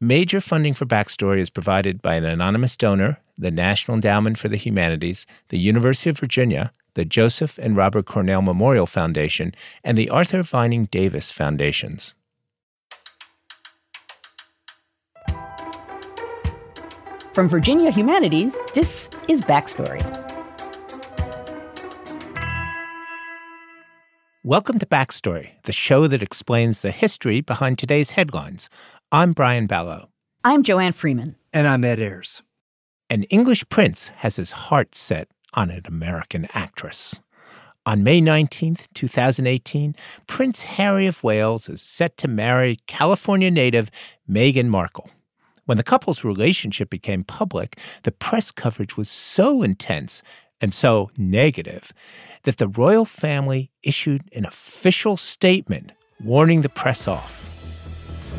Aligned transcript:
Major 0.00 0.40
funding 0.40 0.74
for 0.74 0.86
Backstory 0.86 1.40
is 1.40 1.50
provided 1.50 2.00
by 2.00 2.14
an 2.14 2.24
anonymous 2.24 2.76
donor, 2.76 3.18
the 3.36 3.50
National 3.50 3.96
Endowment 3.96 4.38
for 4.38 4.46
the 4.46 4.56
Humanities, 4.56 5.26
the 5.48 5.58
University 5.58 6.08
of 6.08 6.20
Virginia, 6.20 6.72
the 6.94 7.04
Joseph 7.04 7.58
and 7.58 7.76
Robert 7.76 8.06
Cornell 8.06 8.40
Memorial 8.40 8.86
Foundation, 8.86 9.52
and 9.82 9.98
the 9.98 10.08
Arthur 10.08 10.44
Vining 10.44 10.84
Davis 10.84 11.32
Foundations. 11.32 12.14
From 17.32 17.48
Virginia 17.48 17.90
Humanities, 17.90 18.56
this 18.74 19.10
is 19.26 19.40
Backstory. 19.40 20.28
Welcome 24.44 24.78
to 24.78 24.86
Backstory, 24.86 25.50
the 25.64 25.72
show 25.72 26.06
that 26.06 26.22
explains 26.22 26.80
the 26.80 26.92
history 26.92 27.40
behind 27.40 27.76
today's 27.76 28.12
headlines. 28.12 28.70
I'm 29.10 29.32
Brian 29.32 29.66
Balogh. 29.66 30.08
I'm 30.44 30.62
Joanne 30.62 30.92
Freeman. 30.92 31.36
And 31.50 31.66
I'm 31.66 31.82
Ed 31.82 31.98
Ayers. 31.98 32.42
An 33.08 33.22
English 33.24 33.66
prince 33.70 34.08
has 34.16 34.36
his 34.36 34.50
heart 34.50 34.94
set 34.94 35.28
on 35.54 35.70
an 35.70 35.80
American 35.86 36.46
actress. 36.52 37.18
On 37.86 38.02
May 38.02 38.20
19, 38.20 38.76
2018, 38.92 39.96
Prince 40.26 40.60
Harry 40.60 41.06
of 41.06 41.24
Wales 41.24 41.70
is 41.70 41.80
set 41.80 42.18
to 42.18 42.28
marry 42.28 42.76
California 42.86 43.50
native 43.50 43.90
Meghan 44.30 44.66
Markle. 44.66 45.08
When 45.64 45.78
the 45.78 45.82
couple's 45.82 46.22
relationship 46.22 46.90
became 46.90 47.24
public, 47.24 47.78
the 48.02 48.12
press 48.12 48.50
coverage 48.50 48.98
was 48.98 49.08
so 49.08 49.62
intense 49.62 50.22
and 50.60 50.74
so 50.74 51.10
negative 51.16 51.94
that 52.42 52.58
the 52.58 52.68
royal 52.68 53.06
family 53.06 53.70
issued 53.82 54.28
an 54.34 54.44
official 54.44 55.16
statement 55.16 55.92
warning 56.22 56.60
the 56.60 56.68
press 56.68 57.08
off. 57.08 57.57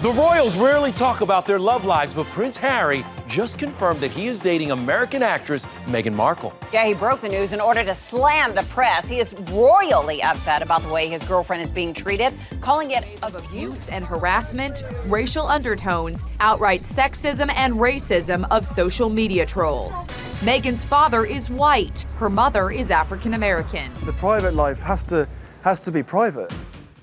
The 0.01 0.11
Royals 0.11 0.57
rarely 0.57 0.93
talk 0.93 1.19
about 1.19 1.45
their 1.45 1.59
love 1.59 1.83
lives, 1.83 2.13
but 2.13 2.25
Prince 2.27 2.55
Harry 2.55 3.03
just 3.27 3.59
confirmed 3.59 3.99
that 3.99 4.11
he 4.11 4.27
is 4.27 4.39
dating 4.39 4.71
American 4.71 5.21
actress 5.21 5.65
Meghan 5.87 6.13
Markle. 6.13 6.53
Yeah, 6.71 6.85
he 6.85 6.93
broke 6.93 7.19
the 7.19 7.27
news 7.27 7.51
in 7.51 7.59
order 7.59 7.83
to 7.83 7.93
slam 7.93 8.55
the 8.55 8.63
press. 8.69 9.09
He 9.09 9.19
is 9.19 9.33
royally 9.51 10.23
upset 10.23 10.61
about 10.61 10.83
the 10.83 10.87
way 10.87 11.09
his 11.09 11.21
girlfriend 11.25 11.61
is 11.61 11.69
being 11.69 11.93
treated, 11.93 12.33
calling 12.61 12.91
it 12.91 13.03
of 13.23 13.35
abuse 13.35 13.89
and 13.89 14.05
harassment, 14.05 14.83
racial 15.07 15.45
undertones, 15.45 16.23
outright 16.39 16.83
sexism 16.83 17.51
and 17.57 17.73
racism 17.73 18.47
of 18.51 18.65
social 18.65 19.09
media 19.09 19.45
trolls. 19.45 20.07
Meghan's 20.39 20.85
father 20.85 21.25
is 21.25 21.49
white, 21.49 22.09
her 22.15 22.29
mother 22.29 22.71
is 22.71 22.89
African 22.89 23.33
American. 23.33 23.91
The 24.05 24.13
private 24.13 24.53
life 24.53 24.81
has 24.81 25.03
to 25.05 25.27
has 25.61 25.81
to 25.81 25.91
be 25.91 26.03
private. 26.03 26.53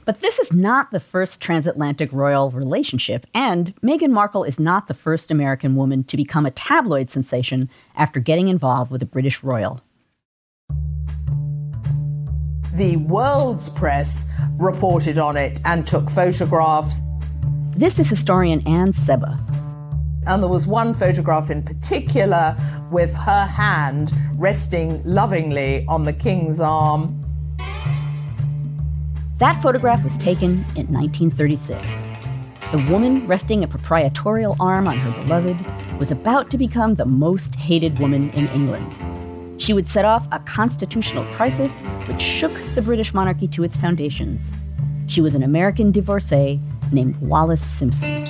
But 0.06 0.20
this 0.20 0.38
is 0.38 0.52
not 0.52 0.92
the 0.92 1.00
first 1.00 1.40
transatlantic 1.40 2.12
royal 2.12 2.52
relationship, 2.52 3.26
and 3.34 3.74
Meghan 3.82 4.12
Markle 4.12 4.44
is 4.44 4.60
not 4.60 4.86
the 4.86 4.94
first 4.94 5.32
American 5.32 5.74
woman 5.74 6.04
to 6.04 6.16
become 6.16 6.46
a 6.46 6.52
tabloid 6.52 7.10
sensation 7.10 7.68
after 7.96 8.20
getting 8.20 8.46
involved 8.46 8.92
with 8.92 9.02
a 9.02 9.06
British 9.06 9.42
royal. 9.42 9.80
The 12.74 12.98
world's 12.98 13.68
press 13.70 14.22
reported 14.52 15.18
on 15.18 15.36
it 15.36 15.60
and 15.64 15.84
took 15.84 16.08
photographs. 16.08 17.00
This 17.72 17.98
is 17.98 18.08
historian 18.08 18.62
Anne 18.64 18.92
Seba. 18.92 19.44
And 20.28 20.40
there 20.40 20.48
was 20.48 20.68
one 20.68 20.94
photograph 20.94 21.50
in 21.50 21.64
particular 21.64 22.56
with 22.92 23.12
her 23.12 23.44
hand 23.44 24.12
resting 24.36 25.02
lovingly 25.04 25.84
on 25.88 26.04
the 26.04 26.12
king's 26.12 26.60
arm. 26.60 27.25
That 29.38 29.60
photograph 29.60 30.02
was 30.02 30.16
taken 30.16 30.64
in 30.76 30.86
1936. 30.90 32.08
The 32.72 32.86
woman 32.90 33.26
resting 33.26 33.62
a 33.62 33.68
proprietorial 33.68 34.56
arm 34.58 34.88
on 34.88 34.96
her 34.96 35.10
beloved 35.10 35.58
was 35.98 36.10
about 36.10 36.50
to 36.52 36.58
become 36.58 36.94
the 36.94 37.04
most 37.04 37.54
hated 37.54 37.98
woman 37.98 38.30
in 38.30 38.48
England. 38.48 39.60
She 39.60 39.74
would 39.74 39.88
set 39.88 40.06
off 40.06 40.26
a 40.32 40.38
constitutional 40.38 41.30
crisis 41.34 41.82
which 42.08 42.22
shook 42.22 42.52
the 42.74 42.80
British 42.80 43.12
monarchy 43.12 43.46
to 43.48 43.62
its 43.62 43.76
foundations. 43.76 44.50
She 45.06 45.20
was 45.20 45.34
an 45.34 45.42
American 45.42 45.92
divorcee 45.92 46.58
named 46.90 47.16
Wallis 47.20 47.62
Simpson. 47.62 48.24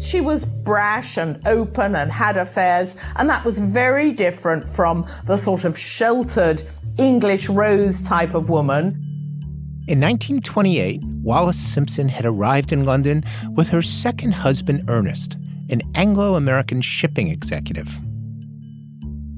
She 0.00 0.22
was 0.22 0.46
brash 0.46 1.18
and 1.18 1.46
open 1.46 1.94
and 1.94 2.10
had 2.10 2.38
affairs, 2.38 2.94
and 3.16 3.28
that 3.28 3.44
was 3.44 3.58
very 3.58 4.12
different 4.12 4.66
from 4.66 5.06
the 5.26 5.36
sort 5.36 5.64
of 5.64 5.78
sheltered 5.78 6.62
English 6.98 7.48
rose 7.48 8.02
type 8.02 8.34
of 8.34 8.50
woman. 8.50 9.00
In 9.86 10.00
1928, 10.00 11.02
Wallis 11.22 11.56
Simpson 11.56 12.08
had 12.08 12.26
arrived 12.26 12.72
in 12.72 12.84
London 12.84 13.24
with 13.54 13.70
her 13.70 13.80
second 13.80 14.32
husband, 14.32 14.84
Ernest, 14.88 15.36
an 15.70 15.80
Anglo 15.94 16.34
American 16.34 16.80
shipping 16.80 17.28
executive. 17.28 17.98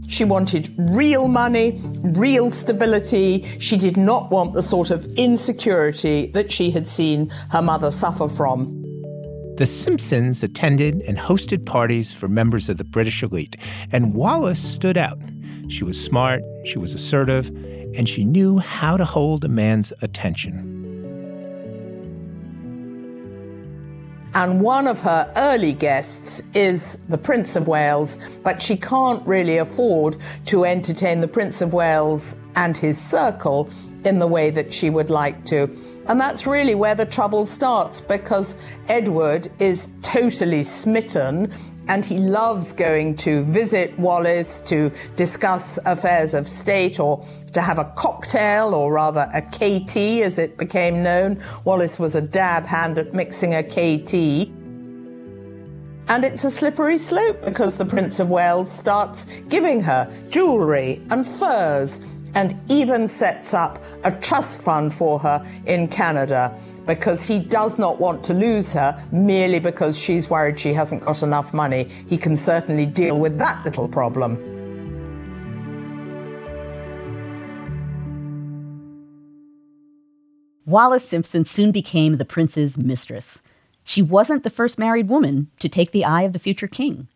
She 0.09 0.25
wanted 0.25 0.75
real 0.77 1.29
money, 1.29 1.81
real 2.03 2.51
stability. 2.51 3.57
She 3.61 3.77
did 3.77 3.97
not 3.97 4.33
want 4.33 4.55
the 4.55 4.63
sort 4.63 4.91
of 4.91 5.05
insecurity 5.15 6.33
that 6.35 6.51
she 6.51 6.73
had 6.73 6.89
seen 6.89 7.29
her 7.51 7.63
mother 7.63 7.93
suffer 7.93 8.29
from. 8.29 8.81
The 9.57 9.67
Simpsons 9.67 10.43
attended 10.43 11.03
and 11.03 11.17
hosted 11.19 11.65
parties 11.65 12.13
for 12.13 12.27
members 12.27 12.69
of 12.69 12.79
the 12.79 12.85
British 12.85 13.23
elite, 13.23 13.57
and 13.93 14.15
Wallis 14.15 14.59
stood 14.59 14.97
out. 14.97 15.21
She 15.71 15.85
was 15.85 16.03
smart, 16.03 16.43
she 16.65 16.79
was 16.79 16.95
assertive, 16.95 17.49
and 17.95 18.09
she 18.09 18.25
knew 18.25 18.59
how 18.59 18.97
to 18.97 19.05
hold 19.05 19.45
a 19.45 19.49
man's 19.49 19.93
attention. 20.03 20.67
And 24.35 24.61
one 24.61 24.87
of 24.87 24.99
her 25.01 25.33
early 25.37 25.73
guests 25.73 26.43
is 26.55 26.99
the 27.09 27.19
Prince 27.19 27.57
of 27.57 27.69
Wales, 27.69 28.19
but 28.43 28.61
she 28.61 28.77
can't 28.77 29.27
really 29.27 29.59
afford 29.59 30.17
to 30.47 30.65
entertain 30.65 31.21
the 31.21 31.29
Prince 31.29 31.61
of 31.61 31.73
Wales 31.73 32.37
and 32.57 32.77
his 32.77 32.97
circle 32.99 33.71
in 34.05 34.19
the 34.19 34.27
way 34.27 34.51
that 34.51 34.73
she 34.73 34.91
would 34.91 35.11
like 35.11 35.45
to. 35.47 35.69
And 36.07 36.21
that's 36.21 36.47
really 36.47 36.75
where 36.75 36.95
the 36.95 37.07
trouble 37.07 37.47
starts 37.47 38.01
because 38.01 38.57
Edward 38.89 39.51
is 39.59 39.89
totally 40.03 40.65
smitten 40.65 41.53
and 41.89 42.05
he 42.05 42.19
loves 42.19 42.73
going 42.73 43.17
to 43.17 43.43
visit 43.45 43.99
Wallis 43.99 44.61
to 44.67 44.93
discuss 45.17 45.79
affairs 45.85 46.35
of 46.35 46.49
state 46.49 47.01
or 47.01 47.27
to 47.53 47.61
have 47.61 47.79
a 47.79 47.85
cocktail, 47.97 48.75
or 48.75 48.93
rather 48.93 49.29
a 49.35 49.43
KT 49.43 49.97
as 50.23 50.39
it 50.39 50.57
became 50.57 51.03
known. 51.03 51.43
Wallis 51.65 51.99
was 51.99 52.15
a 52.15 52.21
dab 52.21 52.65
hand 52.65 52.97
at 52.99 53.13
mixing 53.13 53.55
a 53.55 53.63
KT. 53.63 54.51
And 56.09 56.25
it's 56.25 56.45
a 56.45 56.51
slippery 56.51 56.99
slope 56.99 57.45
because 57.45 57.77
the 57.77 57.85
Prince 57.85 58.19
of 58.19 58.31
Wales 58.31 58.71
starts 58.71 59.27
giving 59.49 59.81
her 59.81 60.13
jewellery 60.29 61.01
and 61.11 61.27
furs 61.27 62.01
and 62.35 62.59
even 62.71 63.09
sets 63.09 63.55
up 63.55 63.83
a 64.05 64.13
trust 64.13 64.63
fund 64.63 64.95
for 64.95 65.19
her 65.19 65.47
in 65.67 65.89
Canada 65.89 66.55
because 66.87 67.23
he 67.23 67.39
does 67.39 67.79
not 67.79 68.01
want 68.01 68.25
to 68.25 68.35
lose 68.35 68.71
her 68.73 69.07
merely 69.13 69.61
because 69.61 69.97
she's 69.97 70.29
worried 70.29 70.59
she 70.59 70.73
hasn't 70.73 71.05
got 71.05 71.23
enough 71.23 71.53
money. 71.53 71.91
He 72.09 72.19
can 72.19 72.37
certainly 72.37 72.87
deal 72.87 73.19
with 73.19 73.39
that 73.39 73.65
little 73.65 73.89
problem. 73.89 74.39
Wallis 80.67 81.05
Simpson 81.05 81.45
soon 81.45 81.73
became 81.73 82.17
the 82.17 82.25
prince's 82.25 82.79
mistress. 82.79 83.41
She 83.83 84.03
wasn't 84.03 84.45
the 84.45 84.51
first 84.51 84.79
married 84.79 85.09
woman 85.09 85.49
to 85.59 85.69
take 85.69 85.91
the 85.91 86.05
eye 86.05 86.23
of 86.23 86.33
the 86.33 86.39
future 86.39 86.69
king. 86.69 87.09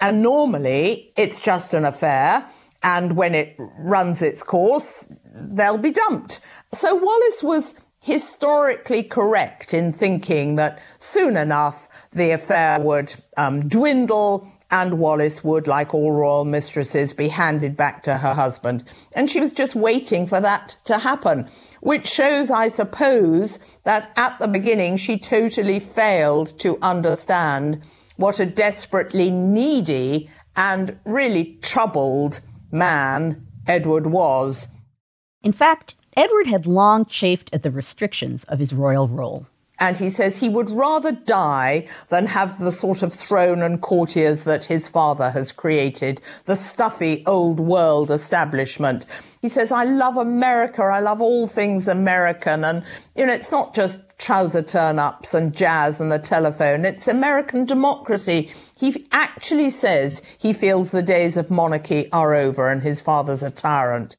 And 0.00 0.22
normally 0.22 1.12
it's 1.16 1.38
just 1.38 1.72
an 1.72 1.84
affair, 1.84 2.44
and 2.82 3.16
when 3.16 3.34
it 3.34 3.56
runs 3.78 4.22
its 4.22 4.42
course, 4.42 5.06
they'll 5.34 5.78
be 5.78 5.90
dumped. 5.90 6.40
So 6.72 6.94
Wallis 6.94 7.42
was 7.42 7.74
historically 8.00 9.02
correct 9.02 9.74
in 9.74 9.92
thinking 9.92 10.56
that 10.56 10.80
soon 10.98 11.36
enough 11.36 11.86
the 12.12 12.30
affair 12.30 12.80
would 12.80 13.14
um, 13.36 13.68
dwindle 13.68 14.50
and 14.70 14.98
Wallis 14.98 15.42
would, 15.42 15.66
like 15.66 15.92
all 15.92 16.12
royal 16.12 16.44
mistresses, 16.44 17.12
be 17.12 17.28
handed 17.28 17.76
back 17.76 18.04
to 18.04 18.16
her 18.16 18.34
husband. 18.34 18.84
And 19.12 19.28
she 19.28 19.40
was 19.40 19.52
just 19.52 19.74
waiting 19.74 20.28
for 20.28 20.40
that 20.40 20.76
to 20.84 20.98
happen, 20.98 21.50
which 21.80 22.06
shows, 22.06 22.50
I 22.50 22.68
suppose, 22.68 23.58
that 23.84 24.12
at 24.16 24.38
the 24.38 24.46
beginning 24.46 24.96
she 24.96 25.18
totally 25.18 25.80
failed 25.80 26.56
to 26.60 26.78
understand 26.82 27.82
what 28.16 28.38
a 28.38 28.46
desperately 28.46 29.30
needy 29.30 30.30
and 30.54 30.96
really 31.04 31.58
troubled 31.62 32.40
man 32.70 33.46
Edward 33.66 34.06
was. 34.06 34.68
In 35.42 35.52
fact, 35.52 35.94
Edward 36.16 36.46
had 36.46 36.66
long 36.66 37.04
chafed 37.04 37.52
at 37.52 37.62
the 37.62 37.70
restrictions 37.70 38.44
of 38.44 38.58
his 38.58 38.74
royal 38.74 39.08
role. 39.08 39.46
And 39.78 39.96
he 39.96 40.10
says 40.10 40.36
he 40.36 40.50
would 40.50 40.68
rather 40.68 41.12
die 41.12 41.88
than 42.10 42.26
have 42.26 42.58
the 42.58 42.70
sort 42.70 43.02
of 43.02 43.14
throne 43.14 43.62
and 43.62 43.80
courtiers 43.80 44.42
that 44.42 44.66
his 44.66 44.86
father 44.86 45.30
has 45.30 45.52
created, 45.52 46.20
the 46.44 46.54
stuffy 46.54 47.24
old 47.26 47.58
world 47.58 48.10
establishment. 48.10 49.06
He 49.40 49.48
says, 49.48 49.72
I 49.72 49.84
love 49.84 50.18
America. 50.18 50.82
I 50.82 51.00
love 51.00 51.22
all 51.22 51.46
things 51.46 51.88
American. 51.88 52.62
And, 52.62 52.84
you 53.16 53.24
know, 53.24 53.32
it's 53.32 53.50
not 53.50 53.74
just 53.74 54.00
trouser 54.20 54.62
turn 54.62 54.98
ups 54.98 55.34
and 55.34 55.56
jazz 55.56 55.98
and 55.98 56.12
the 56.12 56.18
telephone. 56.18 56.84
It's 56.84 57.08
American 57.08 57.64
democracy. 57.64 58.52
He 58.76 59.08
actually 59.10 59.70
says 59.70 60.22
he 60.38 60.52
feels 60.52 60.90
the 60.90 61.02
days 61.02 61.36
of 61.36 61.50
monarchy 61.50 62.12
are 62.12 62.34
over 62.34 62.70
and 62.70 62.82
his 62.82 63.00
father's 63.00 63.42
a 63.42 63.50
tyrant. 63.50 64.16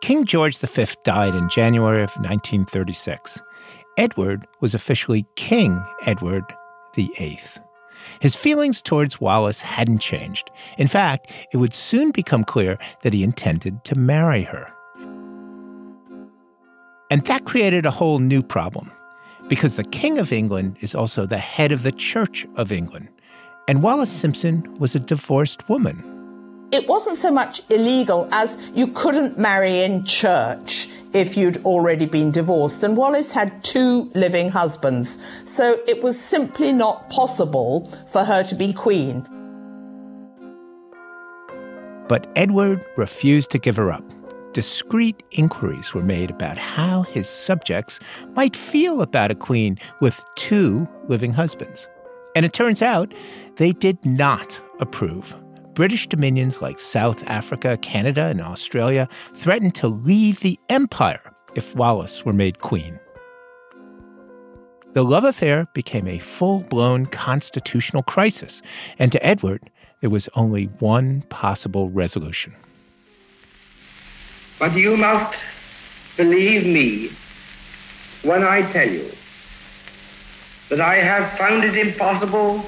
King 0.00 0.24
George 0.24 0.58
V 0.58 0.86
died 1.04 1.34
in 1.34 1.48
January 1.48 2.02
of 2.02 2.10
1936. 2.18 3.40
Edward 3.96 4.46
was 4.60 4.74
officially 4.74 5.26
King 5.34 5.82
Edward 6.04 6.44
VIII. 6.94 7.40
His 8.20 8.36
feelings 8.36 8.82
towards 8.82 9.20
Wallis 9.20 9.62
hadn't 9.62 10.00
changed. 10.00 10.50
In 10.76 10.88
fact, 10.88 11.30
it 11.52 11.56
would 11.56 11.74
soon 11.74 12.10
become 12.10 12.44
clear 12.44 12.76
that 13.02 13.14
he 13.14 13.22
intended 13.22 13.82
to 13.84 13.98
marry 13.98 14.42
her. 14.42 14.73
And 17.14 17.24
that 17.26 17.44
created 17.44 17.86
a 17.86 17.92
whole 17.92 18.18
new 18.18 18.42
problem, 18.42 18.90
because 19.46 19.76
the 19.76 19.84
King 19.84 20.18
of 20.18 20.32
England 20.32 20.78
is 20.80 20.94
also 20.94 21.26
the 21.26 21.38
head 21.38 21.70
of 21.70 21.84
the 21.84 21.92
Church 21.92 22.44
of 22.56 22.72
England, 22.72 23.08
and 23.68 23.84
Wallis 23.84 24.10
Simpson 24.10 24.76
was 24.80 24.96
a 24.96 25.00
divorced 25.00 25.68
woman 25.68 26.10
it 26.74 26.88
wasn't 26.88 27.16
so 27.18 27.30
much 27.30 27.62
illegal 27.70 28.28
as 28.32 28.56
you 28.74 28.88
couldn't 28.88 29.38
marry 29.38 29.80
in 29.82 30.04
church 30.04 30.88
if 31.12 31.36
you'd 31.36 31.64
already 31.64 32.04
been 32.04 32.32
divorced. 32.32 32.82
And 32.82 32.96
Wallis 32.96 33.30
had 33.30 33.62
two 33.62 34.10
living 34.14 34.50
husbands. 34.50 35.16
So 35.44 35.78
it 35.86 36.02
was 36.02 36.18
simply 36.18 36.72
not 36.72 37.08
possible 37.10 37.92
for 38.10 38.24
her 38.24 38.42
to 38.42 38.56
be 38.56 38.72
queen. 38.72 39.24
But 42.08 42.26
Edward 42.34 42.84
refused 42.96 43.50
to 43.50 43.58
give 43.58 43.76
her 43.76 43.92
up. 43.92 44.13
Discreet 44.54 45.20
inquiries 45.32 45.94
were 45.94 46.04
made 46.04 46.30
about 46.30 46.58
how 46.58 47.02
his 47.02 47.28
subjects 47.28 47.98
might 48.36 48.54
feel 48.54 49.02
about 49.02 49.32
a 49.32 49.34
queen 49.34 49.76
with 50.00 50.24
two 50.36 50.86
living 51.08 51.32
husbands. 51.32 51.88
And 52.36 52.46
it 52.46 52.52
turns 52.52 52.80
out 52.80 53.12
they 53.56 53.72
did 53.72 53.98
not 54.04 54.60
approve. 54.78 55.34
British 55.74 56.06
dominions 56.06 56.62
like 56.62 56.78
South 56.78 57.24
Africa, 57.26 57.76
Canada, 57.78 58.26
and 58.26 58.40
Australia 58.40 59.08
threatened 59.34 59.74
to 59.74 59.88
leave 59.88 60.38
the 60.38 60.56
empire 60.68 61.34
if 61.56 61.74
Wallis 61.74 62.24
were 62.24 62.32
made 62.32 62.60
queen. 62.60 63.00
The 64.92 65.02
love 65.02 65.24
affair 65.24 65.66
became 65.74 66.06
a 66.06 66.20
full 66.20 66.60
blown 66.60 67.06
constitutional 67.06 68.04
crisis, 68.04 68.62
and 69.00 69.10
to 69.10 69.26
Edward, 69.26 69.68
there 70.00 70.10
was 70.10 70.28
only 70.36 70.66
one 70.78 71.22
possible 71.22 71.90
resolution. 71.90 72.54
But 74.58 74.74
you 74.74 74.96
must 74.96 75.36
believe 76.16 76.64
me 76.66 77.10
when 78.22 78.44
I 78.44 78.70
tell 78.72 78.88
you 78.88 79.10
that 80.70 80.80
I 80.80 80.96
have 80.96 81.36
found 81.38 81.64
it 81.64 81.76
impossible 81.76 82.64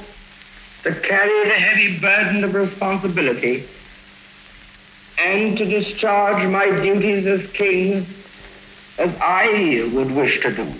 to 0.83 0.95
carry 1.01 1.49
the 1.49 1.55
heavy 1.55 1.99
burden 1.99 2.45
of 2.45 2.55
responsibility 2.55 3.69
and 5.19 5.57
to 5.59 5.65
discharge 5.65 6.49
my 6.49 6.69
duties 6.83 7.27
as 7.27 7.51
king 7.53 8.07
as 8.99 9.15
I 9.21 9.89
would 9.93 10.11
wish 10.11 10.41
to 10.43 10.55
do 10.55 10.73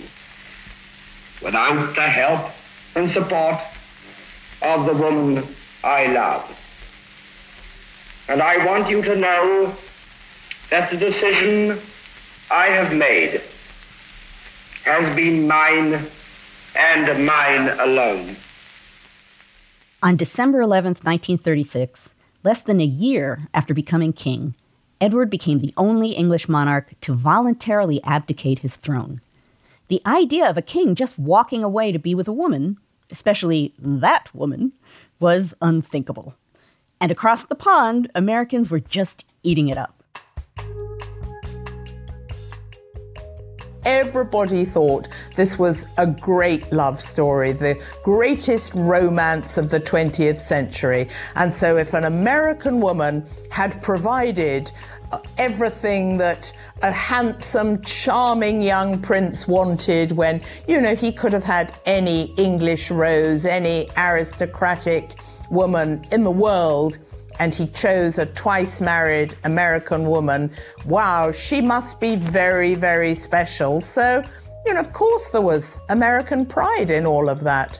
without 1.41 1.95
the 1.95 2.07
help 2.07 2.51
and 2.95 3.11
support 3.13 3.59
of 4.61 4.85
the 4.85 4.93
woman 4.93 5.55
I 5.83 6.07
love. 6.07 6.49
And 8.27 8.41
I 8.41 8.65
want 8.65 8.89
you 8.89 9.01
to 9.01 9.15
know 9.15 9.75
that 10.69 10.91
the 10.91 10.97
decision 10.97 11.79
I 12.51 12.67
have 12.67 12.93
made 12.93 13.41
has 14.83 15.15
been 15.15 15.47
mine 15.47 16.07
and 16.75 17.25
mine 17.25 17.69
alone. 17.79 18.37
On 20.03 20.15
December 20.15 20.61
11, 20.61 20.89
1936, 20.91 22.13
less 22.43 22.61
than 22.61 22.79
a 22.79 22.85
year 22.85 23.47
after 23.53 23.73
becoming 23.73 24.13
king, 24.13 24.53
Edward 25.01 25.29
became 25.29 25.59
the 25.59 25.73
only 25.77 26.11
English 26.11 26.47
monarch 26.47 26.93
to 27.01 27.13
voluntarily 27.13 28.03
abdicate 28.03 28.59
his 28.59 28.75
throne. 28.75 29.21
The 29.89 30.01
idea 30.05 30.49
of 30.49 30.57
a 30.57 30.61
king 30.61 30.95
just 30.95 31.19
walking 31.19 31.63
away 31.63 31.91
to 31.91 31.99
be 31.99 32.13
with 32.15 32.27
a 32.27 32.33
woman, 32.33 32.77
especially 33.09 33.73
that 33.79 34.33
woman, 34.33 34.73
was 35.19 35.53
unthinkable. 35.61 36.35
And 36.99 37.11
across 37.11 37.43
the 37.43 37.55
pond, 37.55 38.09
Americans 38.15 38.69
were 38.69 38.79
just 38.79 39.25
eating 39.43 39.69
it 39.69 39.77
up. 39.77 39.96
Everybody 43.87 44.65
thought 44.65 45.07
this 45.37 45.57
was 45.57 45.85
a 45.97 46.05
great 46.05 46.73
love 46.73 47.01
story, 47.01 47.53
the 47.53 47.81
greatest 48.03 48.73
romance 48.73 49.55
of 49.55 49.69
the 49.69 49.79
20th 49.79 50.41
century. 50.41 51.07
And 51.35 51.55
so, 51.55 51.77
if 51.77 51.93
an 51.93 52.03
American 52.03 52.81
woman 52.81 53.25
had 53.49 53.81
provided 53.81 54.73
uh, 55.13 55.19
everything 55.37 56.17
that 56.17 56.51
a 56.81 56.91
handsome, 56.91 57.81
charming 57.81 58.61
young 58.61 59.01
prince 59.01 59.47
wanted 59.47 60.11
when, 60.11 60.41
you 60.67 60.81
know, 60.81 60.93
he 60.93 61.13
could 61.13 61.31
have 61.31 61.45
had 61.45 61.73
any 61.85 62.33
English 62.35 62.91
rose, 62.91 63.45
any 63.45 63.89
aristocratic 63.95 65.17
woman 65.49 66.03
in 66.11 66.25
the 66.25 66.31
world 66.31 66.97
and 67.39 67.53
he 67.53 67.67
chose 67.67 68.17
a 68.17 68.25
twice 68.25 68.81
married 68.81 69.35
American 69.43 70.07
woman. 70.07 70.51
Wow, 70.85 71.31
she 71.31 71.61
must 71.61 71.99
be 71.99 72.15
very, 72.15 72.75
very 72.75 73.15
special. 73.15 73.81
So, 73.81 74.23
you 74.65 74.73
know, 74.73 74.79
of 74.79 74.93
course 74.93 75.23
there 75.31 75.41
was 75.41 75.77
American 75.89 76.45
pride 76.45 76.89
in 76.89 77.05
all 77.05 77.29
of 77.29 77.41
that. 77.41 77.79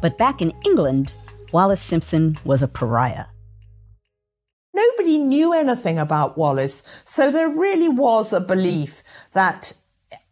But 0.00 0.18
back 0.18 0.42
in 0.42 0.52
England, 0.64 1.12
Wallis 1.52 1.80
Simpson 1.80 2.36
was 2.44 2.62
a 2.62 2.68
pariah. 2.68 3.26
Nobody 4.74 5.18
knew 5.18 5.52
anything 5.52 5.98
about 5.98 6.36
Wallis, 6.36 6.82
so 7.04 7.30
there 7.30 7.48
really 7.48 7.88
was 7.88 8.32
a 8.32 8.40
belief 8.40 9.02
that 9.32 9.72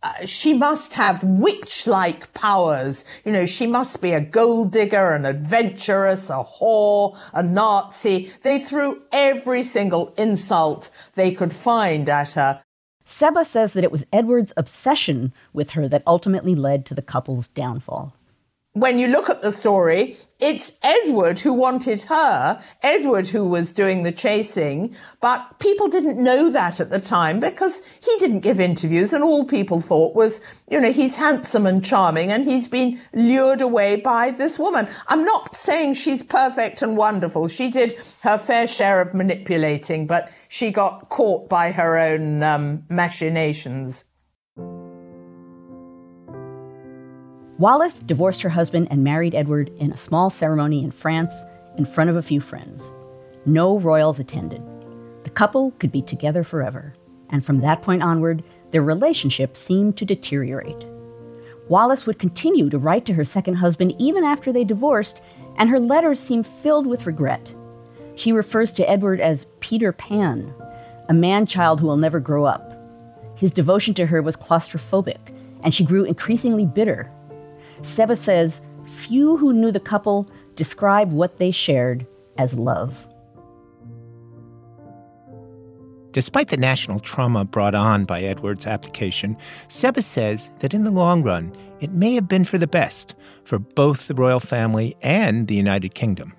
uh, 0.03 0.27
she 0.27 0.53
must 0.53 0.93
have 0.93 1.23
witch 1.23 1.87
like 1.87 2.33
powers. 2.35 3.05
You 3.25 3.33
know, 3.33 3.47
she 3.47 3.67
must 3.67 4.01
be 4.01 4.13
a 4.13 4.21
gold 4.21 4.73
digger, 4.73 5.13
an 5.13 5.25
adventuress, 5.25 6.29
a 6.29 6.45
whore, 6.45 7.17
a 7.33 7.43
Nazi. 7.43 8.33
They 8.43 8.61
threw 8.61 9.03
every 9.13 9.63
single 9.63 10.13
insult 10.17 10.91
they 11.15 11.31
could 11.31 11.55
find 11.55 12.09
at 12.09 12.33
her. 12.33 12.63
Seba 13.05 13.45
says 13.45 13.75
that 13.75 13.85
it 13.85 13.93
was 13.93 14.07
Edward's 14.13 14.53
obsession 14.57 15.33
with 15.53 15.73
her 15.73 15.89
that 15.89 16.03
ultimately 16.07 16.55
led 16.55 16.87
to 16.87 16.95
the 16.95 17.03
couple's 17.03 17.49
downfall 17.49 18.15
when 18.75 18.99
you 18.99 19.09
look 19.09 19.29
at 19.29 19.43
the 19.43 19.53
story, 19.53 20.17
it's 20.41 20.73
Edward 20.83 21.39
who 21.39 21.53
wanted 21.53 22.01
her, 22.03 22.63
Edward 22.83 23.29
who 23.29 23.45
was 23.45 23.71
doing 23.71 24.03
the 24.03 24.11
chasing, 24.11 24.97
but 25.21 25.59
people 25.59 25.89
didn't 25.89 26.17
know 26.19 26.51
that 26.51 26.81
at 26.81 26.91
the 26.91 26.99
time 26.99 27.39
because 27.39 27.83
he 28.01 28.17
didn't 28.19 28.41
give 28.41 28.59
interviews 28.59 29.13
and 29.13 29.23
all 29.23 29.45
people 29.45 29.83
thought 29.83 30.17
was, 30.17 30.41
you 30.71 30.81
know, 30.81 30.91
he's 30.91 31.15
handsome 31.15 31.67
and 31.67 31.85
charming 31.85 32.33
and 32.33 32.45
he's 32.45 32.67
been 32.67 32.99
lured 33.13 33.61
away 33.61 33.97
by 33.97 34.31
this 34.31 34.59
woman. 34.59 34.89
I'm 35.07 35.25
not 35.25 35.55
saying 35.55 35.95
she's 35.95 36.23
perfect 36.23 36.81
and 36.81 36.97
wonderful. 36.97 37.49
She 37.49 37.71
did 37.71 37.97
her 38.21 38.39
fair 38.39 38.67
share 38.67 39.03
of 39.03 39.13
manipulating, 39.13 40.07
but 40.07 40.33
she 40.49 40.71
got 40.71 41.11
caught 41.11 41.49
by 41.51 41.73
her 41.73 41.99
own 41.99 42.43
um, 42.43 42.85
machinations. 42.89 44.05
Wallis 47.63 48.01
divorced 48.01 48.43
her 48.43 48.49
husband 48.49 48.89
and 48.91 49.05
married 49.05 49.37
Edward 49.37 49.71
in 49.79 49.93
a 49.93 49.97
small 49.97 50.31
ceremony 50.31 50.83
in 50.83 50.91
France 50.91 51.45
in 51.79 51.85
front 51.85 52.11
of 52.11 52.17
a 52.17 52.23
few 52.23 52.41
friends. 52.41 52.93
No 53.47 53.79
royals 53.79 54.19
attended. 54.19 54.61
The 55.23 55.31
couple 55.31 55.71
could 55.79 55.93
be 55.93 56.03
together 56.03 56.43
forever, 56.43 56.93
and 57.31 57.45
from 57.45 57.61
that 57.61 57.81
point 57.81 58.03
onward, 58.03 58.43
their 58.73 58.83
relationship 58.83 59.57
seemed 59.57 59.97
to 59.99 60.05
deteriorate. 60.05 60.85
Wallis 61.69 62.05
would 62.05 62.19
continue 62.19 62.69
to 62.69 62.81
write 62.81 63.05
to 63.05 63.13
her 63.13 63.25
second 63.25 63.55
husband 63.55 63.95
even 63.97 64.25
after 64.25 64.53
they 64.53 64.65
divorced, 64.65 65.21
and 65.57 65.71
her 65.71 65.79
letters 65.79 66.19
seem 66.19 66.43
filled 66.43 66.89
with 66.89 67.07
regret. 67.07 67.55
She 68.17 68.33
refers 68.33 68.73
to 68.73 68.91
Edward 68.91 69.21
as 69.21 69.47
Peter 69.61 69.93
Pan, 69.93 70.53
a 71.09 71.15
man 71.15 71.47
child 71.47 71.79
who 71.79 71.87
will 71.87 71.97
never 71.97 72.19
grow 72.19 72.45
up. 72.45 72.77
His 73.37 73.53
devotion 73.53 73.95
to 73.95 74.07
her 74.07 74.21
was 74.21 74.35
claustrophobic, 74.35 75.33
and 75.63 75.73
she 75.73 75.85
grew 75.85 76.03
increasingly 76.03 76.67
bitter 76.67 77.09
Seba 77.81 78.17
says 78.17 78.61
few 78.85 79.37
who 79.37 79.53
knew 79.53 79.71
the 79.71 79.81
couple 79.81 80.31
describe 80.57 81.11
what 81.13 81.39
they 81.39 81.51
shared 81.51 82.07
as 82.39 82.55
love. 82.55 83.07
Despite 86.13 86.49
the 86.49 86.59
national 86.59 87.01
trauma 87.01 87.47
brought 87.47 87.75
on 87.75 88.05
by 88.05 88.21
Edward's 88.21 88.67
abdication, 88.67 89.35
Seba 89.69 90.03
says 90.03 90.51
that 90.59 90.75
in 90.75 90.85
the 90.85 90.91
long 90.91 91.23
run, 91.23 91.57
it 91.81 91.91
may 91.91 92.15
have 92.15 92.29
been 92.29 92.45
for 92.45 92.59
the 92.59 92.67
best 92.67 93.15
for 93.45 93.59
both 93.59 94.09
the 94.09 94.15
royal 94.15 94.41
family 94.41 94.95
and 95.01 95.49
the 95.49 95.55
United 95.55 95.95
Kingdom. 95.95 96.35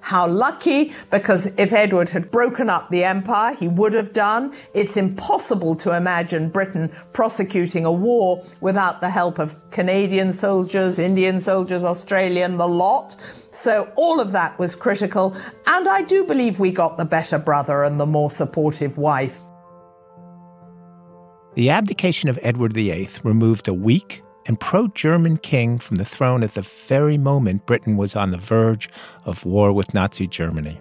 How 0.00 0.26
lucky, 0.26 0.92
because 1.10 1.46
if 1.56 1.72
Edward 1.72 2.08
had 2.08 2.30
broken 2.30 2.70
up 2.70 2.90
the 2.90 3.04
empire, 3.04 3.54
he 3.54 3.68
would 3.68 3.92
have 3.92 4.12
done. 4.12 4.54
It's 4.74 4.96
impossible 4.96 5.76
to 5.76 5.94
imagine 5.94 6.48
Britain 6.48 6.90
prosecuting 7.12 7.84
a 7.84 7.92
war 7.92 8.44
without 8.60 9.00
the 9.00 9.10
help 9.10 9.38
of 9.38 9.56
Canadian 9.70 10.32
soldiers, 10.32 10.98
Indian 10.98 11.40
soldiers, 11.40 11.84
Australian, 11.84 12.56
the 12.56 12.68
lot. 12.68 13.16
So 13.52 13.92
all 13.96 14.20
of 14.20 14.32
that 14.32 14.58
was 14.58 14.74
critical. 14.74 15.36
And 15.66 15.88
I 15.88 16.02
do 16.02 16.24
believe 16.24 16.58
we 16.58 16.72
got 16.72 16.96
the 16.96 17.04
better 17.04 17.38
brother 17.38 17.84
and 17.84 18.00
the 18.00 18.06
more 18.06 18.30
supportive 18.30 18.96
wife. 18.96 19.40
The 21.54 21.70
abdication 21.70 22.28
of 22.28 22.38
Edward 22.42 22.72
VIII 22.72 23.08
removed 23.24 23.68
a 23.68 23.74
weak 23.74 24.22
and 24.46 24.58
pro 24.58 24.88
German 24.88 25.36
king 25.36 25.78
from 25.78 25.96
the 25.96 26.04
throne 26.04 26.42
at 26.42 26.54
the 26.54 26.62
very 26.62 27.18
moment 27.18 27.66
Britain 27.66 27.96
was 27.96 28.16
on 28.16 28.30
the 28.30 28.38
verge 28.38 28.88
of 29.24 29.44
war 29.44 29.72
with 29.72 29.94
Nazi 29.94 30.26
Germany. 30.26 30.80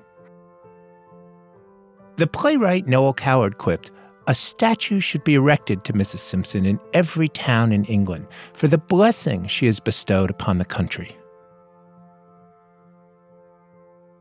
The 2.17 2.27
playwright 2.27 2.87
Noel 2.87 3.13
Coward 3.13 3.57
quipped, 3.57 3.91
a 4.27 4.35
statue 4.35 4.99
should 4.99 5.23
be 5.23 5.35
erected 5.35 5.83
to 5.85 5.93
Mrs. 5.93 6.19
Simpson 6.19 6.65
in 6.65 6.79
every 6.93 7.29
town 7.29 7.71
in 7.71 7.85
England 7.85 8.27
for 8.53 8.67
the 8.67 8.77
blessing 8.77 9.47
she 9.47 9.65
has 9.65 9.79
bestowed 9.79 10.29
upon 10.29 10.57
the 10.57 10.65
country. 10.65 11.15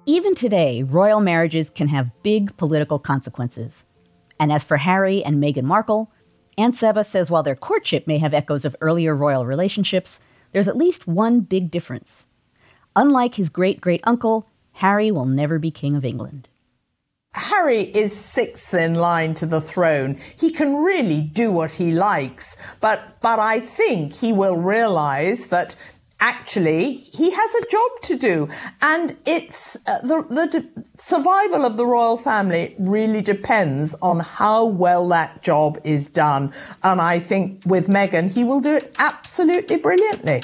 Even 0.07 0.35
today, 0.35 0.83
royal 0.85 1.21
marriages 1.21 1.69
can 1.69 1.89
have 1.89 2.11
big 2.23 2.57
political 2.57 2.99
consequences. 2.99 3.85
And 4.41 4.51
as 4.51 4.65
for 4.65 4.79
Harry 4.79 5.23
and 5.23 5.37
Meghan 5.37 5.65
Markle, 5.65 6.11
Anne 6.59 6.73
Seba 6.73 7.05
says 7.05 7.31
while 7.31 7.45
their 7.45 7.55
courtship 7.55 8.09
may 8.09 8.19
have 8.19 8.35
echoes 8.35 8.65
of 8.65 8.75
earlier 8.81 9.15
royal 9.15 9.47
relationships, 9.47 10.21
there's 10.51 10.67
at 10.67 10.77
least 10.77 11.07
one 11.07 11.39
big 11.39 11.71
difference. 11.71 12.27
Unlike 12.97 13.37
his 13.37 13.49
great 13.49 13.81
great 13.81 14.01
uncle, 14.03 14.49
Harry 14.73 15.13
will 15.13 15.25
never 15.25 15.61
be 15.61 15.71
King 15.71 15.95
of 15.95 16.05
England. 16.05 16.49
Harry 17.33 17.83
is 17.83 18.13
sixth 18.13 18.75
in 18.75 18.97
line 18.97 19.35
to 19.35 19.47
the 19.47 19.61
throne. 19.61 20.19
He 20.37 20.51
can 20.51 20.83
really 20.83 21.21
do 21.21 21.53
what 21.53 21.71
he 21.71 21.93
likes, 21.93 22.57
but 22.81 23.21
but 23.21 23.39
I 23.39 23.61
think 23.61 24.13
he 24.13 24.33
will 24.33 24.57
realize 24.57 25.47
that 25.47 25.77
actually 26.21 27.09
he 27.13 27.31
has 27.31 27.55
a 27.55 27.71
job 27.71 27.91
to 28.03 28.17
do. 28.17 28.49
And 28.83 29.17
it's 29.27 29.77
uh, 29.87 30.01
the, 30.03 30.23
the 30.29 30.85
survival 31.01 31.65
of 31.65 31.77
the 31.77 31.87
royal 31.87 32.17
family 32.17 32.75
really 32.79 33.23
depends 33.23 33.95
on 34.03 34.21
how 34.21 34.65
well 34.65 35.09
that 35.09 35.43
job 35.43 35.81
is 35.85 36.09
done. 36.09 36.53
And 36.83 37.01
i 37.01 37.19
think 37.19 37.63
with 37.67 37.87
meghan 37.87 38.31
he 38.31 38.45
will 38.45 38.61
do 38.61 38.75
it 38.75 38.95
absolutely 38.99 39.77
brilliantly. 39.77 40.43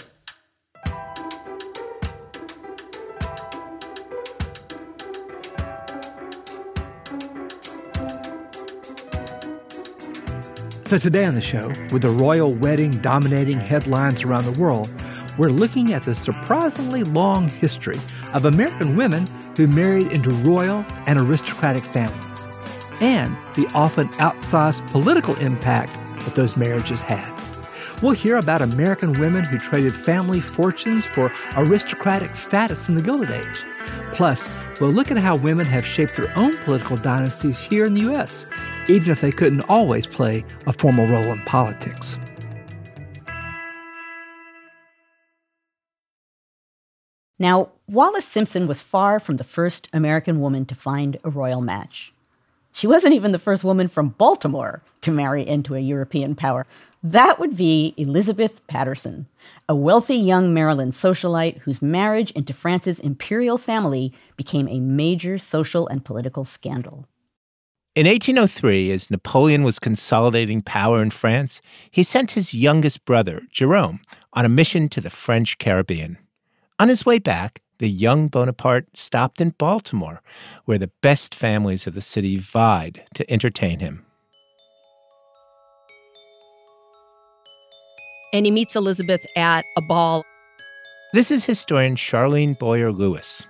So, 10.86 10.98
today 10.98 11.24
on 11.24 11.34
the 11.34 11.40
show, 11.40 11.68
with 11.90 12.02
the 12.02 12.10
royal 12.10 12.54
wedding 12.54 12.90
dominating 13.00 13.58
headlines 13.58 14.22
around 14.22 14.44
the 14.44 14.60
world, 14.60 14.88
we're 15.36 15.48
looking 15.48 15.92
at 15.92 16.02
the 16.02 16.14
surprisingly 16.14 17.02
long 17.02 17.48
history 17.48 17.98
of 18.32 18.44
American 18.44 18.96
women 18.96 19.26
who 19.56 19.66
married 19.66 20.12
into 20.12 20.30
royal 20.30 20.84
and 21.06 21.20
aristocratic 21.20 21.84
families, 21.84 22.40
and 23.00 23.36
the 23.54 23.66
often 23.74 24.08
outsized 24.14 24.86
political 24.90 25.34
impact 25.36 25.94
that 26.24 26.34
those 26.34 26.56
marriages 26.56 27.02
had. 27.02 27.32
We'll 28.02 28.12
hear 28.12 28.36
about 28.36 28.62
American 28.62 29.12
women 29.14 29.44
who 29.44 29.58
traded 29.58 29.94
family 29.94 30.40
fortunes 30.40 31.04
for 31.04 31.32
aristocratic 31.56 32.34
status 32.34 32.88
in 32.88 32.94
the 32.94 33.02
Gilded 33.02 33.30
Age. 33.30 33.64
Plus, 34.14 34.48
we'll 34.80 34.90
look 34.90 35.10
at 35.10 35.18
how 35.18 35.36
women 35.36 35.66
have 35.66 35.86
shaped 35.86 36.16
their 36.16 36.36
own 36.36 36.56
political 36.58 36.96
dynasties 36.96 37.58
here 37.58 37.84
in 37.84 37.94
the 37.94 38.02
U.S., 38.02 38.46
even 38.88 39.10
if 39.10 39.20
they 39.20 39.32
couldn't 39.32 39.68
always 39.68 40.06
play 40.06 40.44
a 40.66 40.72
formal 40.72 41.06
role 41.06 41.32
in 41.32 41.40
politics. 41.42 42.18
Now, 47.44 47.68
Wallis 47.86 48.24
Simpson 48.24 48.66
was 48.66 48.80
far 48.80 49.20
from 49.20 49.36
the 49.36 49.44
first 49.44 49.90
American 49.92 50.40
woman 50.40 50.64
to 50.64 50.74
find 50.74 51.18
a 51.24 51.28
royal 51.28 51.60
match. 51.60 52.10
She 52.72 52.86
wasn't 52.86 53.12
even 53.12 53.32
the 53.32 53.38
first 53.38 53.62
woman 53.62 53.86
from 53.88 54.14
Baltimore 54.16 54.82
to 55.02 55.10
marry 55.10 55.46
into 55.46 55.74
a 55.74 55.78
European 55.78 56.36
power. 56.36 56.66
That 57.02 57.38
would 57.38 57.54
be 57.54 57.92
Elizabeth 57.98 58.66
Patterson, 58.66 59.26
a 59.68 59.76
wealthy 59.76 60.16
young 60.16 60.54
Maryland 60.54 60.92
socialite 60.92 61.58
whose 61.58 61.82
marriage 61.82 62.30
into 62.30 62.54
France's 62.54 62.98
imperial 62.98 63.58
family 63.58 64.14
became 64.38 64.66
a 64.66 64.80
major 64.80 65.36
social 65.36 65.86
and 65.88 66.02
political 66.02 66.46
scandal. 66.46 67.06
In 67.94 68.06
1803, 68.06 68.90
as 68.90 69.10
Napoleon 69.10 69.64
was 69.64 69.78
consolidating 69.78 70.62
power 70.62 71.02
in 71.02 71.10
France, 71.10 71.60
he 71.90 72.04
sent 72.04 72.30
his 72.30 72.54
youngest 72.54 73.04
brother, 73.04 73.42
Jerome, 73.52 74.00
on 74.32 74.46
a 74.46 74.48
mission 74.48 74.88
to 74.88 75.02
the 75.02 75.10
French 75.10 75.58
Caribbean. 75.58 76.16
On 76.80 76.88
his 76.88 77.06
way 77.06 77.20
back, 77.20 77.62
the 77.78 77.88
young 77.88 78.26
Bonaparte 78.26 78.96
stopped 78.96 79.40
in 79.40 79.50
Baltimore, 79.50 80.22
where 80.64 80.78
the 80.78 80.90
best 81.02 81.34
families 81.34 81.86
of 81.86 81.94
the 81.94 82.00
city 82.00 82.36
vied 82.36 83.04
to 83.14 83.30
entertain 83.30 83.78
him. 83.78 84.04
And 88.32 88.44
he 88.44 88.50
meets 88.50 88.74
Elizabeth 88.74 89.24
at 89.36 89.64
a 89.76 89.82
ball. 89.82 90.24
This 91.12 91.30
is 91.30 91.44
historian 91.44 91.94
Charlene 91.94 92.58
Boyer 92.58 92.90
Lewis. 92.90 93.44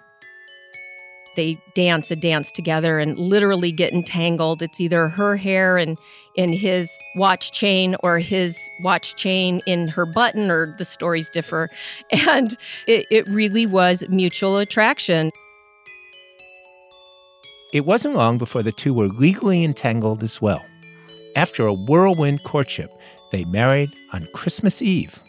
They 1.34 1.58
dance 1.74 2.10
a 2.10 2.16
dance 2.16 2.52
together 2.52 2.98
and 2.98 3.18
literally 3.18 3.72
get 3.72 3.92
entangled. 3.92 4.62
It's 4.62 4.80
either 4.80 5.08
her 5.08 5.36
hair 5.36 5.78
and 5.78 5.96
in 6.36 6.52
his 6.52 6.90
watch 7.16 7.52
chain 7.52 7.96
or 8.02 8.18
his 8.18 8.58
watch 8.80 9.16
chain 9.16 9.60
in 9.66 9.88
her 9.88 10.06
button, 10.06 10.50
or 10.50 10.74
the 10.78 10.84
stories 10.84 11.28
differ. 11.28 11.68
And 12.12 12.56
it, 12.86 13.06
it 13.10 13.28
really 13.28 13.66
was 13.66 14.04
mutual 14.08 14.58
attraction. 14.58 15.30
It 17.72 17.84
wasn't 17.84 18.14
long 18.14 18.38
before 18.38 18.62
the 18.62 18.72
two 18.72 18.94
were 18.94 19.08
legally 19.08 19.64
entangled 19.64 20.22
as 20.22 20.40
well. 20.40 20.64
After 21.36 21.66
a 21.66 21.74
whirlwind 21.74 22.44
courtship, 22.44 22.90
they 23.32 23.44
married 23.44 23.90
on 24.12 24.28
Christmas 24.32 24.80
Eve. 24.80 25.20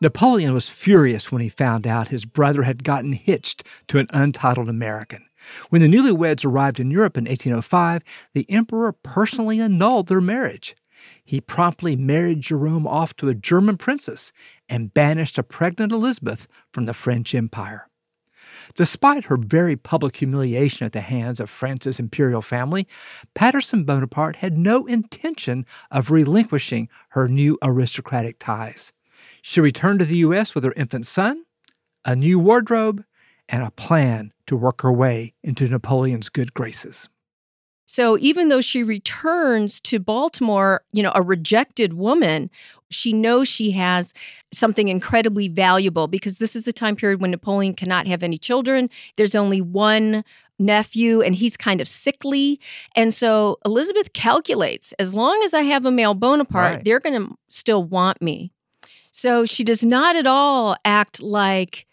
Napoleon 0.00 0.52
was 0.52 0.68
furious 0.68 1.32
when 1.32 1.40
he 1.40 1.48
found 1.48 1.86
out 1.86 2.08
his 2.08 2.26
brother 2.26 2.64
had 2.64 2.84
gotten 2.84 3.14
hitched 3.14 3.64
to 3.88 3.98
an 3.98 4.06
untitled 4.10 4.68
American. 4.68 5.24
When 5.70 5.80
the 5.80 5.88
newlyweds 5.88 6.44
arrived 6.44 6.78
in 6.78 6.90
Europe 6.90 7.16
in 7.16 7.24
1805, 7.24 8.02
the 8.34 8.50
emperor 8.50 8.92
personally 8.92 9.58
annulled 9.60 10.08
their 10.08 10.20
marriage. 10.20 10.76
He 11.24 11.40
promptly 11.40 11.96
married 11.96 12.42
Jerome 12.42 12.86
off 12.86 13.16
to 13.16 13.28
a 13.28 13.34
German 13.34 13.78
princess 13.78 14.32
and 14.68 14.92
banished 14.92 15.38
a 15.38 15.42
pregnant 15.42 15.92
Elizabeth 15.92 16.46
from 16.72 16.84
the 16.84 16.94
French 16.94 17.34
Empire. 17.34 17.88
Despite 18.74 19.24
her 19.24 19.36
very 19.36 19.76
public 19.76 20.16
humiliation 20.16 20.84
at 20.84 20.92
the 20.92 21.00
hands 21.00 21.40
of 21.40 21.48
France's 21.48 21.98
imperial 21.98 22.42
family, 22.42 22.86
Patterson 23.34 23.84
Bonaparte 23.84 24.36
had 24.36 24.58
no 24.58 24.86
intention 24.86 25.64
of 25.90 26.10
relinquishing 26.10 26.88
her 27.10 27.28
new 27.28 27.58
aristocratic 27.62 28.38
ties. 28.38 28.92
She 29.48 29.60
returned 29.60 30.00
to 30.00 30.04
the 30.04 30.16
U.S. 30.16 30.56
with 30.56 30.64
her 30.64 30.72
infant 30.72 31.06
son, 31.06 31.44
a 32.04 32.16
new 32.16 32.36
wardrobe, 32.36 33.04
and 33.48 33.62
a 33.62 33.70
plan 33.70 34.32
to 34.48 34.56
work 34.56 34.82
her 34.82 34.90
way 34.90 35.34
into 35.44 35.68
Napoleon's 35.68 36.28
good 36.28 36.52
graces. 36.52 37.08
So 37.86 38.18
even 38.18 38.48
though 38.48 38.60
she 38.60 38.82
returns 38.82 39.80
to 39.82 40.00
Baltimore, 40.00 40.82
you 40.92 41.00
know, 41.00 41.12
a 41.14 41.22
rejected 41.22 41.92
woman, 41.92 42.50
she 42.90 43.12
knows 43.12 43.46
she 43.46 43.70
has 43.70 44.12
something 44.52 44.88
incredibly 44.88 45.46
valuable 45.46 46.08
because 46.08 46.38
this 46.38 46.56
is 46.56 46.64
the 46.64 46.72
time 46.72 46.96
period 46.96 47.20
when 47.20 47.30
Napoleon 47.30 47.74
cannot 47.74 48.08
have 48.08 48.24
any 48.24 48.38
children. 48.38 48.90
There's 49.16 49.36
only 49.36 49.60
one 49.60 50.24
nephew 50.58 51.22
and 51.22 51.36
he's 51.36 51.56
kind 51.56 51.80
of 51.80 51.86
sickly. 51.86 52.58
And 52.96 53.14
so 53.14 53.58
Elizabeth 53.64 54.12
calculates 54.12 54.92
as 54.94 55.14
long 55.14 55.40
as 55.44 55.54
I 55.54 55.62
have 55.62 55.86
a 55.86 55.92
male 55.92 56.14
Bonaparte, 56.14 56.74
right. 56.74 56.84
they're 56.84 56.98
going 56.98 57.28
to 57.28 57.36
still 57.48 57.84
want 57.84 58.20
me. 58.20 58.50
So 59.16 59.46
she 59.46 59.64
does 59.64 59.82
not 59.82 60.14
at 60.14 60.26
all 60.26 60.76
act 60.84 61.22
like 61.22 61.86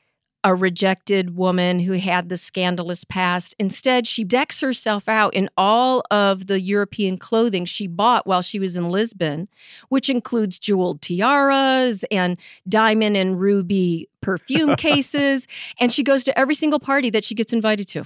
a 0.43 0.53
rejected 0.53 1.37
woman 1.37 1.79
who 1.79 1.93
had 1.93 2.27
the 2.27 2.35
scandalous 2.35 3.05
past. 3.05 3.55
Instead, 3.57 4.05
she 4.05 4.25
decks 4.25 4.59
herself 4.59 5.07
out 5.07 5.33
in 5.33 5.49
all 5.55 6.03
of 6.11 6.47
the 6.47 6.59
European 6.59 7.17
clothing 7.17 7.63
she 7.63 7.87
bought 7.87 8.27
while 8.27 8.41
she 8.41 8.59
was 8.59 8.75
in 8.75 8.89
Lisbon, 8.89 9.47
which 9.87 10.09
includes 10.09 10.59
jeweled 10.59 11.01
tiaras 11.01 12.03
and 12.11 12.37
diamond 12.67 13.15
and 13.15 13.39
ruby 13.39 14.09
perfume 14.19 14.75
cases. 14.77 15.47
And 15.79 15.93
she 15.93 16.03
goes 16.03 16.25
to 16.25 16.37
every 16.37 16.55
single 16.55 16.81
party 16.81 17.09
that 17.11 17.23
she 17.23 17.35
gets 17.35 17.53
invited 17.53 17.87
to. 17.87 18.03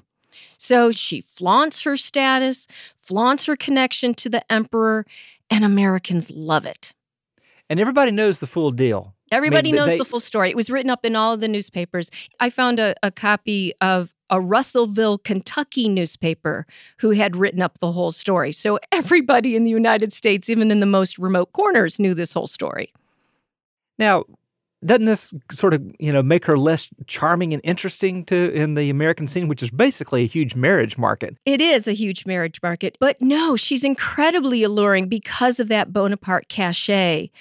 So 0.60 0.92
she 0.92 1.22
flaunts 1.22 1.82
her 1.82 1.98
status, 1.98 2.68
flaunts 2.96 3.48
her 3.48 3.56
connection 3.56 4.14
to 4.14 4.30
the 4.30 4.52
emperor, 4.54 5.08
and 5.50 5.66
Americans 5.66 6.30
love 6.30 6.68
it. 6.68 6.94
And 7.70 7.80
everybody 7.80 8.12
knows 8.12 8.40
the 8.40 8.48
full 8.48 8.72
deal. 8.72 9.14
Everybody 9.32 9.70
I 9.70 9.72
mean, 9.72 9.76
knows 9.76 9.90
they- 9.90 9.98
the 9.98 10.06
full 10.06 10.20
story. 10.22 10.50
It 10.50 10.56
was 10.56 10.70
written 10.70 10.90
up 10.90 11.06
in 11.06 11.16
all 11.16 11.34
of 11.34 11.42
the 11.42 11.48
newspapers. 11.48 12.10
I 12.40 12.50
found 12.50 12.80
a, 12.80 12.96
a 13.04 13.12
copy 13.12 13.74
of 13.82 14.14
a 14.30 14.40
Russellville, 14.40 15.18
Kentucky 15.18 15.90
newspaper 15.90 16.66
who 17.00 17.12
had 17.12 17.36
written 17.36 17.62
up 17.62 17.80
the 17.80 17.92
whole 17.92 18.12
story. 18.12 18.52
So 18.52 18.80
everybody 18.92 19.56
in 19.56 19.64
the 19.64 19.72
United 19.72 20.14
States, 20.14 20.50
even 20.50 20.72
in 20.72 20.80
the 20.80 20.86
most 20.86 21.18
remote 21.18 21.54
corners, 21.54 22.00
knew 22.00 22.14
this 22.14 22.34
whole 22.34 22.48
story. 22.48 22.94
Now, 24.00 24.26
doesn't 24.86 25.06
this 25.06 25.34
sort 25.52 25.74
of 25.74 25.84
you 26.00 26.12
know 26.12 26.22
make 26.22 26.46
her 26.46 26.58
less 26.58 26.90
charming 27.08 27.54
and 27.54 27.62
interesting 27.64 28.26
to 28.26 28.52
in 28.54 28.76
the 28.76 28.90
American 28.90 29.28
scene, 29.28 29.48
which 29.48 29.64
is 29.64 29.70
basically 29.70 30.24
a 30.24 30.28
huge 30.28 30.56
marriage 30.56 30.98
market? 30.98 31.38
It 31.46 31.62
is 31.62 31.88
a 31.88 31.94
huge 31.94 32.26
marriage 32.26 32.62
market, 32.62 32.98
but 33.00 33.22
no, 33.22 33.56
she's 33.56 33.84
incredibly 33.84 34.64
alluring 34.64 35.08
because 35.08 35.60
of 35.60 35.68
that 35.70 35.94
Bonaparte 35.94 36.48
cachet. 36.48 37.32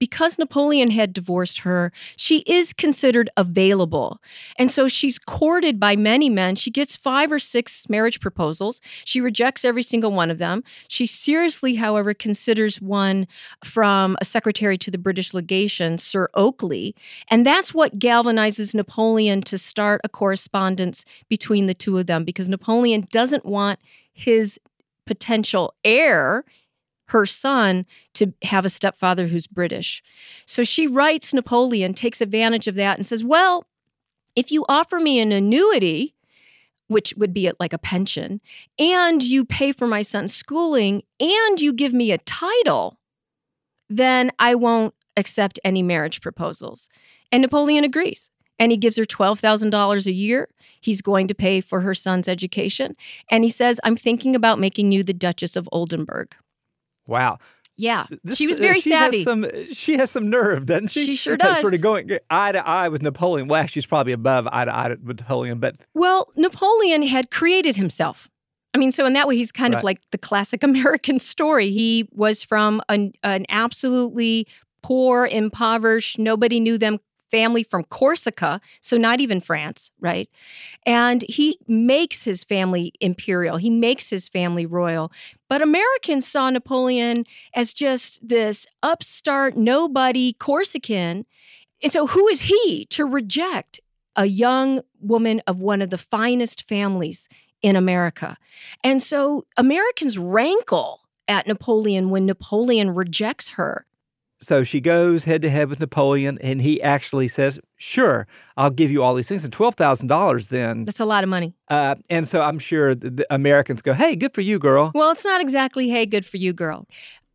Because 0.00 0.38
Napoleon 0.38 0.90
had 0.90 1.12
divorced 1.12 1.58
her, 1.60 1.92
she 2.16 2.38
is 2.40 2.72
considered 2.72 3.28
available. 3.36 4.18
And 4.56 4.70
so 4.72 4.88
she's 4.88 5.18
courted 5.18 5.78
by 5.78 5.94
many 5.94 6.30
men. 6.30 6.56
She 6.56 6.70
gets 6.70 6.96
five 6.96 7.30
or 7.30 7.38
six 7.38 7.88
marriage 7.88 8.18
proposals. 8.18 8.80
She 9.04 9.20
rejects 9.20 9.64
every 9.64 9.82
single 9.82 10.10
one 10.10 10.30
of 10.30 10.38
them. 10.38 10.64
She 10.88 11.04
seriously, 11.04 11.74
however, 11.74 12.14
considers 12.14 12.80
one 12.80 13.28
from 13.62 14.16
a 14.22 14.24
secretary 14.24 14.78
to 14.78 14.90
the 14.90 14.98
British 14.98 15.34
legation, 15.34 15.98
Sir 15.98 16.28
Oakley. 16.34 16.96
And 17.28 17.44
that's 17.44 17.74
what 17.74 17.98
galvanizes 17.98 18.74
Napoleon 18.74 19.42
to 19.42 19.58
start 19.58 20.00
a 20.02 20.08
correspondence 20.08 21.04
between 21.28 21.66
the 21.66 21.74
two 21.74 21.98
of 21.98 22.06
them 22.06 22.24
because 22.24 22.48
Napoleon 22.48 23.06
doesn't 23.10 23.44
want 23.44 23.78
his 24.14 24.58
potential 25.06 25.74
heir, 25.84 26.44
her 27.10 27.26
son, 27.26 27.86
to 28.14 28.32
have 28.42 28.64
a 28.64 28.70
stepfather 28.70 29.28
who's 29.28 29.46
British. 29.46 30.02
So 30.46 30.64
she 30.64 30.86
writes 30.86 31.34
Napoleon, 31.34 31.94
takes 31.94 32.20
advantage 32.20 32.68
of 32.68 32.74
that, 32.76 32.96
and 32.96 33.06
says, 33.06 33.22
Well, 33.24 33.66
if 34.36 34.50
you 34.50 34.64
offer 34.68 35.00
me 35.00 35.20
an 35.20 35.32
annuity, 35.32 36.14
which 36.86 37.14
would 37.16 37.32
be 37.32 37.50
like 37.60 37.72
a 37.72 37.78
pension, 37.78 38.40
and 38.78 39.22
you 39.22 39.44
pay 39.44 39.72
for 39.72 39.86
my 39.86 40.02
son's 40.02 40.34
schooling, 40.34 41.02
and 41.18 41.60
you 41.60 41.72
give 41.72 41.92
me 41.92 42.12
a 42.12 42.18
title, 42.18 42.98
then 43.88 44.30
I 44.38 44.54
won't 44.54 44.94
accept 45.16 45.60
any 45.64 45.82
marriage 45.82 46.20
proposals. 46.20 46.88
And 47.32 47.42
Napoleon 47.42 47.84
agrees. 47.84 48.30
And 48.58 48.70
he 48.70 48.76
gives 48.76 48.96
her 48.96 49.04
$12,000 49.04 50.06
a 50.06 50.12
year. 50.12 50.48
He's 50.82 51.00
going 51.00 51.28
to 51.28 51.34
pay 51.34 51.62
for 51.62 51.80
her 51.80 51.94
son's 51.94 52.28
education. 52.28 52.94
And 53.30 53.42
he 53.42 53.50
says, 53.50 53.80
I'm 53.84 53.96
thinking 53.96 54.36
about 54.36 54.58
making 54.58 54.92
you 54.92 55.02
the 55.02 55.14
Duchess 55.14 55.56
of 55.56 55.68
Oldenburg. 55.72 56.34
Wow. 57.10 57.38
Yeah. 57.76 58.06
This- 58.24 58.36
she 58.36 58.46
was 58.46 58.58
uh, 58.58 58.62
very 58.62 58.80
she 58.80 58.90
savvy. 58.90 59.18
Has 59.18 59.24
some, 59.24 59.46
she 59.72 59.96
has 59.96 60.10
some 60.10 60.30
nerve, 60.30 60.66
doesn't 60.66 60.88
she? 60.88 61.06
She 61.06 61.16
sure 61.16 61.36
does. 61.36 61.60
Sort 61.60 61.74
of 61.74 61.80
going 61.80 62.10
eye 62.30 62.52
to 62.52 62.66
eye 62.66 62.88
with 62.88 63.02
Napoleon. 63.02 63.48
Well, 63.48 63.66
she's 63.66 63.86
probably 63.86 64.12
above 64.12 64.46
eye 64.52 64.64
to 64.64 64.74
eye 64.74 64.88
with 64.90 65.18
Napoleon, 65.20 65.58
but 65.60 65.76
Well, 65.94 66.28
Napoleon 66.36 67.02
had 67.02 67.30
created 67.30 67.76
himself. 67.76 68.28
I 68.72 68.78
mean, 68.78 68.92
so 68.92 69.04
in 69.04 69.14
that 69.14 69.26
way, 69.26 69.36
he's 69.36 69.50
kind 69.50 69.74
of 69.74 69.82
like 69.82 70.00
the 70.12 70.18
classic 70.18 70.62
American 70.70 71.18
story. 71.18 71.70
He 71.72 72.08
was 72.12 72.42
from 72.42 72.80
an, 72.88 73.12
an 73.22 73.44
absolutely 73.48 74.46
poor, 74.82 75.26
impoverished, 75.26 76.18
nobody 76.18 76.60
knew 76.60 76.78
them 76.78 77.00
family 77.30 77.62
from 77.62 77.84
Corsica, 77.84 78.60
so 78.80 78.96
not 78.96 79.20
even 79.20 79.40
France, 79.40 79.92
right? 80.00 80.28
And 80.84 81.22
he 81.22 81.58
makes 81.66 82.24
his 82.24 82.44
family 82.44 82.92
imperial, 83.00 83.56
he 83.56 83.70
makes 83.70 84.10
his 84.10 84.28
family 84.28 84.66
royal. 84.66 85.12
But 85.48 85.62
Americans 85.62 86.26
saw 86.26 86.50
Napoleon 86.50 87.24
as 87.54 87.74
just 87.74 88.26
this 88.26 88.66
upstart, 88.82 89.56
nobody 89.56 90.32
Corsican. 90.32 91.26
And 91.82 91.92
so, 91.92 92.06
who 92.06 92.28
is 92.28 92.42
he 92.42 92.84
to 92.86 93.04
reject 93.04 93.80
a 94.16 94.26
young 94.26 94.82
woman 95.00 95.40
of 95.46 95.60
one 95.60 95.80
of 95.82 95.90
the 95.90 95.98
finest 95.98 96.68
families 96.68 97.28
in 97.62 97.74
America? 97.74 98.36
And 98.84 99.02
so, 99.02 99.46
Americans 99.56 100.18
rankle 100.18 101.00
at 101.26 101.46
Napoleon 101.46 102.10
when 102.10 102.26
Napoleon 102.26 102.90
rejects 102.90 103.50
her. 103.50 103.86
So 104.42 104.64
she 104.64 104.80
goes 104.80 105.24
head 105.24 105.42
to 105.42 105.50
head 105.50 105.68
with 105.68 105.80
Napoleon, 105.80 106.38
and 106.40 106.62
he 106.62 106.80
actually 106.82 107.28
says, 107.28 107.60
"Sure, 107.76 108.26
I'll 108.56 108.70
give 108.70 108.90
you 108.90 109.02
all 109.02 109.14
these 109.14 109.28
things." 109.28 109.44
And 109.44 109.52
twelve 109.52 109.74
thousand 109.74 110.08
dollars 110.08 110.48
then. 110.48 110.84
That's 110.84 111.00
a 111.00 111.04
lot 111.04 111.24
of 111.24 111.30
money. 111.30 111.54
Uh, 111.68 111.96
and 112.08 112.26
so 112.26 112.40
I'm 112.40 112.58
sure 112.58 112.94
the, 112.94 113.10
the 113.10 113.34
Americans 113.34 113.82
go, 113.82 113.92
"Hey, 113.92 114.16
good 114.16 114.34
for 114.34 114.40
you, 114.40 114.58
girl." 114.58 114.92
Well, 114.94 115.10
it's 115.10 115.24
not 115.24 115.40
exactly, 115.40 115.88
hey, 115.88 116.06
good 116.06 116.24
for 116.24 116.38
you, 116.38 116.52
girl. 116.52 116.86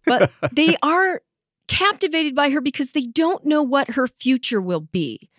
But 0.05 0.31
they 0.51 0.75
are 0.81 1.21
captivated 1.67 2.35
by 2.35 2.49
her 2.49 2.61
because 2.61 2.91
they 2.91 3.05
don't 3.05 3.45
know 3.45 3.61
what 3.61 3.91
her 3.91 4.07
future 4.07 4.61
will 4.61 4.81
be. 4.81 5.29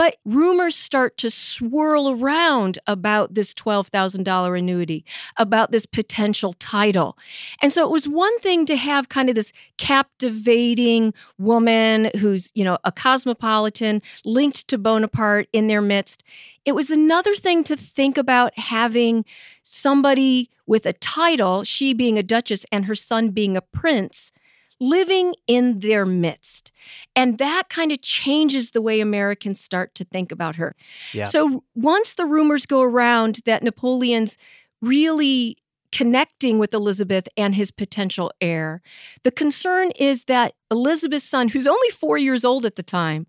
But 0.00 0.16
rumors 0.24 0.76
start 0.76 1.18
to 1.18 1.28
swirl 1.28 2.08
around 2.08 2.78
about 2.86 3.34
this 3.34 3.52
$12,000 3.52 4.58
annuity, 4.58 5.04
about 5.36 5.72
this 5.72 5.84
potential 5.84 6.54
title. 6.54 7.18
And 7.60 7.70
so 7.70 7.84
it 7.84 7.90
was 7.90 8.08
one 8.08 8.38
thing 8.38 8.64
to 8.64 8.76
have 8.76 9.10
kind 9.10 9.28
of 9.28 9.34
this 9.34 9.52
captivating 9.76 11.12
woman 11.36 12.10
who's, 12.18 12.50
you 12.54 12.64
know, 12.64 12.78
a 12.82 12.90
cosmopolitan 12.90 14.00
linked 14.24 14.66
to 14.68 14.78
Bonaparte 14.78 15.48
in 15.52 15.66
their 15.66 15.82
midst. 15.82 16.24
It 16.64 16.72
was 16.72 16.90
another 16.90 17.34
thing 17.34 17.62
to 17.64 17.76
think 17.76 18.16
about 18.16 18.58
having 18.58 19.26
somebody 19.62 20.48
with 20.66 20.86
a 20.86 20.94
title, 20.94 21.62
she 21.62 21.92
being 21.92 22.16
a 22.16 22.22
duchess 22.22 22.64
and 22.72 22.86
her 22.86 22.94
son 22.94 23.32
being 23.32 23.54
a 23.54 23.60
prince, 23.60 24.32
living 24.80 25.34
in 25.46 25.80
their 25.80 26.06
midst. 26.06 26.72
And 27.14 27.38
that 27.38 27.68
kind 27.68 27.92
of 27.92 28.00
changes 28.00 28.70
the 28.70 28.80
way 28.80 29.00
Americans 29.00 29.60
start 29.60 29.94
to 29.96 30.04
think 30.04 30.32
about 30.32 30.56
her. 30.56 30.74
Yeah. 31.12 31.24
So 31.24 31.64
once 31.74 32.14
the 32.14 32.24
rumors 32.24 32.66
go 32.66 32.82
around 32.82 33.40
that 33.44 33.62
Napoleon's 33.62 34.38
really 34.80 35.58
connecting 35.92 36.58
with 36.58 36.72
Elizabeth 36.72 37.28
and 37.36 37.54
his 37.54 37.70
potential 37.70 38.32
heir, 38.40 38.80
the 39.22 39.30
concern 39.30 39.90
is 39.92 40.24
that 40.24 40.54
Elizabeth's 40.70 41.24
son, 41.24 41.48
who's 41.48 41.66
only 41.66 41.90
four 41.90 42.16
years 42.16 42.44
old 42.44 42.64
at 42.64 42.76
the 42.76 42.82
time, 42.82 43.26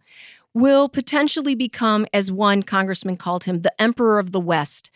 will 0.53 0.89
potentially 0.89 1.55
become, 1.55 2.05
as 2.13 2.31
one 2.31 2.61
congressman 2.61 3.17
called 3.17 3.45
him, 3.45 3.61
the 3.61 3.81
Emperor 3.81 4.19
of 4.19 4.31
the 4.31 4.39
West. 4.39 4.91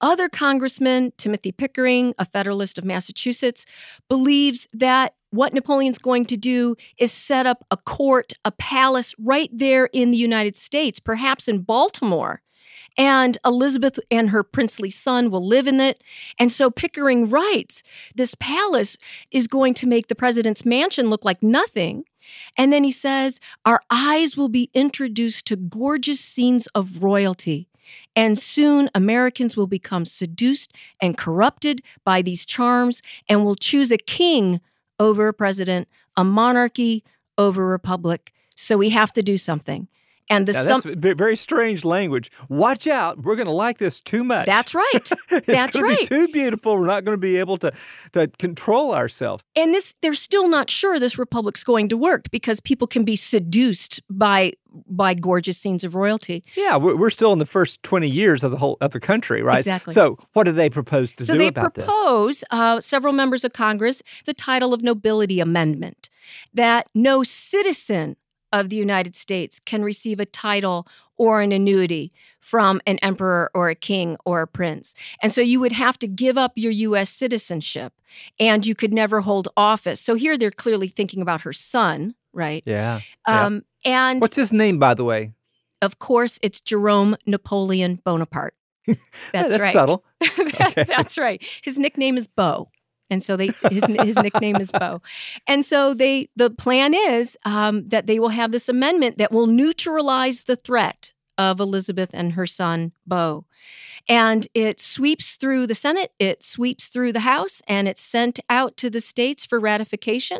Other 0.00 0.28
congressmen, 0.28 1.12
Timothy 1.16 1.52
Pickering, 1.52 2.14
a 2.18 2.24
Federalist 2.24 2.78
of 2.78 2.84
Massachusetts, 2.84 3.64
believes 4.08 4.68
that 4.72 5.14
what 5.30 5.54
Napoleon's 5.54 5.98
going 5.98 6.26
to 6.26 6.36
do 6.36 6.76
is 6.98 7.12
set 7.12 7.46
up 7.46 7.64
a 7.70 7.76
court, 7.76 8.32
a 8.44 8.52
palace 8.52 9.14
right 9.18 9.50
there 9.52 9.86
in 9.86 10.10
the 10.10 10.16
United 10.16 10.56
States, 10.56 11.00
perhaps 11.00 11.48
in 11.48 11.60
Baltimore. 11.60 12.42
And 12.98 13.36
Elizabeth 13.44 13.98
and 14.10 14.30
her 14.30 14.42
princely 14.42 14.88
son 14.88 15.30
will 15.30 15.46
live 15.46 15.66
in 15.66 15.80
it. 15.80 16.02
And 16.38 16.50
so 16.50 16.70
Pickering 16.70 17.28
writes 17.28 17.82
this 18.14 18.34
palace 18.34 18.96
is 19.30 19.46
going 19.46 19.74
to 19.74 19.86
make 19.86 20.06
the 20.06 20.14
president's 20.14 20.64
mansion 20.64 21.10
look 21.10 21.24
like 21.24 21.42
nothing. 21.42 22.04
And 22.56 22.72
then 22.72 22.84
he 22.84 22.90
says, 22.90 23.38
Our 23.64 23.80
eyes 23.90 24.36
will 24.36 24.48
be 24.48 24.70
introduced 24.72 25.46
to 25.46 25.56
gorgeous 25.56 26.20
scenes 26.20 26.66
of 26.68 27.02
royalty. 27.02 27.68
And 28.14 28.38
soon 28.38 28.90
Americans 28.94 29.56
will 29.56 29.66
become 29.66 30.04
seduced 30.04 30.72
and 31.00 31.16
corrupted 31.16 31.82
by 32.04 32.22
these 32.22 32.46
charms 32.46 33.02
and 33.28 33.44
will 33.44 33.54
choose 33.54 33.90
a 33.92 33.98
king 33.98 34.60
over 34.98 35.28
a 35.28 35.34
president, 35.34 35.88
a 36.16 36.24
monarchy 36.24 37.04
over 37.38 37.62
a 37.64 37.68
republic. 37.68 38.32
So 38.54 38.78
we 38.78 38.90
have 38.90 39.12
to 39.12 39.22
do 39.22 39.36
something. 39.36 39.88
And 40.28 40.46
the 40.46 40.52
Now, 40.52 40.62
that's 40.64 40.84
ve- 40.84 41.12
very 41.12 41.36
strange 41.36 41.84
language. 41.84 42.30
Watch 42.48 42.86
out. 42.86 43.22
We're 43.22 43.36
going 43.36 43.46
to 43.46 43.52
like 43.52 43.78
this 43.78 44.00
too 44.00 44.24
much. 44.24 44.46
That's 44.46 44.74
right. 44.74 44.90
it's 45.30 45.46
That's 45.46 45.80
right. 45.80 45.98
Be 46.00 46.06
too 46.06 46.28
beautiful. 46.28 46.76
We're 46.76 46.86
not 46.86 47.04
going 47.04 47.14
to 47.14 47.20
be 47.20 47.36
able 47.36 47.58
to, 47.58 47.72
to 48.12 48.28
control 48.38 48.92
ourselves. 48.92 49.44
And 49.54 49.72
this, 49.72 49.94
they're 50.02 50.14
still 50.14 50.48
not 50.48 50.68
sure 50.68 50.98
this 50.98 51.18
republic's 51.18 51.62
going 51.62 51.88
to 51.90 51.96
work 51.96 52.30
because 52.30 52.60
people 52.60 52.86
can 52.86 53.04
be 53.04 53.16
seduced 53.16 54.00
by 54.10 54.52
by 54.86 55.14
gorgeous 55.14 55.56
scenes 55.56 55.84
of 55.84 55.94
royalty. 55.94 56.44
Yeah, 56.54 56.76
we're, 56.76 56.96
we're 56.96 57.10
still 57.10 57.32
in 57.32 57.38
the 57.38 57.46
first 57.46 57.82
20 57.82 58.08
years 58.08 58.44
of 58.44 58.50
the 58.50 58.58
whole 58.58 58.76
of 58.80 58.90
the 58.90 59.00
country, 59.00 59.42
right? 59.42 59.58
Exactly. 59.58 59.94
So, 59.94 60.18
what 60.34 60.44
do 60.44 60.52
they 60.52 60.68
propose 60.68 61.12
to 61.12 61.24
so 61.24 61.32
do 61.32 61.38
they 61.38 61.48
about 61.48 61.74
this? 61.74 61.86
propose 61.86 62.44
uh, 62.50 62.80
several 62.80 63.14
members 63.14 63.44
of 63.44 63.52
Congress 63.52 64.02
the 64.26 64.34
title 64.34 64.74
of 64.74 64.82
nobility 64.82 65.40
amendment 65.40 66.10
that 66.52 66.88
no 66.94 67.22
citizen 67.22 68.16
of 68.60 68.68
the 68.68 68.76
United 68.76 69.14
States 69.16 69.58
can 69.64 69.82
receive 69.84 70.20
a 70.20 70.26
title 70.26 70.86
or 71.16 71.40
an 71.40 71.52
annuity 71.52 72.12
from 72.40 72.80
an 72.86 72.98
emperor 72.98 73.50
or 73.54 73.68
a 73.70 73.74
king 73.74 74.16
or 74.24 74.42
a 74.42 74.46
prince. 74.46 74.94
And 75.22 75.32
so 75.32 75.40
you 75.40 75.60
would 75.60 75.72
have 75.72 75.98
to 76.00 76.06
give 76.06 76.36
up 76.38 76.52
your 76.56 76.72
US 76.72 77.10
citizenship 77.10 77.92
and 78.38 78.64
you 78.66 78.74
could 78.74 78.92
never 78.92 79.20
hold 79.22 79.48
office. 79.56 80.00
So 80.00 80.14
here 80.14 80.36
they're 80.36 80.50
clearly 80.50 80.88
thinking 80.88 81.20
about 81.22 81.40
her 81.42 81.52
son, 81.52 82.14
right? 82.32 82.62
Yeah. 82.66 83.00
yeah. 83.26 83.46
Um, 83.46 83.64
and 83.84 84.20
What's 84.20 84.36
his 84.36 84.52
name, 84.52 84.78
by 84.78 84.94
the 84.94 85.04
way? 85.04 85.32
of 85.82 85.98
course, 85.98 86.38
it's 86.42 86.60
Jerome 86.60 87.16
Napoleon 87.26 88.00
Bonaparte. 88.04 88.54
That's, 88.86 88.98
that's 89.32 89.60
right. 89.60 89.72
subtle. 89.72 90.04
That- 90.20 90.86
That's 90.86 91.18
right. 91.18 91.42
His 91.62 91.78
nickname 91.78 92.16
is 92.16 92.26
Bo. 92.26 92.70
And 93.10 93.22
so 93.22 93.36
they 93.36 93.50
his, 93.70 93.84
his 93.86 94.16
nickname 94.16 94.56
is 94.56 94.70
Bo. 94.72 95.02
And 95.46 95.64
so 95.64 95.94
they 95.94 96.28
the 96.36 96.50
plan 96.50 96.94
is 96.94 97.36
um, 97.44 97.88
that 97.88 98.06
they 98.06 98.18
will 98.18 98.30
have 98.30 98.52
this 98.52 98.68
amendment 98.68 99.18
that 99.18 99.32
will 99.32 99.46
neutralize 99.46 100.44
the 100.44 100.56
threat 100.56 101.12
of 101.38 101.60
Elizabeth 101.60 102.10
and 102.12 102.32
her 102.32 102.46
son 102.46 102.92
Bo. 103.06 103.46
And 104.08 104.46
it 104.54 104.80
sweeps 104.80 105.34
through 105.34 105.66
the 105.66 105.74
Senate, 105.74 106.12
it 106.18 106.42
sweeps 106.42 106.86
through 106.86 107.12
the 107.12 107.20
House, 107.20 107.60
and 107.66 107.88
it's 107.88 108.02
sent 108.02 108.38
out 108.48 108.76
to 108.78 108.88
the 108.88 109.00
states 109.00 109.44
for 109.44 109.58
ratification. 109.58 110.38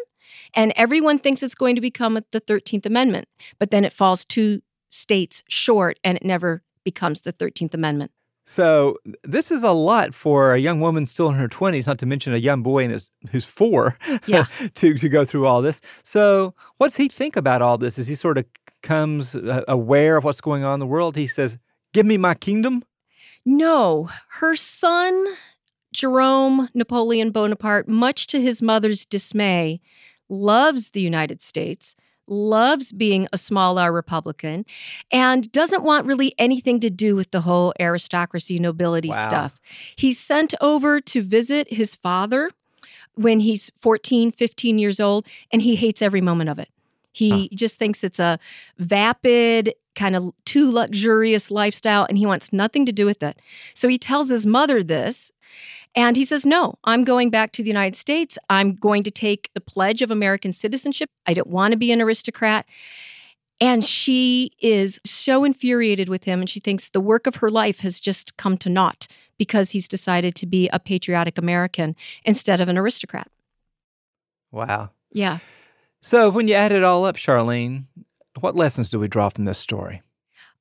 And 0.54 0.72
everyone 0.76 1.18
thinks 1.18 1.42
it's 1.42 1.54
going 1.54 1.74
to 1.74 1.80
become 1.80 2.18
the 2.30 2.40
13th 2.40 2.86
Amendment, 2.86 3.28
but 3.58 3.70
then 3.70 3.84
it 3.84 3.92
falls 3.92 4.24
two 4.24 4.62
states 4.88 5.42
short 5.48 5.98
and 6.02 6.16
it 6.16 6.24
never 6.24 6.62
becomes 6.84 7.22
the 7.22 7.32
13th 7.32 7.74
Amendment. 7.74 8.12
So 8.48 8.96
this 9.24 9.50
is 9.50 9.64
a 9.64 9.72
lot 9.72 10.14
for 10.14 10.54
a 10.54 10.58
young 10.58 10.80
woman 10.80 11.04
still 11.04 11.28
in 11.28 11.34
her 11.34 11.48
20s, 11.48 11.88
not 11.88 11.98
to 11.98 12.06
mention 12.06 12.32
a 12.32 12.38
young 12.38 12.62
boy 12.62 12.84
in 12.84 12.92
his, 12.92 13.10
who's 13.30 13.44
four, 13.44 13.98
yeah. 14.26 14.46
to, 14.76 14.94
to 14.94 15.08
go 15.08 15.24
through 15.24 15.46
all 15.46 15.60
this. 15.60 15.80
So 16.04 16.54
what's 16.78 16.96
he 16.96 17.08
think 17.08 17.34
about 17.34 17.60
all 17.60 17.76
this 17.76 17.98
as 17.98 18.06
he 18.06 18.14
sort 18.14 18.38
of 18.38 18.46
comes 18.84 19.34
uh, 19.34 19.64
aware 19.66 20.16
of 20.16 20.22
what's 20.22 20.40
going 20.40 20.62
on 20.62 20.74
in 20.74 20.80
the 20.80 20.86
world? 20.86 21.16
He 21.16 21.26
says, 21.26 21.58
give 21.92 22.06
me 22.06 22.16
my 22.16 22.34
kingdom? 22.34 22.84
No, 23.44 24.10
her 24.28 24.54
son, 24.54 25.26
Jerome 25.92 26.68
Napoleon 26.72 27.30
Bonaparte, 27.30 27.88
much 27.88 28.28
to 28.28 28.40
his 28.40 28.62
mother's 28.62 29.04
dismay, 29.04 29.80
loves 30.28 30.90
the 30.90 31.00
United 31.00 31.42
States 31.42 31.96
loves 32.26 32.92
being 32.92 33.28
a 33.32 33.38
small 33.38 33.78
r 33.78 33.92
Republican 33.92 34.64
and 35.10 35.50
doesn't 35.52 35.82
want 35.82 36.06
really 36.06 36.34
anything 36.38 36.80
to 36.80 36.90
do 36.90 37.16
with 37.16 37.30
the 37.30 37.42
whole 37.42 37.72
aristocracy, 37.80 38.58
nobility 38.58 39.08
wow. 39.08 39.24
stuff. 39.24 39.60
He's 39.96 40.18
sent 40.18 40.54
over 40.60 41.00
to 41.00 41.22
visit 41.22 41.72
his 41.72 41.94
father 41.94 42.50
when 43.14 43.40
he's 43.40 43.70
14, 43.76 44.32
15 44.32 44.78
years 44.78 45.00
old, 45.00 45.26
and 45.50 45.62
he 45.62 45.76
hates 45.76 46.02
every 46.02 46.20
moment 46.20 46.50
of 46.50 46.58
it. 46.58 46.68
He 47.16 47.48
just 47.54 47.78
thinks 47.78 48.04
it's 48.04 48.18
a 48.18 48.38
vapid, 48.76 49.74
kind 49.94 50.14
of 50.14 50.34
too 50.44 50.70
luxurious 50.70 51.50
lifestyle, 51.50 52.04
and 52.04 52.18
he 52.18 52.26
wants 52.26 52.52
nothing 52.52 52.84
to 52.84 52.92
do 52.92 53.06
with 53.06 53.22
it. 53.22 53.40
So 53.72 53.88
he 53.88 53.96
tells 53.96 54.28
his 54.28 54.44
mother 54.44 54.82
this, 54.82 55.32
and 55.94 56.14
he 56.14 56.26
says, 56.26 56.44
No, 56.44 56.74
I'm 56.84 57.04
going 57.04 57.30
back 57.30 57.52
to 57.52 57.62
the 57.62 57.70
United 57.70 57.96
States. 57.96 58.38
I'm 58.50 58.74
going 58.74 59.02
to 59.02 59.10
take 59.10 59.48
the 59.54 59.62
pledge 59.62 60.02
of 60.02 60.10
American 60.10 60.52
citizenship. 60.52 61.08
I 61.24 61.32
don't 61.32 61.48
want 61.48 61.72
to 61.72 61.78
be 61.78 61.90
an 61.90 62.02
aristocrat. 62.02 62.66
And 63.62 63.82
she 63.82 64.50
is 64.60 65.00
so 65.06 65.42
infuriated 65.42 66.10
with 66.10 66.24
him, 66.24 66.40
and 66.40 66.50
she 66.50 66.60
thinks 66.60 66.90
the 66.90 67.00
work 67.00 67.26
of 67.26 67.36
her 67.36 67.50
life 67.50 67.80
has 67.80 67.98
just 67.98 68.36
come 68.36 68.58
to 68.58 68.68
naught 68.68 69.06
because 69.38 69.70
he's 69.70 69.88
decided 69.88 70.34
to 70.34 70.44
be 70.44 70.68
a 70.68 70.78
patriotic 70.78 71.38
American 71.38 71.96
instead 72.26 72.60
of 72.60 72.68
an 72.68 72.76
aristocrat. 72.76 73.30
Wow. 74.52 74.90
Yeah. 75.12 75.38
So, 76.06 76.30
when 76.30 76.46
you 76.46 76.54
add 76.54 76.70
it 76.70 76.84
all 76.84 77.04
up, 77.04 77.16
Charlene, 77.16 77.86
what 78.38 78.54
lessons 78.54 78.90
do 78.90 79.00
we 79.00 79.08
draw 79.08 79.28
from 79.28 79.44
this 79.44 79.58
story? 79.58 80.02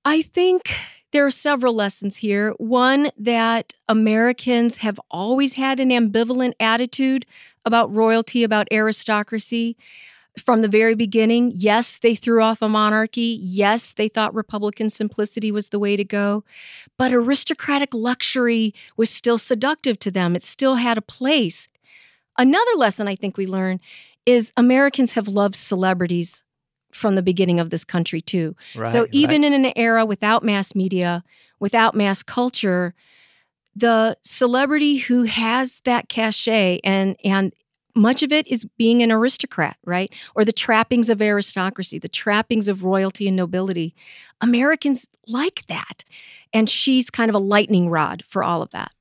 I 0.04 0.24
think 0.24 0.74
there 1.12 1.24
are 1.24 1.30
several 1.30 1.76
lessons 1.76 2.18
here. 2.18 2.56
One, 2.58 3.12
that 3.16 3.76
Americans 3.88 4.78
have 4.78 5.00
always 5.12 5.54
had 5.54 5.80
an 5.80 5.90
ambivalent 5.90 6.54
attitude 6.60 7.28
about 7.64 7.94
royalty, 7.94 8.44
about 8.44 8.68
aristocracy. 8.72 9.78
From 10.44 10.64
the 10.64 10.68
very 10.68 10.96
beginning, 10.96 11.52
yes, 11.54 12.00
they 12.00 12.16
threw 12.16 12.42
off 12.42 12.64
a 12.64 12.68
monarchy. 12.68 13.38
Yes, 13.40 13.94
they 13.94 14.08
thought 14.08 14.34
Republican 14.34 14.90
simplicity 14.90 15.52
was 15.52 15.70
the 15.70 15.78
way 15.78 15.96
to 15.96 16.04
go. 16.04 16.44
But 16.98 17.14
aristocratic 17.14 17.94
luxury 17.94 18.74
was 18.98 19.12
still 19.12 19.38
seductive 19.38 20.00
to 20.00 20.10
them, 20.10 20.36
it 20.36 20.42
still 20.42 20.78
had 20.78 20.98
a 20.98 21.04
place. 21.04 21.70
Another 22.36 22.72
lesson 22.76 23.08
I 23.08 23.16
think 23.16 23.38
we 23.38 23.46
learn 23.46 23.80
is 24.26 24.52
Americans 24.58 25.14
have 25.14 25.28
loved 25.28 25.56
celebrities 25.56 26.44
from 26.92 27.16
the 27.16 27.22
beginning 27.22 27.60
of 27.60 27.70
this 27.70 27.84
country 27.84 28.22
too. 28.22 28.56
Right, 28.76 28.88
so 28.88 29.08
even 29.12 29.42
right. 29.42 29.52
in 29.52 29.66
an 29.66 29.74
era 29.76 30.06
without 30.06 30.44
mass 30.44 30.74
media, 30.74 31.24
without 31.60 31.94
mass 31.96 32.24
culture, 32.24 32.94
the 33.76 34.18
celebrity 34.22 34.98
who 34.98 35.24
has 35.24 35.82
that 35.84 36.08
cachet 36.08 36.80
and 36.84 37.18
and 37.24 37.54
much 37.98 38.24
of 38.24 38.32
it 38.32 38.46
is 38.48 38.66
being 38.78 39.02
an 39.02 39.12
aristocrat, 39.12 39.78
right? 39.86 40.14
Or 40.36 40.44
the 40.44 40.52
trappings 40.52 41.10
of 41.10 41.22
aristocracy, 41.22 41.98
the 41.98 42.10
trappings 42.10 42.68
of 42.68 42.84
royalty 42.84 43.28
and 43.28 43.38
nobility. 43.38 43.96
Americans 44.42 45.08
like 45.28 45.64
that. 45.68 46.04
And 46.54 46.70
she's 46.70 47.10
kind 47.10 47.30
of 47.30 47.36
a 47.36 47.40
lightning 47.40 47.90
rod 47.90 48.24
for 48.28 48.44
all 48.44 48.62
of 48.62 48.72
that. 48.72 48.92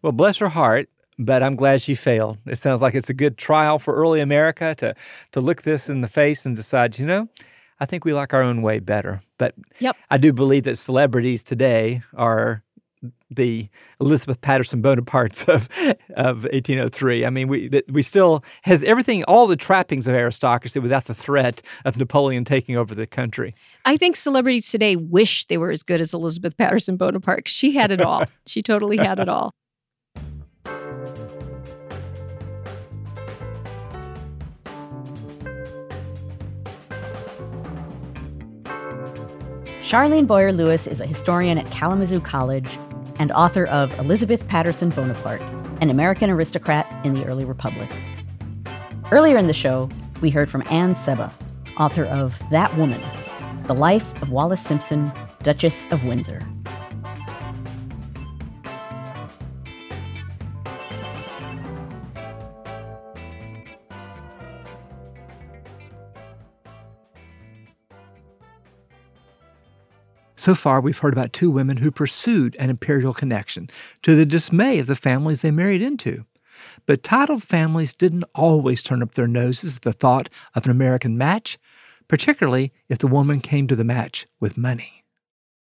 Well, 0.00 0.12
bless 0.12 0.38
her 0.38 0.48
heart 0.48 0.88
but 1.18 1.42
I'm 1.42 1.56
glad 1.56 1.82
she 1.82 1.94
failed. 1.94 2.38
It 2.46 2.58
sounds 2.58 2.82
like 2.82 2.94
it's 2.94 3.10
a 3.10 3.14
good 3.14 3.38
trial 3.38 3.78
for 3.78 3.94
early 3.94 4.20
America 4.20 4.74
to 4.78 4.94
to 5.32 5.40
look 5.40 5.62
this 5.62 5.88
in 5.88 6.00
the 6.00 6.08
face 6.08 6.46
and 6.46 6.56
decide, 6.56 6.98
you 6.98 7.06
know, 7.06 7.28
I 7.80 7.86
think 7.86 8.04
we 8.04 8.12
like 8.12 8.32
our 8.32 8.42
own 8.42 8.62
way 8.62 8.78
better. 8.78 9.22
But 9.38 9.54
yep. 9.78 9.96
I 10.10 10.18
do 10.18 10.32
believe 10.32 10.64
that 10.64 10.78
celebrities 10.78 11.42
today 11.42 12.02
are 12.14 12.62
the 13.30 13.68
Elizabeth 14.00 14.40
Patterson 14.40 14.82
Bonapartes 14.82 15.48
of 15.48 15.68
of 16.16 16.44
1803. 16.44 17.24
I 17.24 17.30
mean, 17.30 17.48
we 17.48 17.68
that 17.68 17.90
we 17.90 18.02
still 18.02 18.44
has 18.62 18.82
everything, 18.82 19.24
all 19.24 19.46
the 19.46 19.56
trappings 19.56 20.06
of 20.06 20.14
aristocracy 20.14 20.78
without 20.78 21.04
the 21.06 21.14
threat 21.14 21.62
of 21.84 21.96
Napoleon 21.96 22.44
taking 22.44 22.76
over 22.76 22.94
the 22.94 23.06
country. 23.06 23.54
I 23.84 23.96
think 23.96 24.16
celebrities 24.16 24.70
today 24.70 24.96
wish 24.96 25.46
they 25.46 25.58
were 25.58 25.70
as 25.70 25.82
good 25.82 26.00
as 26.00 26.14
Elizabeth 26.14 26.56
Patterson 26.56 26.96
Bonaparte. 26.96 27.48
She 27.48 27.72
had 27.72 27.90
it 27.90 28.00
all. 28.00 28.24
she 28.46 28.62
totally 28.62 28.96
had 28.96 29.18
it 29.18 29.28
all. 29.28 29.54
Charlene 39.84 40.26
Boyer 40.26 40.50
Lewis 40.50 40.86
is 40.86 41.02
a 41.02 41.06
historian 41.06 41.58
at 41.58 41.70
Kalamazoo 41.70 42.18
College 42.18 42.78
and 43.18 43.30
author 43.32 43.66
of 43.66 43.96
Elizabeth 43.98 44.48
Patterson 44.48 44.88
Bonaparte, 44.88 45.42
an 45.82 45.90
American 45.90 46.30
aristocrat 46.30 46.90
in 47.04 47.12
the 47.12 47.26
early 47.26 47.44
republic. 47.44 47.94
Earlier 49.12 49.36
in 49.36 49.46
the 49.46 49.52
show, 49.52 49.90
we 50.22 50.30
heard 50.30 50.50
from 50.50 50.62
Anne 50.70 50.94
Seba, 50.94 51.30
author 51.76 52.06
of 52.06 52.34
That 52.50 52.74
Woman 52.78 53.02
The 53.64 53.74
Life 53.74 54.22
of 54.22 54.30
Wallis 54.30 54.62
Simpson, 54.62 55.12
Duchess 55.42 55.84
of 55.90 56.02
Windsor. 56.06 56.40
So 70.44 70.54
far, 70.54 70.82
we've 70.82 70.98
heard 70.98 71.14
about 71.14 71.32
two 71.32 71.50
women 71.50 71.78
who 71.78 71.90
pursued 71.90 72.54
an 72.60 72.68
imperial 72.68 73.14
connection 73.14 73.70
to 74.02 74.14
the 74.14 74.26
dismay 74.26 74.78
of 74.78 74.86
the 74.86 74.94
families 74.94 75.40
they 75.40 75.50
married 75.50 75.80
into. 75.80 76.26
But 76.84 77.02
titled 77.02 77.42
families 77.42 77.94
didn't 77.94 78.24
always 78.34 78.82
turn 78.82 79.02
up 79.02 79.14
their 79.14 79.26
noses 79.26 79.76
at 79.76 79.82
the 79.84 79.94
thought 79.94 80.28
of 80.54 80.66
an 80.66 80.70
American 80.70 81.16
match, 81.16 81.56
particularly 82.08 82.74
if 82.90 82.98
the 82.98 83.06
woman 83.06 83.40
came 83.40 83.66
to 83.68 83.74
the 83.74 83.84
match 83.84 84.26
with 84.38 84.58
money. 84.58 85.06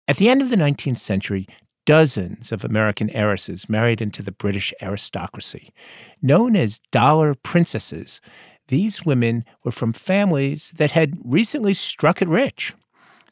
At 0.06 0.18
the 0.18 0.28
end 0.28 0.42
of 0.42 0.50
the 0.50 0.56
19th 0.56 0.98
century, 0.98 1.48
dozens 1.86 2.52
of 2.52 2.62
American 2.62 3.08
heiresses 3.08 3.70
married 3.70 4.02
into 4.02 4.22
the 4.22 4.32
British 4.32 4.74
aristocracy. 4.82 5.72
Known 6.20 6.56
as 6.56 6.82
dollar 6.92 7.34
princesses, 7.34 8.20
these 8.66 9.06
women 9.06 9.46
were 9.64 9.72
from 9.72 9.94
families 9.94 10.72
that 10.76 10.90
had 10.90 11.16
recently 11.24 11.72
struck 11.72 12.20
it 12.20 12.28
rich. 12.28 12.74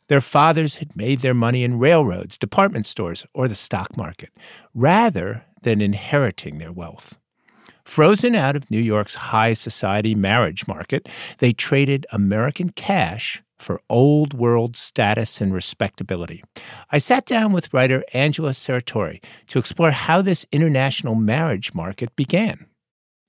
Their 0.09 0.21
fathers 0.21 0.77
had 0.77 0.97
made 0.97 1.21
their 1.21 1.35
money 1.35 1.65
in 1.65 1.79
railroads, 1.79 2.39
department 2.39 2.87
stores, 2.87 3.27
or 3.35 3.49
the 3.49 3.55
stock 3.55 3.97
market, 3.97 4.31
rather 4.75 5.45
than 5.63 5.81
inheriting 5.81 6.59
their 6.59 6.73
wealth. 6.73 7.17
Frozen 7.85 8.35
out 8.35 8.57
of 8.57 8.71
New 8.71 8.81
York's 8.81 9.15
high 9.15 9.53
society 9.53 10.15
marriage 10.15 10.67
market, 10.67 11.09
they 11.39 11.53
traded 11.53 12.07
American 12.11 12.71
cash 12.71 13.43
for 13.59 13.81
old 13.89 14.35
world 14.35 14.77
status 14.77 15.41
and 15.41 15.55
respectability. 15.55 16.43
I 16.91 16.99
sat 16.99 17.27
down 17.27 17.53
with 17.53 17.73
writer 17.73 18.05
Angela 18.13 18.51
Serratore 18.51 19.23
to 19.49 19.59
explore 19.59 19.93
how 19.93 20.21
this 20.21 20.45
international 20.53 21.15
marriage 21.15 21.75
market 21.75 22.15
began. 22.17 22.67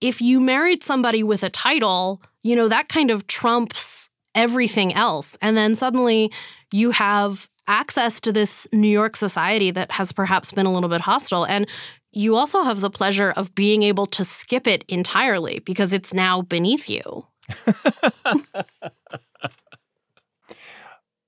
If 0.01 0.21
you 0.21 0.39
married 0.39 0.83
somebody 0.83 1.23
with 1.23 1.43
a 1.43 1.49
title, 1.49 2.21
you 2.43 2.55
know, 2.55 2.67
that 2.67 2.89
kind 2.89 3.09
of 3.09 3.25
trumps 3.27 4.09
everything 4.37 4.93
else. 4.93 5.35
And 5.41 5.57
then 5.57 5.75
suddenly 5.75 6.31
you 6.71 6.91
have 6.91 7.49
access 7.67 8.21
to 8.21 8.31
this 8.31 8.65
New 8.71 8.87
York 8.87 9.17
society 9.17 9.71
that 9.71 9.91
has 9.91 10.13
perhaps 10.13 10.51
been 10.51 10.65
a 10.65 10.71
little 10.71 10.87
bit 10.87 11.01
hostile. 11.01 11.45
And 11.45 11.67
you 12.11 12.37
also 12.37 12.63
have 12.63 12.79
the 12.79 12.89
pleasure 12.89 13.31
of 13.31 13.53
being 13.53 13.83
able 13.83 14.05
to 14.05 14.23
skip 14.23 14.65
it 14.67 14.85
entirely 14.87 15.59
because 15.59 15.91
it's 15.91 16.13
now 16.13 16.41
beneath 16.41 16.89
you. 16.89 17.25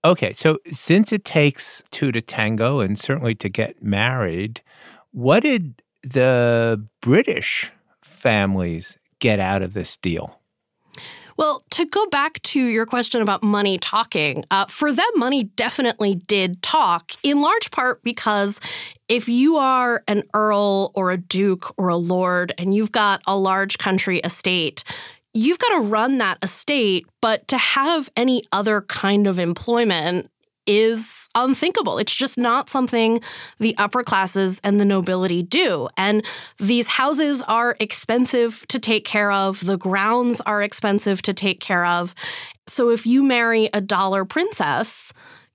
okay, 0.05 0.31
so 0.31 0.59
since 0.71 1.11
it 1.11 1.25
takes 1.25 1.83
two 1.91 2.13
to 2.13 2.21
tango 2.21 2.79
and 2.79 2.97
certainly 2.97 3.35
to 3.35 3.49
get 3.49 3.83
married, 3.83 4.61
what 5.11 5.41
did 5.41 5.81
the 6.03 6.87
British 7.01 7.71
families 8.01 8.97
get 9.19 9.39
out 9.39 9.61
of 9.61 9.73
this 9.73 9.97
deal? 9.97 10.38
Well, 11.39 11.63
to 11.69 11.85
go 11.85 12.05
back 12.07 12.41
to 12.41 12.61
your 12.61 12.85
question 12.85 13.21
about 13.21 13.41
money 13.41 13.77
talking, 13.77 14.43
uh, 14.51 14.65
for 14.65 14.91
them, 14.91 15.07
money 15.15 15.45
definitely 15.45 16.15
did 16.15 16.61
talk, 16.61 17.13
in 17.23 17.39
large 17.39 17.71
part 17.71 18.03
because 18.03 18.59
if 19.07 19.29
you 19.29 19.55
are 19.55 20.03
an 20.09 20.23
earl 20.33 20.91
or 20.95 21.11
a 21.11 21.17
duke 21.17 21.73
or 21.77 21.87
a 21.87 21.95
lord 21.95 22.53
and 22.57 22.73
you've 22.73 22.91
got 22.91 23.21
a 23.25 23.37
large 23.37 23.77
country 23.77 24.19
estate, 24.19 24.83
you've 25.33 25.59
got 25.59 25.69
to 25.69 25.79
run 25.79 26.17
that 26.17 26.39
estate, 26.43 27.05
but 27.21 27.47
to 27.47 27.57
have 27.57 28.09
any 28.17 28.43
other 28.51 28.81
kind 28.81 29.25
of 29.25 29.39
employment 29.39 30.29
is 30.69 31.27
unthinkable. 31.33 31.97
It's 31.97 32.13
just 32.13 32.37
not 32.37 32.69
something 32.69 33.21
the 33.59 33.75
upper 33.77 34.03
classes 34.03 34.61
and 34.63 34.79
the 34.79 34.85
nobility 34.85 35.41
do. 35.41 35.89
And 35.97 36.23
these 36.59 36.85
houses 36.85 37.41
are 37.41 37.75
expensive 37.79 38.65
to 38.67 38.77
take 38.77 39.03
care 39.03 39.31
of, 39.31 39.65
the 39.65 39.77
grounds 39.77 40.41
are 40.41 40.61
expensive 40.61 41.23
to 41.23 41.33
take 41.33 41.59
care 41.59 41.85
of. 41.85 42.13
So 42.67 42.91
if 42.91 43.07
you 43.07 43.23
marry 43.23 43.69
a 43.73 43.81
dollar 43.81 44.25
princess, 44.25 45.11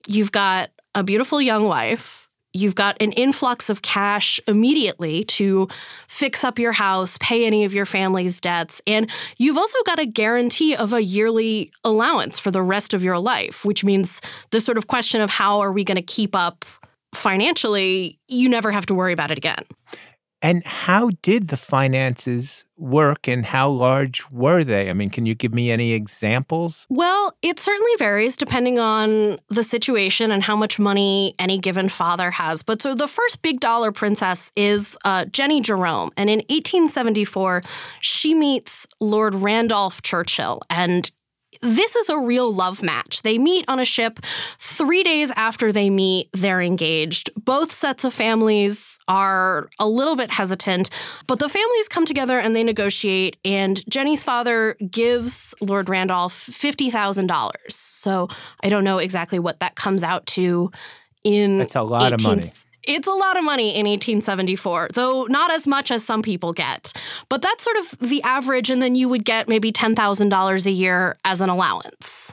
you've 0.08 0.32
got 0.32 0.70
a 0.96 1.04
beautiful 1.04 1.40
young 1.40 1.64
wife 1.64 2.23
you've 2.54 2.74
got 2.74 2.96
an 3.00 3.12
influx 3.12 3.68
of 3.68 3.82
cash 3.82 4.40
immediately 4.48 5.24
to 5.24 5.68
fix 6.08 6.44
up 6.44 6.58
your 6.58 6.72
house, 6.72 7.18
pay 7.20 7.44
any 7.44 7.64
of 7.64 7.74
your 7.74 7.84
family's 7.84 8.40
debts, 8.40 8.80
and 8.86 9.10
you've 9.36 9.58
also 9.58 9.78
got 9.84 9.98
a 9.98 10.06
guarantee 10.06 10.74
of 10.74 10.92
a 10.92 11.02
yearly 11.02 11.70
allowance 11.82 12.38
for 12.38 12.50
the 12.50 12.62
rest 12.62 12.94
of 12.94 13.02
your 13.02 13.18
life, 13.18 13.64
which 13.64 13.84
means 13.84 14.20
the 14.50 14.60
sort 14.60 14.78
of 14.78 14.86
question 14.86 15.20
of 15.20 15.28
how 15.28 15.60
are 15.60 15.72
we 15.72 15.84
going 15.84 15.96
to 15.96 16.02
keep 16.02 16.34
up 16.34 16.64
financially, 17.14 18.18
you 18.28 18.48
never 18.48 18.72
have 18.72 18.86
to 18.86 18.94
worry 18.94 19.12
about 19.12 19.30
it 19.30 19.38
again. 19.38 19.64
And 20.42 20.64
how 20.64 21.10
did 21.22 21.48
the 21.48 21.56
finances 21.56 22.63
work 22.78 23.28
and 23.28 23.44
how 23.44 23.70
large 23.70 24.28
were 24.30 24.64
they? 24.64 24.90
I 24.90 24.92
mean, 24.92 25.10
can 25.10 25.26
you 25.26 25.34
give 25.34 25.54
me 25.54 25.70
any 25.70 25.92
examples? 25.92 26.86
Well, 26.90 27.36
it 27.42 27.58
certainly 27.58 27.92
varies 27.98 28.36
depending 28.36 28.78
on 28.78 29.38
the 29.48 29.62
situation 29.62 30.30
and 30.30 30.42
how 30.42 30.56
much 30.56 30.78
money 30.78 31.34
any 31.38 31.58
given 31.58 31.88
father 31.88 32.30
has. 32.30 32.62
But 32.62 32.82
so 32.82 32.94
the 32.94 33.08
first 33.08 33.42
big 33.42 33.60
dollar 33.60 33.92
princess 33.92 34.50
is 34.56 34.96
uh, 35.04 35.26
Jennie 35.26 35.60
Jerome. 35.60 36.10
And 36.16 36.28
in 36.28 36.38
1874, 36.48 37.62
she 38.00 38.34
meets 38.34 38.86
Lord 39.00 39.34
Randolph 39.34 40.02
Churchill. 40.02 40.62
And 40.70 41.10
this 41.64 41.96
is 41.96 42.08
a 42.08 42.18
real 42.18 42.52
love 42.52 42.82
match. 42.82 43.22
They 43.22 43.38
meet 43.38 43.64
on 43.68 43.80
a 43.80 43.84
ship. 43.84 44.20
Three 44.58 45.02
days 45.02 45.32
after 45.34 45.72
they 45.72 45.90
meet, 45.90 46.28
they're 46.32 46.60
engaged. 46.60 47.30
Both 47.36 47.72
sets 47.72 48.04
of 48.04 48.12
families 48.12 48.98
are 49.08 49.68
a 49.78 49.88
little 49.88 50.14
bit 50.14 50.30
hesitant, 50.30 50.90
but 51.26 51.38
the 51.38 51.48
families 51.48 51.88
come 51.88 52.04
together 52.04 52.38
and 52.38 52.54
they 52.54 52.62
negotiate. 52.62 53.36
And 53.44 53.82
Jennie's 53.88 54.22
father 54.22 54.76
gives 54.90 55.54
Lord 55.60 55.88
Randolph 55.88 56.46
$50,000. 56.50 57.52
So 57.68 58.28
I 58.62 58.68
don't 58.68 58.84
know 58.84 58.98
exactly 58.98 59.38
what 59.38 59.60
that 59.60 59.74
comes 59.74 60.04
out 60.04 60.26
to 60.26 60.70
in. 61.24 61.58
That's 61.58 61.74
a 61.74 61.82
lot 61.82 62.12
18th, 62.12 62.14
of 62.14 62.22
money. 62.22 62.52
It's 62.86 63.06
a 63.06 63.12
lot 63.12 63.36
of 63.36 63.44
money 63.44 63.70
in 63.70 63.86
1874, 63.86 64.90
though 64.94 65.24
not 65.24 65.50
as 65.50 65.66
much 65.66 65.90
as 65.90 66.04
some 66.04 66.22
people 66.22 66.52
get. 66.52 66.92
But 67.28 67.42
that's 67.42 67.64
sort 67.64 67.76
of 67.76 67.98
the 67.98 68.22
average, 68.22 68.70
and 68.70 68.82
then 68.82 68.94
you 68.94 69.08
would 69.08 69.24
get 69.24 69.48
maybe 69.48 69.72
$10,000 69.72 70.66
a 70.66 70.70
year 70.70 71.18
as 71.24 71.40
an 71.40 71.48
allowance. 71.48 72.32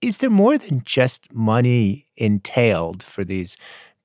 Is 0.00 0.18
there 0.18 0.30
more 0.30 0.56
than 0.56 0.82
just 0.84 1.32
money 1.32 2.06
entailed 2.16 3.02
for 3.02 3.24
these 3.24 3.56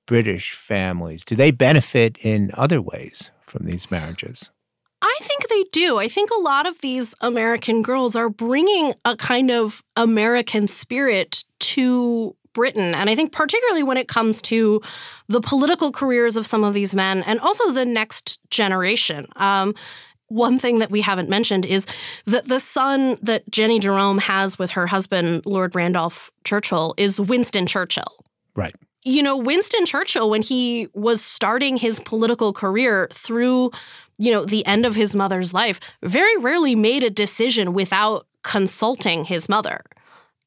British 0.05 0.53
families? 0.53 1.23
Do 1.23 1.35
they 1.35 1.51
benefit 1.51 2.17
in 2.21 2.51
other 2.55 2.81
ways 2.81 3.31
from 3.41 3.65
these 3.65 3.91
marriages? 3.91 4.49
I 5.01 5.17
think 5.21 5.47
they 5.47 5.63
do. 5.71 5.97
I 5.97 6.07
think 6.07 6.29
a 6.31 6.41
lot 6.41 6.65
of 6.65 6.79
these 6.79 7.15
American 7.21 7.81
girls 7.81 8.15
are 8.15 8.29
bringing 8.29 8.95
a 9.05 9.15
kind 9.15 9.49
of 9.49 9.81
American 9.95 10.67
spirit 10.67 11.45
to 11.59 12.35
Britain. 12.53 12.95
And 12.95 13.09
I 13.09 13.15
think, 13.15 13.31
particularly 13.31 13.83
when 13.83 13.97
it 13.97 14.07
comes 14.07 14.41
to 14.43 14.81
the 15.27 15.41
political 15.41 15.91
careers 15.91 16.35
of 16.35 16.45
some 16.45 16.63
of 16.63 16.73
these 16.73 16.95
men 16.95 17.23
and 17.23 17.39
also 17.39 17.71
the 17.71 17.85
next 17.85 18.39
generation. 18.49 19.27
Um, 19.35 19.75
one 20.29 20.59
thing 20.59 20.79
that 20.79 20.91
we 20.91 21.01
haven't 21.01 21.29
mentioned 21.29 21.65
is 21.65 21.85
that 22.25 22.47
the 22.47 22.59
son 22.59 23.17
that 23.21 23.49
Jennie 23.49 23.79
Jerome 23.79 24.19
has 24.19 24.59
with 24.59 24.71
her 24.71 24.87
husband, 24.87 25.43
Lord 25.45 25.75
Randolph 25.75 26.31
Churchill, 26.43 26.93
is 26.97 27.19
Winston 27.19 27.65
Churchill. 27.65 28.23
Right. 28.55 28.75
You 29.03 29.23
know, 29.23 29.35
Winston 29.35 29.85
Churchill, 29.85 30.29
when 30.29 30.41
he 30.41 30.87
was 30.93 31.21
starting 31.21 31.77
his 31.77 31.99
political 32.01 32.53
career 32.53 33.07
through, 33.11 33.71
you 34.17 34.31
know, 34.31 34.45
the 34.45 34.65
end 34.65 34.85
of 34.85 34.95
his 34.95 35.15
mother's 35.15 35.53
life, 35.53 35.79
very 36.03 36.37
rarely 36.37 36.75
made 36.75 37.03
a 37.03 37.09
decision 37.09 37.73
without 37.73 38.27
consulting 38.43 39.25
his 39.25 39.49
mother. 39.49 39.81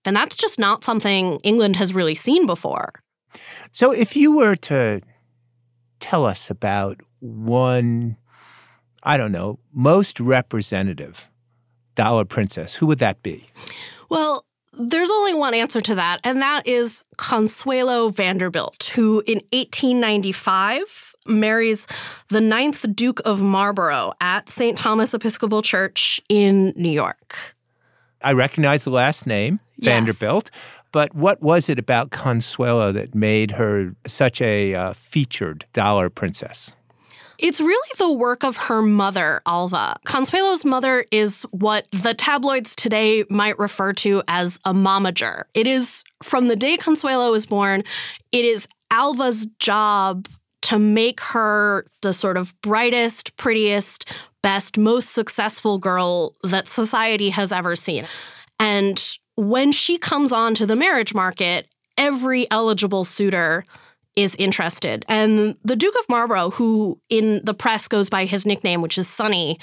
And 0.05 0.17
that's 0.17 0.37
just 0.37 0.59
not 0.59 0.85
something 0.85 1.39
England 1.43 1.77
has 1.77 1.95
really 1.95 2.15
seen 2.15 2.47
before. 2.47 2.93
So, 3.73 3.93
if 3.93 4.17
you 4.17 4.37
were 4.37 4.57
to 4.57 5.01
tell 6.01 6.27
us 6.27 6.51
about 6.51 7.01
one, 7.21 8.17
I 9.03 9.17
don't 9.17 9.33
know, 9.33 9.59
most 9.73 10.21
representative 10.21 11.29
dollar 11.95 12.25
princess, 12.25 12.75
who 12.75 12.87
would 12.87 12.99
that 12.99 13.23
be? 13.23 13.47
Well, 14.09 14.45
there's 14.75 15.11
only 15.11 15.35
one 15.35 15.55
answer 15.55 15.83
to 15.83 15.95
that, 15.95 16.21
and 16.25 16.41
that 16.41 16.67
is 16.67 17.05
Consuelo 17.19 18.09
Vanderbilt, 18.09 18.91
who 18.95 19.23
in 19.27 19.43
1895 19.53 21.15
marries 21.27 21.87
the 22.29 22.41
ninth 22.41 22.85
Duke 22.95 23.21
of 23.25 23.43
Marlborough 23.43 24.15
at 24.21 24.49
St. 24.49 24.77
Thomas 24.77 25.13
Episcopal 25.13 25.61
Church 25.61 26.21
in 26.29 26.73
New 26.75 26.91
York. 26.91 27.37
I 28.23 28.33
recognize 28.33 28.85
the 28.85 28.91
last 28.91 29.27
name, 29.27 29.61
yes. 29.83 29.93
Vanderbilt. 29.93 30.51
But 30.93 31.15
what 31.15 31.43
was 31.43 31.69
it 31.69 31.79
about 31.79 32.11
Consuelo 32.11 32.93
that 32.93 33.15
made 33.15 33.53
her 33.53 33.95
such 34.07 34.43
a 34.43 34.75
uh, 34.75 34.93
featured 34.93 35.65
dollar 35.73 36.11
princess? 36.11 36.71
It's 37.39 37.61
really 37.61 37.89
the 37.99 38.13
work 38.13 38.45
of 38.45 38.57
her 38.57 38.83
mother, 38.83 39.43
Alva. 39.47 39.97
Consuelo's 40.07 40.65
mother 40.65 41.07
is 41.11 41.43
what 41.51 41.89
the 41.91 42.15
tabloids 42.15 42.77
today 42.77 43.25
might 43.29 43.59
refer 43.59 43.93
to 43.95 44.23
as 44.29 44.61
a 44.65 44.73
momager. 44.73 45.45
It 45.55 45.67
is 45.67 46.05
from 46.23 46.47
the 46.47 46.55
day 46.55 46.77
Consuelo 46.77 47.33
was 47.33 47.47
born, 47.47 47.83
it 48.31 48.45
is 48.45 48.69
Alva's 48.93 49.47
job 49.59 50.29
to 50.63 50.79
make 50.79 51.21
her 51.21 51.85
the 52.03 52.13
sort 52.13 52.37
of 52.37 52.55
brightest, 52.63 53.37
prettiest, 53.37 54.05
best, 54.43 54.79
most 54.79 55.11
successful 55.11 55.79
girl 55.79 56.37
that 56.45 56.69
society 56.69 57.31
has 57.31 57.51
ever 57.51 57.75
seen. 57.75 58.07
And 58.61 59.19
when 59.37 59.73
she 59.73 59.99
comes 59.99 60.33
onto 60.33 60.67
the 60.67 60.77
marriage 60.77 61.15
market, 61.15 61.69
every 61.97 62.51
eligible 62.51 63.05
suitor 63.05 63.65
is 64.17 64.35
interested. 64.37 65.05
And 65.09 65.57
the 65.65 65.77
Duke 65.77 65.95
of 65.99 66.09
Marlborough, 66.09 66.51
who 66.51 67.01
in 67.09 67.41
the 67.45 67.55
press 67.55 67.89
goes 67.89 68.09
by 68.09 68.27
his 68.27 68.45
nickname, 68.45 68.83
which 68.83 68.99
is 68.99 69.09
Sonny, 69.09 69.59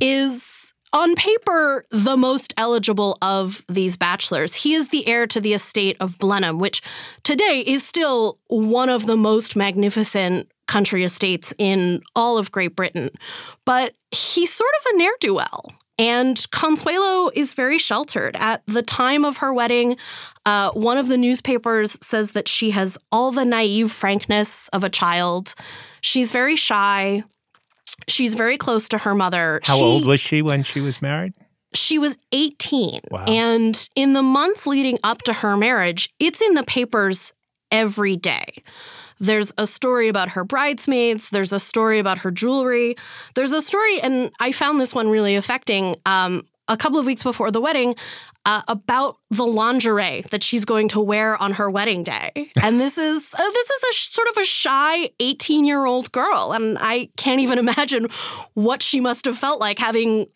is 0.00 0.72
on 0.92 1.14
paper 1.14 1.86
the 1.90 2.16
most 2.16 2.52
eligible 2.56 3.16
of 3.22 3.64
these 3.68 3.96
bachelors. 3.96 4.54
He 4.54 4.74
is 4.74 4.88
the 4.88 5.06
heir 5.06 5.26
to 5.28 5.40
the 5.40 5.54
estate 5.54 5.96
of 6.00 6.18
Blenheim, 6.18 6.58
which 6.58 6.82
today 7.22 7.64
is 7.66 7.82
still 7.82 8.38
one 8.48 8.88
of 8.88 9.06
the 9.06 9.16
most 9.16 9.56
magnificent 9.56 10.50
country 10.68 11.02
estates 11.02 11.52
in 11.58 12.02
all 12.14 12.38
of 12.38 12.52
Great 12.52 12.76
Britain. 12.76 13.10
But 13.64 13.94
he's 14.10 14.52
sort 14.52 14.70
of 14.80 14.94
a 14.94 14.98
ne'er 14.98 15.12
do 15.20 15.34
well. 15.34 15.70
And 15.98 16.44
Consuelo 16.50 17.30
is 17.34 17.52
very 17.52 17.78
sheltered. 17.78 18.36
At 18.36 18.62
the 18.66 18.82
time 18.82 19.24
of 19.24 19.38
her 19.38 19.52
wedding, 19.52 19.96
uh, 20.46 20.70
one 20.72 20.96
of 20.96 21.08
the 21.08 21.18
newspapers 21.18 21.98
says 22.02 22.32
that 22.32 22.48
she 22.48 22.70
has 22.70 22.96
all 23.10 23.30
the 23.30 23.44
naive 23.44 23.92
frankness 23.92 24.68
of 24.68 24.84
a 24.84 24.88
child. 24.88 25.54
She's 26.00 26.32
very 26.32 26.56
shy. 26.56 27.24
She's 28.08 28.34
very 28.34 28.58
close 28.58 28.88
to 28.88 28.98
her 28.98 29.14
mother. 29.14 29.60
How 29.62 29.76
she, 29.76 29.82
old 29.82 30.06
was 30.06 30.20
she 30.20 30.42
when 30.42 30.62
she 30.62 30.80
was 30.80 31.02
married? 31.02 31.34
She 31.74 31.98
was 31.98 32.16
18. 32.32 33.00
Wow. 33.10 33.24
And 33.26 33.88
in 33.94 34.12
the 34.14 34.22
months 34.22 34.66
leading 34.66 34.98
up 35.04 35.22
to 35.22 35.32
her 35.32 35.56
marriage, 35.56 36.12
it's 36.18 36.40
in 36.40 36.54
the 36.54 36.64
papers 36.64 37.32
every 37.70 38.16
day. 38.16 38.62
There's 39.22 39.52
a 39.56 39.66
story 39.66 40.08
about 40.08 40.30
her 40.30 40.44
bridesmaids. 40.44 41.30
There's 41.30 41.52
a 41.52 41.60
story 41.60 42.00
about 42.00 42.18
her 42.18 42.30
jewelry. 42.32 42.96
There's 43.34 43.52
a 43.52 43.62
story, 43.62 44.00
and 44.00 44.32
I 44.40 44.50
found 44.50 44.80
this 44.80 44.94
one 44.94 45.08
really 45.08 45.36
affecting. 45.36 45.96
Um, 46.04 46.46
a 46.68 46.76
couple 46.76 46.98
of 46.98 47.04
weeks 47.04 47.22
before 47.24 47.50
the 47.50 47.60
wedding, 47.60 47.96
uh, 48.46 48.62
about 48.68 49.18
the 49.30 49.44
lingerie 49.44 50.24
that 50.30 50.42
she's 50.42 50.64
going 50.64 50.88
to 50.88 51.00
wear 51.00 51.40
on 51.42 51.52
her 51.52 51.70
wedding 51.70 52.02
day. 52.02 52.50
And 52.62 52.80
this 52.80 52.96
is 52.96 53.34
uh, 53.34 53.50
this 53.50 53.70
is 53.70 53.82
a 53.82 53.92
sh- 53.92 54.10
sort 54.10 54.28
of 54.28 54.36
a 54.36 54.44
shy 54.44 55.10
18-year-old 55.20 56.12
girl 56.12 56.52
and 56.52 56.78
I 56.80 57.08
can't 57.16 57.40
even 57.40 57.58
imagine 57.58 58.08
what 58.54 58.80
she 58.80 59.00
must 59.00 59.24
have 59.24 59.36
felt 59.36 59.58
like 59.58 59.78
having 59.78 60.26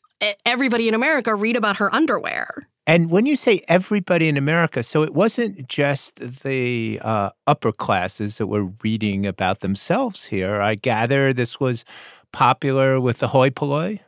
everybody 0.44 0.88
in 0.88 0.94
America 0.94 1.34
read 1.34 1.56
about 1.56 1.76
her 1.76 1.94
underwear. 1.94 2.68
And 2.86 3.10
when 3.10 3.26
you 3.26 3.34
say 3.34 3.62
everybody 3.66 4.28
in 4.28 4.36
America, 4.36 4.82
so 4.82 5.02
it 5.02 5.12
wasn't 5.12 5.68
just 5.68 6.42
the 6.44 7.00
uh, 7.02 7.30
upper 7.46 7.72
classes 7.72 8.38
that 8.38 8.46
were 8.46 8.70
reading 8.84 9.26
about 9.26 9.60
themselves 9.60 10.26
here. 10.26 10.60
I 10.60 10.76
gather 10.76 11.32
this 11.32 11.58
was 11.58 11.84
popular 12.32 13.00
with 13.00 13.18
the 13.18 13.28
hoi 13.28 13.50
polloi? 13.50 14.00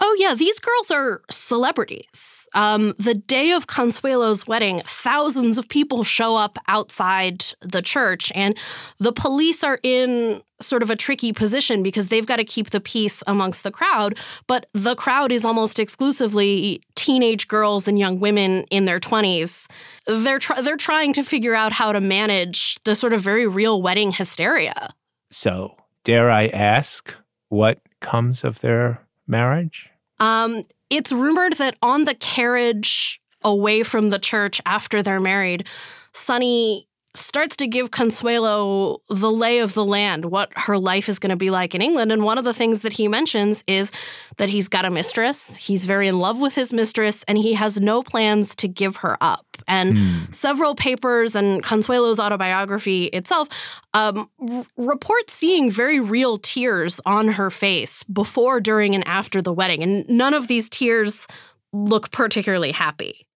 Oh, 0.00 0.16
yeah. 0.18 0.34
These 0.34 0.58
girls 0.58 0.90
are 0.90 1.22
celebrities. 1.30 2.39
Um, 2.54 2.94
the 2.98 3.14
day 3.14 3.52
of 3.52 3.66
Consuelo's 3.66 4.46
wedding, 4.46 4.82
thousands 4.86 5.58
of 5.58 5.68
people 5.68 6.02
show 6.04 6.36
up 6.36 6.58
outside 6.68 7.44
the 7.60 7.82
church, 7.82 8.32
and 8.34 8.56
the 8.98 9.12
police 9.12 9.62
are 9.62 9.78
in 9.82 10.42
sort 10.60 10.82
of 10.82 10.90
a 10.90 10.96
tricky 10.96 11.32
position 11.32 11.82
because 11.82 12.08
they've 12.08 12.26
got 12.26 12.36
to 12.36 12.44
keep 12.44 12.70
the 12.70 12.80
peace 12.80 13.22
amongst 13.26 13.62
the 13.62 13.70
crowd. 13.70 14.18
But 14.46 14.66
the 14.74 14.94
crowd 14.94 15.32
is 15.32 15.44
almost 15.44 15.78
exclusively 15.78 16.82
teenage 16.94 17.48
girls 17.48 17.88
and 17.88 17.98
young 17.98 18.20
women 18.20 18.64
in 18.64 18.84
their 18.84 19.00
20s. 19.00 19.68
They're, 20.06 20.38
tr- 20.38 20.60
they're 20.62 20.76
trying 20.76 21.12
to 21.14 21.22
figure 21.22 21.54
out 21.54 21.72
how 21.72 21.92
to 21.92 22.00
manage 22.00 22.78
the 22.84 22.94
sort 22.94 23.12
of 23.12 23.20
very 23.20 23.46
real 23.46 23.80
wedding 23.80 24.12
hysteria. 24.12 24.92
So, 25.30 25.76
dare 26.04 26.30
I 26.30 26.48
ask, 26.48 27.16
what 27.48 27.80
comes 28.00 28.44
of 28.44 28.60
their 28.60 29.06
marriage? 29.26 29.90
Um, 30.18 30.64
it's 30.90 31.12
rumored 31.12 31.54
that 31.54 31.76
on 31.80 32.04
the 32.04 32.14
carriage 32.14 33.20
away 33.42 33.82
from 33.82 34.10
the 34.10 34.18
church 34.18 34.60
after 34.66 35.02
they're 35.02 35.20
married, 35.20 35.66
Sonny 36.12 36.88
starts 37.14 37.56
to 37.56 37.66
give 37.66 37.90
Consuelo 37.90 39.02
the 39.08 39.30
lay 39.30 39.58
of 39.58 39.74
the 39.74 39.84
land, 39.84 40.26
what 40.26 40.52
her 40.56 40.78
life 40.78 41.08
is 41.08 41.18
going 41.18 41.30
to 41.30 41.36
be 41.36 41.50
like 41.50 41.74
in 41.74 41.82
England. 41.82 42.12
And 42.12 42.22
one 42.22 42.38
of 42.38 42.44
the 42.44 42.54
things 42.54 42.82
that 42.82 42.92
he 42.92 43.08
mentions 43.08 43.64
is 43.66 43.90
that 44.36 44.48
he's 44.48 44.68
got 44.68 44.84
a 44.84 44.90
mistress, 44.90 45.56
he's 45.56 45.84
very 45.84 46.06
in 46.06 46.18
love 46.18 46.40
with 46.40 46.54
his 46.54 46.72
mistress, 46.72 47.24
and 47.26 47.36
he 47.36 47.54
has 47.54 47.80
no 47.80 48.02
plans 48.02 48.54
to 48.56 48.68
give 48.68 48.96
her 48.96 49.16
up. 49.20 49.44
And 49.66 49.96
mm. 49.96 50.34
several 50.34 50.74
papers 50.74 51.34
and 51.34 51.62
Consuelo's 51.62 52.20
autobiography 52.20 53.06
itself 53.06 53.48
um, 53.92 54.30
r- 54.40 54.64
report 54.76 55.30
seeing 55.30 55.70
very 55.70 55.98
real 55.98 56.38
tears 56.38 57.00
on 57.04 57.28
her 57.28 57.50
face 57.50 58.04
before, 58.04 58.60
during, 58.60 58.94
and 58.94 59.06
after 59.06 59.42
the 59.42 59.52
wedding. 59.52 59.82
And 59.82 60.08
none 60.08 60.34
of 60.34 60.46
these 60.46 60.70
tears 60.70 61.26
look 61.72 62.10
particularly 62.10 62.72
happy. 62.72 63.26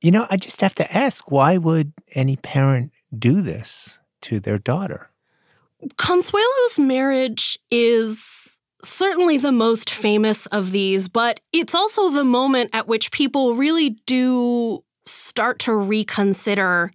You 0.00 0.10
know, 0.10 0.26
I 0.30 0.36
just 0.36 0.60
have 0.62 0.74
to 0.74 0.96
ask 0.96 1.30
why 1.30 1.58
would 1.58 1.92
any 2.14 2.36
parent 2.36 2.92
do 3.16 3.42
this 3.42 3.98
to 4.22 4.40
their 4.40 4.58
daughter? 4.58 5.10
Consuelo's 5.96 6.78
marriage 6.78 7.58
is 7.70 8.56
certainly 8.82 9.36
the 9.36 9.52
most 9.52 9.90
famous 9.90 10.46
of 10.46 10.70
these, 10.70 11.08
but 11.08 11.40
it's 11.52 11.74
also 11.74 12.10
the 12.10 12.24
moment 12.24 12.70
at 12.72 12.88
which 12.88 13.10
people 13.10 13.56
really 13.56 13.90
do 14.06 14.82
start 15.04 15.58
to 15.60 15.74
reconsider 15.74 16.92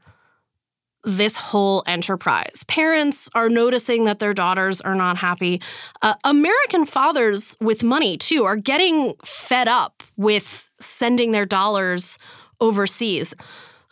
this 1.04 1.36
whole 1.36 1.84
enterprise. 1.86 2.64
Parents 2.68 3.30
are 3.36 3.50
noticing 3.50 4.06
that 4.06 4.18
their 4.18 4.34
daughters 4.34 4.82
are 4.82 4.96
not 4.96 5.18
happy. 5.18 5.62
Uh, 6.02 6.16
American 6.24 6.86
fathers 6.86 7.56
with 7.62 7.84
money, 7.84 8.18
too, 8.18 8.44
are 8.44 8.56
getting 8.56 9.14
fed 9.24 9.68
up 9.68 10.02
with 10.18 10.70
sending 10.80 11.32
their 11.32 11.46
dollars 11.46 12.18
overseas. 12.60 13.34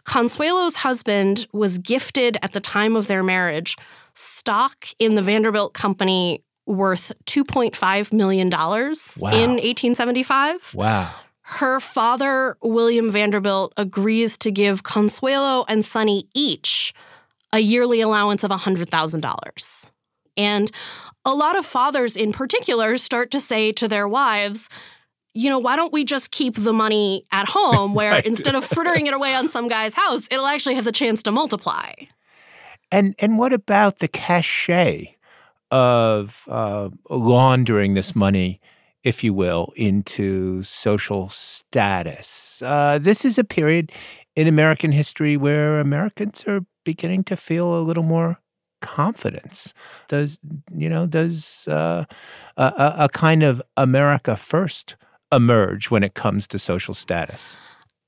Consuelo's 0.06 0.78
husband 0.78 1.48
was 1.54 1.78
gifted 1.78 2.38
at 2.42 2.52
the 2.52 2.60
time 2.60 2.96
of 2.96 3.08
their 3.08 3.24
marriage 3.24 3.78
stock 4.14 4.88
in 5.00 5.16
the 5.16 5.22
Vanderbilt 5.22 5.74
company 5.74 6.44
worth 6.66 7.12
$2.5 7.26 8.14
million 8.14 8.50
wow. 8.50 9.32
in 9.32 9.52
1875. 9.52 10.76
Wow. 10.76 11.14
Her 11.42 11.80
father, 11.80 12.58
William 12.62 13.12
Vanderbilt, 13.12 13.74
agrees 13.76 14.38
to 14.40 14.52
give 14.52 14.84
Consuelo 14.84 15.66
and 15.68 15.84
Sonny 15.84 16.28
each 16.34 16.94
a 17.52 17.60
yearly 17.60 18.02
allowance 18.02 18.44
of 18.44 18.52
$100,000. 18.52 19.90
And 20.38 20.72
a 21.26 21.34
lot 21.34 21.58
of 21.58 21.66
fathers 21.66 22.16
in 22.16 22.32
particular 22.32 22.98
start 22.98 23.30
to 23.32 23.40
say 23.40 23.72
to 23.74 23.88
their 23.88 24.08
wives, 24.08 24.70
you 25.34 25.50
know, 25.50 25.60
why 25.60 25.76
don't 25.76 25.92
we 25.92 26.04
just 26.04 26.32
keep 26.32 26.56
the 26.56 26.74
money 26.74 27.26
at 27.32 27.48
home 27.48 27.94
where 27.96 28.12
right. 28.12 28.26
instead 28.26 28.56
of 28.56 28.64
frittering 28.64 29.08
it 29.08 29.14
away 29.14 29.34
on 29.34 29.50
some 29.50 29.68
guy's 29.68 29.94
house, 29.94 30.28
it'll 30.32 30.48
actually 30.48 30.76
have 30.76 30.86
the 30.86 30.92
chance 30.92 31.24
to 31.24 31.32
multiply? 31.32 31.94
And 32.92 33.16
and 33.20 33.40
what 33.40 33.54
about 33.54 34.00
the 34.00 34.08
cachet 34.08 35.18
of 35.72 36.44
uh, 36.48 36.90
laundering 37.10 37.96
this 37.96 38.16
money, 38.16 38.62
if 39.04 39.24
you 39.24 39.34
will, 39.34 39.74
into 39.76 40.62
social 40.62 41.30
status? 41.30 42.62
Uh, 42.64 43.00
this 43.02 43.26
is 43.26 43.40
a 43.40 43.44
period 43.44 43.92
in 44.36 44.48
American 44.48 44.92
history 44.92 45.38
where 45.38 45.80
Americans 45.80 46.48
are 46.48 46.66
beginning 46.86 47.24
to 47.24 47.36
feel 47.36 47.80
a 47.80 47.82
little 47.82 48.04
more 48.04 48.40
confidence. 48.82 49.74
Does 50.08 50.38
you 50.72 50.90
know? 50.90 51.08
Does 51.08 51.68
uh, 51.68 52.06
a, 52.58 52.94
a 53.00 53.10
kind 53.10 53.42
of 53.42 53.60
America 53.76 54.36
first 54.36 54.96
emerge 55.34 55.92
when 55.92 56.04
it 56.04 56.14
comes 56.14 56.48
to 56.48 56.60
social 56.60 56.94
status. 56.94 57.58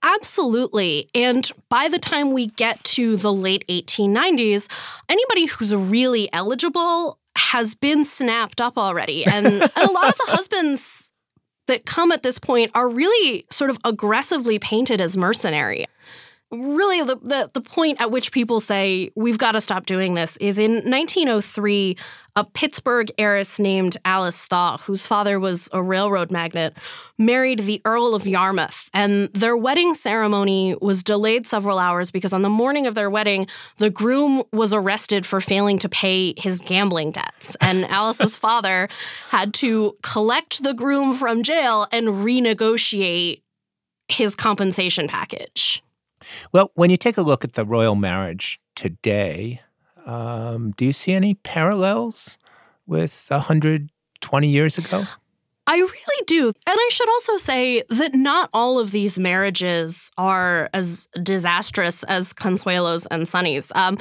Absolutely. 0.03 1.09
And 1.15 1.49
by 1.69 1.87
the 1.87 1.97
time 1.97 2.31
we 2.31 2.47
get 2.47 2.83
to 2.83 3.17
the 3.17 3.33
late 3.33 3.65
1890s, 3.67 4.67
anybody 5.09 5.47
who's 5.47 5.73
really 5.73 6.31
eligible 6.31 7.17
has 7.35 7.73
been 7.73 8.05
snapped 8.05 8.61
up 8.61 8.77
already. 8.77 9.25
And, 9.25 9.45
and 9.47 9.71
a 9.75 9.91
lot 9.91 10.09
of 10.09 10.17
the 10.17 10.31
husbands 10.31 11.11
that 11.67 11.85
come 11.85 12.11
at 12.11 12.21
this 12.21 12.37
point 12.37 12.71
are 12.75 12.87
really 12.87 13.45
sort 13.49 13.71
of 13.71 13.79
aggressively 13.83 14.59
painted 14.59 15.01
as 15.01 15.17
mercenary 15.17 15.87
really 16.51 17.01
the, 17.01 17.15
the, 17.17 17.49
the 17.53 17.61
point 17.61 17.99
at 17.99 18.11
which 18.11 18.31
people 18.31 18.59
say 18.59 19.11
we've 19.15 19.37
got 19.37 19.53
to 19.53 19.61
stop 19.61 19.85
doing 19.85 20.13
this 20.13 20.37
is 20.37 20.59
in 20.59 20.73
1903 20.89 21.97
a 22.35 22.43
pittsburgh 22.43 23.11
heiress 23.17 23.59
named 23.59 23.97
alice 24.05 24.45
thaw 24.45 24.77
whose 24.77 25.07
father 25.07 25.39
was 25.39 25.69
a 25.73 25.81
railroad 25.81 26.31
magnate 26.31 26.73
married 27.17 27.59
the 27.59 27.81
earl 27.85 28.13
of 28.13 28.27
yarmouth. 28.27 28.89
And 28.93 29.29
their 29.33 29.55
wedding 29.55 29.93
ceremony 29.93 30.75
was 30.81 31.03
delayed 31.03 31.47
several 31.47 31.79
hours 31.79 32.11
because 32.11 32.33
on 32.33 32.41
the 32.41 32.49
morning 32.49 32.85
of 32.87 32.95
their 32.95 33.09
wedding 33.09 33.47
the 33.77 33.89
groom 33.89 34.43
was 34.51 34.73
arrested 34.73 35.25
for 35.25 35.41
failing 35.41 35.79
to 35.79 35.89
pay 35.89 36.33
his 36.37 36.59
gambling 36.59 37.11
debts. 37.11 37.55
And 37.61 37.85
alice's 37.89 38.35
father 38.35 38.87
had 39.29 39.53
to 39.55 39.97
collect 40.03 40.61
the 40.61 40.73
groom 40.73 41.15
from 41.15 41.41
jail 41.41 41.87
and 41.91 42.07
renegotiate 42.07 43.41
his 44.07 44.35
compensation 44.35 45.07
package 45.07 45.81
well, 46.51 46.71
when 46.75 46.89
you 46.89 46.97
take 46.97 47.17
a 47.17 47.21
look 47.21 47.43
at 47.43 47.53
the 47.53 47.65
royal 47.65 47.95
marriage 47.95 48.59
today, 48.75 49.61
um, 50.05 50.71
do 50.71 50.85
you 50.85 50.93
see 50.93 51.13
any 51.13 51.35
parallels 51.35 52.37
with 52.85 53.25
120 53.29 54.47
years 54.47 54.77
ago? 54.77 55.05
I 55.67 55.77
really 55.77 56.25
do. 56.27 56.47
And 56.47 56.53
I 56.67 56.89
should 56.91 57.09
also 57.09 57.37
say 57.37 57.83
that 57.89 58.13
not 58.13 58.49
all 58.53 58.77
of 58.77 58.91
these 58.91 59.17
marriages 59.17 60.11
are 60.17 60.69
as 60.73 61.07
disastrous 61.23 62.03
as 62.03 62.33
Consuelo's 62.33 63.07
and 63.07 63.27
Sonny's. 63.27 63.71
Um, 63.73 63.97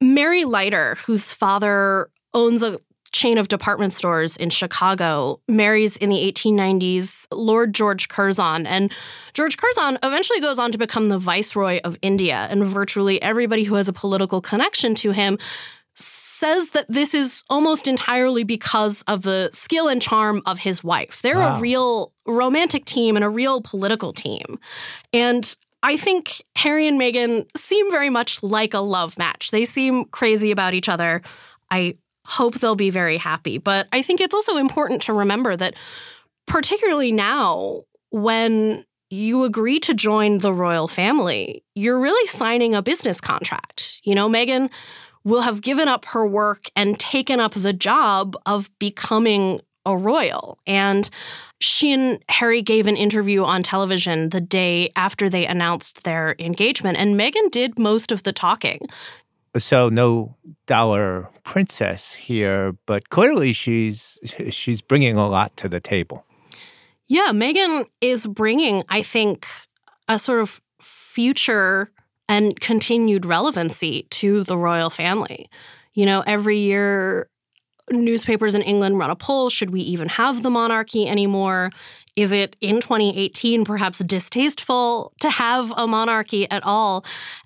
Mary 0.00 0.44
Leiter, 0.44 0.96
whose 1.04 1.32
father 1.32 2.08
owns 2.34 2.62
a 2.62 2.80
chain 3.12 3.38
of 3.38 3.48
department 3.48 3.92
stores 3.92 4.36
in 4.36 4.50
Chicago, 4.50 5.40
marries 5.48 5.96
in 5.96 6.08
the 6.08 6.32
1890s 6.32 7.26
Lord 7.30 7.74
George 7.74 8.08
Curzon. 8.08 8.66
And 8.66 8.92
George 9.34 9.56
Curzon 9.56 9.98
eventually 10.02 10.40
goes 10.40 10.58
on 10.58 10.72
to 10.72 10.78
become 10.78 11.08
the 11.08 11.18
Viceroy 11.18 11.80
of 11.84 11.98
India. 12.02 12.46
And 12.50 12.64
virtually 12.64 13.20
everybody 13.22 13.64
who 13.64 13.74
has 13.74 13.88
a 13.88 13.92
political 13.92 14.40
connection 14.40 14.94
to 14.96 15.12
him 15.12 15.38
says 15.94 16.70
that 16.70 16.86
this 16.88 17.14
is 17.14 17.44
almost 17.48 17.86
entirely 17.86 18.42
because 18.42 19.02
of 19.02 19.22
the 19.22 19.48
skill 19.52 19.86
and 19.86 20.02
charm 20.02 20.42
of 20.44 20.58
his 20.58 20.82
wife. 20.82 21.22
They're 21.22 21.38
wow. 21.38 21.58
a 21.58 21.60
real 21.60 22.12
romantic 22.26 22.84
team 22.84 23.14
and 23.14 23.24
a 23.24 23.28
real 23.28 23.60
political 23.60 24.12
team. 24.12 24.58
And 25.12 25.54
I 25.84 25.96
think 25.96 26.42
Harry 26.56 26.88
and 26.88 27.00
Meghan 27.00 27.46
seem 27.56 27.90
very 27.92 28.10
much 28.10 28.42
like 28.42 28.74
a 28.74 28.80
love 28.80 29.18
match. 29.18 29.52
They 29.52 29.64
seem 29.64 30.06
crazy 30.06 30.50
about 30.50 30.74
each 30.74 30.88
other. 30.88 31.22
I 31.70 31.96
hope 32.32 32.54
they'll 32.54 32.74
be 32.74 32.90
very 32.90 33.18
happy. 33.18 33.58
But 33.58 33.86
I 33.92 34.02
think 34.02 34.20
it's 34.20 34.34
also 34.34 34.56
important 34.56 35.02
to 35.02 35.12
remember 35.12 35.56
that, 35.56 35.74
particularly 36.46 37.12
now, 37.12 37.82
when 38.10 38.84
you 39.10 39.44
agree 39.44 39.78
to 39.80 39.92
join 39.92 40.38
the 40.38 40.52
royal 40.52 40.88
family, 40.88 41.62
you're 41.74 42.00
really 42.00 42.26
signing 42.26 42.74
a 42.74 42.80
business 42.82 43.20
contract. 43.20 44.00
You 44.04 44.14
know, 44.14 44.28
Meghan 44.28 44.70
will 45.24 45.42
have 45.42 45.60
given 45.60 45.86
up 45.86 46.06
her 46.06 46.26
work 46.26 46.70
and 46.74 46.98
taken 46.98 47.38
up 47.38 47.52
the 47.54 47.74
job 47.74 48.34
of 48.46 48.70
becoming 48.78 49.60
a 49.84 49.96
royal. 49.96 50.58
And 50.66 51.10
she 51.60 51.92
and 51.92 52.24
Harry 52.28 52.62
gave 52.62 52.86
an 52.86 52.96
interview 52.96 53.44
on 53.44 53.62
television 53.62 54.30
the 54.30 54.40
day 54.40 54.90
after 54.96 55.28
they 55.28 55.46
announced 55.46 56.04
their 56.04 56.34
engagement, 56.38 56.98
and 56.98 57.14
Meghan 57.14 57.50
did 57.50 57.78
most 57.78 58.12
of 58.12 58.22
the 58.22 58.32
talking. 58.32 58.80
So 59.56 59.88
no 59.90 60.36
dollar 60.66 61.28
princess 61.44 62.14
here, 62.14 62.72
but 62.86 63.10
clearly 63.10 63.52
she's 63.52 64.18
she's 64.50 64.80
bringing 64.80 65.16
a 65.18 65.28
lot 65.28 65.56
to 65.58 65.68
the 65.68 65.80
table. 65.80 66.24
Yeah, 67.06 67.28
Meghan 67.32 67.84
is 68.00 68.26
bringing, 68.26 68.82
I 68.88 69.02
think, 69.02 69.46
a 70.08 70.18
sort 70.18 70.40
of 70.40 70.62
future 70.80 71.90
and 72.28 72.58
continued 72.60 73.26
relevancy 73.26 74.06
to 74.10 74.44
the 74.44 74.56
royal 74.56 74.88
family. 74.88 75.50
You 75.92 76.06
know, 76.06 76.22
every 76.26 76.58
year 76.58 77.28
newspapers 77.92 78.54
in 78.54 78.62
England 78.62 78.98
run 78.98 79.10
a 79.10 79.16
poll 79.16 79.50
should 79.50 79.70
we 79.70 79.80
even 79.80 80.08
have 80.08 80.42
the 80.42 80.50
monarchy 80.50 81.06
anymore? 81.06 81.70
Is 82.14 82.30
it 82.30 82.56
in 82.60 82.80
2018 82.80 83.64
perhaps 83.64 83.98
distasteful 84.00 85.14
to 85.20 85.30
have 85.30 85.72
a 85.76 85.86
monarchy 85.86 86.50
at 86.50 86.62
all? 86.62 87.04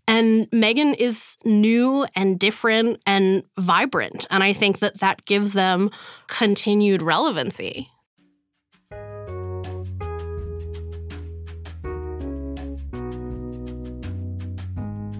And 0.08 0.50
Meghan 0.50 0.94
is 0.98 1.36
new 1.44 2.06
and 2.16 2.38
different 2.38 3.00
and 3.06 3.44
vibrant. 3.58 4.26
And 4.28 4.42
I 4.42 4.52
think 4.52 4.80
that 4.80 4.98
that 4.98 5.24
gives 5.24 5.52
them 5.52 5.90
continued 6.26 7.00
relevancy. 7.00 7.90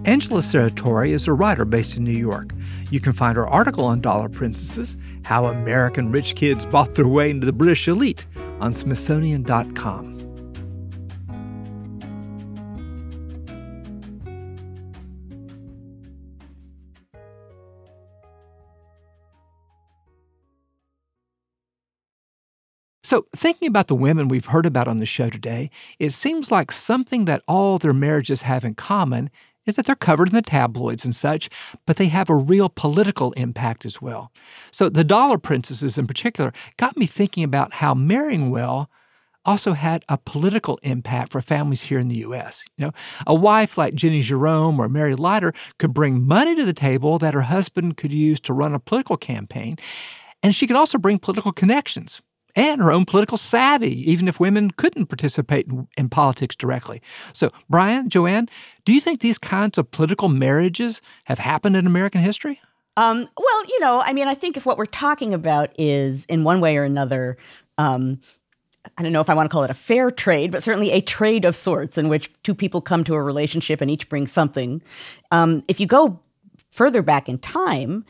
Angela 0.07 0.39
Serratore 0.39 1.09
is 1.09 1.27
a 1.27 1.33
writer 1.33 1.65
based 1.65 1.97
in 1.97 2.05
New 2.05 2.17
York. 2.17 2.53
You 2.91 3.01
can 3.01 3.11
find 3.11 3.35
her 3.35 3.45
article 3.45 3.83
on 3.83 3.99
dollar 3.99 4.29
princesses, 4.29 4.95
How 5.27 5.47
American 5.47 6.09
Rich 6.09 6.35
Kids 6.35 6.65
Bought 6.65 6.95
Their 6.95 7.05
Way 7.05 7.31
into 7.31 7.45
the 7.45 7.51
British 7.51 7.85
Elite, 7.89 8.25
on 8.61 8.71
Smithsonian.com. 8.73 10.15
So, 23.03 23.25
thinking 23.35 23.67
about 23.67 23.87
the 23.87 23.95
women 23.95 24.29
we've 24.29 24.45
heard 24.45 24.65
about 24.65 24.87
on 24.87 24.95
the 24.95 25.05
show 25.05 25.29
today, 25.29 25.69
it 25.99 26.11
seems 26.11 26.51
like 26.51 26.71
something 26.71 27.25
that 27.25 27.43
all 27.49 27.79
their 27.79 27.91
marriages 27.91 28.43
have 28.43 28.63
in 28.63 28.75
common 28.75 29.29
is 29.67 29.75
that 29.75 29.85
they're 29.85 29.95
covered 29.95 30.29
in 30.29 30.33
the 30.33 30.41
tabloids 30.41 31.05
and 31.05 31.15
such, 31.15 31.49
but 31.85 31.97
they 31.97 32.07
have 32.07 32.29
a 32.29 32.35
real 32.35 32.69
political 32.69 33.33
impact 33.33 33.85
as 33.85 34.01
well. 34.01 34.31
So 34.71 34.89
the 34.89 35.03
dollar 35.03 35.37
princesses 35.37 35.97
in 35.97 36.07
particular 36.07 36.53
got 36.77 36.97
me 36.97 37.05
thinking 37.05 37.43
about 37.43 37.75
how 37.75 37.93
marrying 37.93 38.49
well 38.49 38.89
also 39.45 39.73
had 39.73 40.03
a 40.09 40.17
political 40.17 40.77
impact 40.83 41.31
for 41.31 41.41
families 41.41 41.83
here 41.83 41.99
in 41.99 42.09
the 42.09 42.17
US. 42.17 42.63
You 42.77 42.87
know, 42.87 42.91
a 43.25 43.33
wife 43.33 43.77
like 43.77 43.95
Jennie 43.95 44.21
Jerome 44.21 44.79
or 44.79 44.89
Mary 44.89 45.15
Leiter 45.15 45.53
could 45.79 45.93
bring 45.93 46.21
money 46.21 46.55
to 46.55 46.65
the 46.65 46.73
table 46.73 47.17
that 47.19 47.33
her 47.33 47.41
husband 47.41 47.97
could 47.97 48.11
use 48.11 48.39
to 48.41 48.53
run 48.53 48.73
a 48.73 48.79
political 48.79 49.15
campaign, 49.15 49.77
and 50.43 50.53
she 50.53 50.67
could 50.67 50.75
also 50.75 50.97
bring 50.97 51.17
political 51.17 51.53
connections 51.53 52.21
and 52.57 52.81
her 52.81 52.91
own 52.91 53.05
political 53.05 53.37
savvy, 53.37 54.11
even 54.11 54.27
if 54.27 54.39
women 54.39 54.71
couldn't 54.71 55.05
participate 55.05 55.67
in, 55.67 55.87
in, 55.95 56.09
politics 56.09 56.55
directly. 56.55 57.01
So, 57.31 57.51
Brian, 57.69 58.09
Joanne, 58.09 58.49
do 58.83 58.91
you 58.91 58.99
think 58.99 59.21
these 59.21 59.37
kinds 59.37 59.77
of 59.77 59.91
political 59.91 60.27
marriages 60.27 60.99
have 61.25 61.37
happened 61.37 61.77
in 61.77 61.85
American 61.85 62.19
history? 62.19 62.59
Um, 62.97 63.29
well, 63.37 63.65
you 63.67 63.79
know, 63.79 64.01
I 64.03 64.11
mean, 64.11 64.27
I 64.27 64.33
think 64.33 64.57
if 64.57 64.65
what 64.65 64.79
we're 64.79 64.87
talking 64.87 65.35
about 65.35 65.69
is 65.77 66.25
in 66.25 66.43
one 66.43 66.59
way 66.59 66.77
or 66.77 66.83
another, 66.83 67.37
um, 67.77 68.19
I 68.97 69.03
don't 69.03 69.11
know 69.11 69.21
if 69.21 69.29
I 69.29 69.35
want 69.35 69.47
to 69.47 69.53
call 69.53 69.63
it 69.63 69.69
a 69.69 69.75
fair 69.75 70.09
trade, 70.09 70.51
but 70.51 70.63
certainly 70.63 70.91
a 70.91 70.99
trade 70.99 71.45
of 71.45 71.55
sorts 71.55 71.95
in 71.95 72.09
which 72.09 72.31
two 72.41 72.55
people 72.55 72.81
come 72.81 73.03
to 73.03 73.13
a 73.13 73.21
relationship 73.21 73.81
and 73.81 73.91
each 73.91 74.09
brings 74.09 74.31
something. 74.31 74.81
Um, 75.29 75.63
if 75.67 75.79
you 75.79 75.85
go 75.85 76.19
further 76.71 77.03
back 77.03 77.29
in 77.29 77.37
time, 77.37 78.03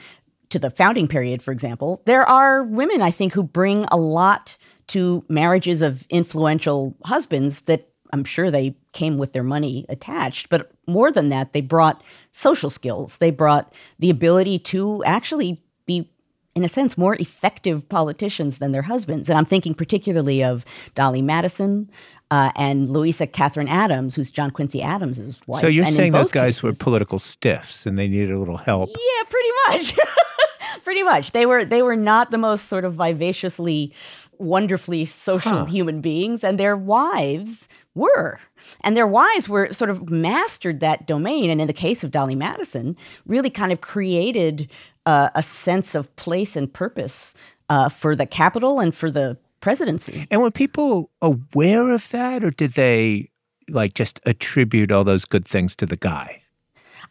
to 0.49 0.59
the 0.59 0.69
founding 0.69 1.07
period, 1.07 1.41
for 1.41 1.51
example, 1.51 2.01
there 2.05 2.23
are 2.23 2.63
women, 2.63 3.01
I 3.01 3.11
think, 3.11 3.33
who 3.33 3.43
bring 3.43 3.85
a 3.91 3.97
lot 3.97 4.55
to 4.87 5.25
marriages 5.27 5.81
of 5.81 6.05
influential 6.09 6.95
husbands 7.03 7.61
that 7.61 7.89
I'm 8.13 8.23
sure 8.23 8.49
they 8.49 8.77
came 8.93 9.17
with 9.17 9.33
their 9.33 9.43
money 9.43 9.85
attached. 9.89 10.49
But 10.49 10.71
more 10.87 11.11
than 11.11 11.29
that, 11.29 11.53
they 11.53 11.61
brought 11.61 12.01
social 12.31 12.69
skills. 12.69 13.17
They 13.17 13.31
brought 13.31 13.73
the 13.99 14.09
ability 14.09 14.59
to 14.59 15.03
actually 15.05 15.61
be, 15.85 16.09
in 16.55 16.63
a 16.63 16.69
sense, 16.69 16.97
more 16.97 17.15
effective 17.15 17.87
politicians 17.89 18.59
than 18.59 18.71
their 18.71 18.81
husbands. 18.83 19.27
And 19.27 19.37
I'm 19.37 19.45
thinking 19.45 19.73
particularly 19.73 20.43
of 20.43 20.63
Dolley 20.95 21.21
Madison. 21.21 21.89
Uh, 22.29 22.51
and 22.55 22.91
Louisa 22.91 23.25
Catherine 23.25 23.69
Adams, 23.69 24.15
who's 24.15 24.31
John 24.31 24.51
Quincy 24.51 24.81
Adams' 24.81 25.39
wife. 25.47 25.61
So 25.61 25.67
you're 25.67 25.85
and 25.85 25.95
saying 25.95 26.11
those 26.11 26.29
guys 26.29 26.55
cases, 26.55 26.63
were 26.63 26.73
political 26.73 27.19
stiffs 27.19 27.85
and 27.85 27.97
they 27.97 28.07
needed 28.09 28.31
a 28.31 28.39
little 28.39 28.57
help? 28.57 28.89
Yeah, 28.89 29.23
pretty 29.29 29.49
much. 29.69 29.97
pretty 30.83 31.03
much. 31.03 31.31
They 31.31 31.45
were 31.45 31.63
they 31.63 31.81
were 31.81 31.95
not 31.95 32.31
the 32.31 32.37
most 32.37 32.67
sort 32.67 32.85
of 32.85 32.95
vivaciously, 32.95 33.93
wonderfully 34.39 35.05
social 35.05 35.51
huh. 35.51 35.65
human 35.65 36.01
beings, 36.01 36.43
and 36.43 36.59
their 36.59 36.75
wives 36.75 37.67
were. 37.97 38.39
And 38.81 38.95
their 38.95 39.07
wives 39.07 39.49
were 39.49 39.73
sort 39.73 39.89
of 39.89 40.09
mastered 40.09 40.79
that 40.79 41.07
domain. 41.07 41.49
And 41.49 41.59
in 41.59 41.67
the 41.67 41.73
case 41.73 42.03
of 42.03 42.11
Dolley 42.11 42.35
Madison, 42.35 42.95
really 43.25 43.49
kind 43.49 43.71
of 43.71 43.81
created 43.81 44.69
uh, 45.05 45.29
a 45.35 45.43
sense 45.43 45.95
of 45.95 46.13
place 46.15 46.55
and 46.55 46.71
purpose 46.71 47.33
uh, 47.69 47.89
for 47.89 48.15
the 48.15 48.25
capital 48.25 48.79
and 48.79 48.95
for 48.95 49.11
the 49.11 49.37
presidency. 49.59 50.27
And 50.29 50.41
were 50.41 50.51
people 50.51 51.11
aware 51.21 51.89
of 51.89 52.09
that, 52.09 52.43
or 52.43 52.51
did 52.51 52.73
they 52.73 53.29
like 53.69 53.93
just 53.93 54.19
attribute 54.25 54.91
all 54.91 55.03
those 55.03 55.25
good 55.25 55.45
things 55.45 55.75
to 55.77 55.85
the 55.85 55.97
guy? 55.97 56.41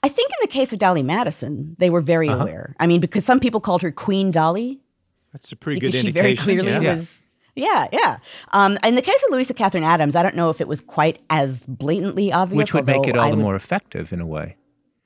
I 0.02 0.08
think 0.08 0.30
in 0.30 0.36
the 0.42 0.48
case 0.48 0.72
of 0.72 0.78
Dolley 0.78 1.02
Madison, 1.02 1.76
they 1.78 1.90
were 1.90 2.00
very 2.00 2.28
uh-huh. 2.28 2.42
aware. 2.42 2.76
I 2.78 2.86
mean, 2.86 3.00
because 3.00 3.24
some 3.24 3.40
people 3.40 3.60
called 3.60 3.82
her 3.82 3.90
Queen 3.90 4.30
Dolley. 4.30 4.80
That's 5.32 5.52
a 5.52 5.56
pretty 5.56 5.80
good 5.80 5.94
indication. 5.94 6.12
She 6.12 6.12
very 6.12 6.36
clearly 6.36 6.72
yeah. 6.72 6.94
was. 6.94 7.22
Yeah, 7.54 7.88
yeah. 7.90 8.18
Um, 8.52 8.78
in 8.84 8.96
the 8.96 9.02
case 9.02 9.22
of 9.24 9.32
Louisa 9.32 9.54
Catherine 9.54 9.84
Adams, 9.84 10.14
I 10.14 10.22
don't 10.22 10.36
know 10.36 10.50
if 10.50 10.60
it 10.60 10.68
was 10.68 10.82
quite 10.82 11.20
as 11.30 11.60
blatantly 11.62 12.30
obvious. 12.30 12.58
Which 12.58 12.74
would 12.74 12.86
make 12.86 13.06
it 13.06 13.16
all 13.16 13.24
I 13.24 13.30
the 13.30 13.36
would, 13.36 13.42
more 13.42 13.56
effective 13.56 14.12
in 14.12 14.20
a 14.20 14.26
way. 14.26 14.56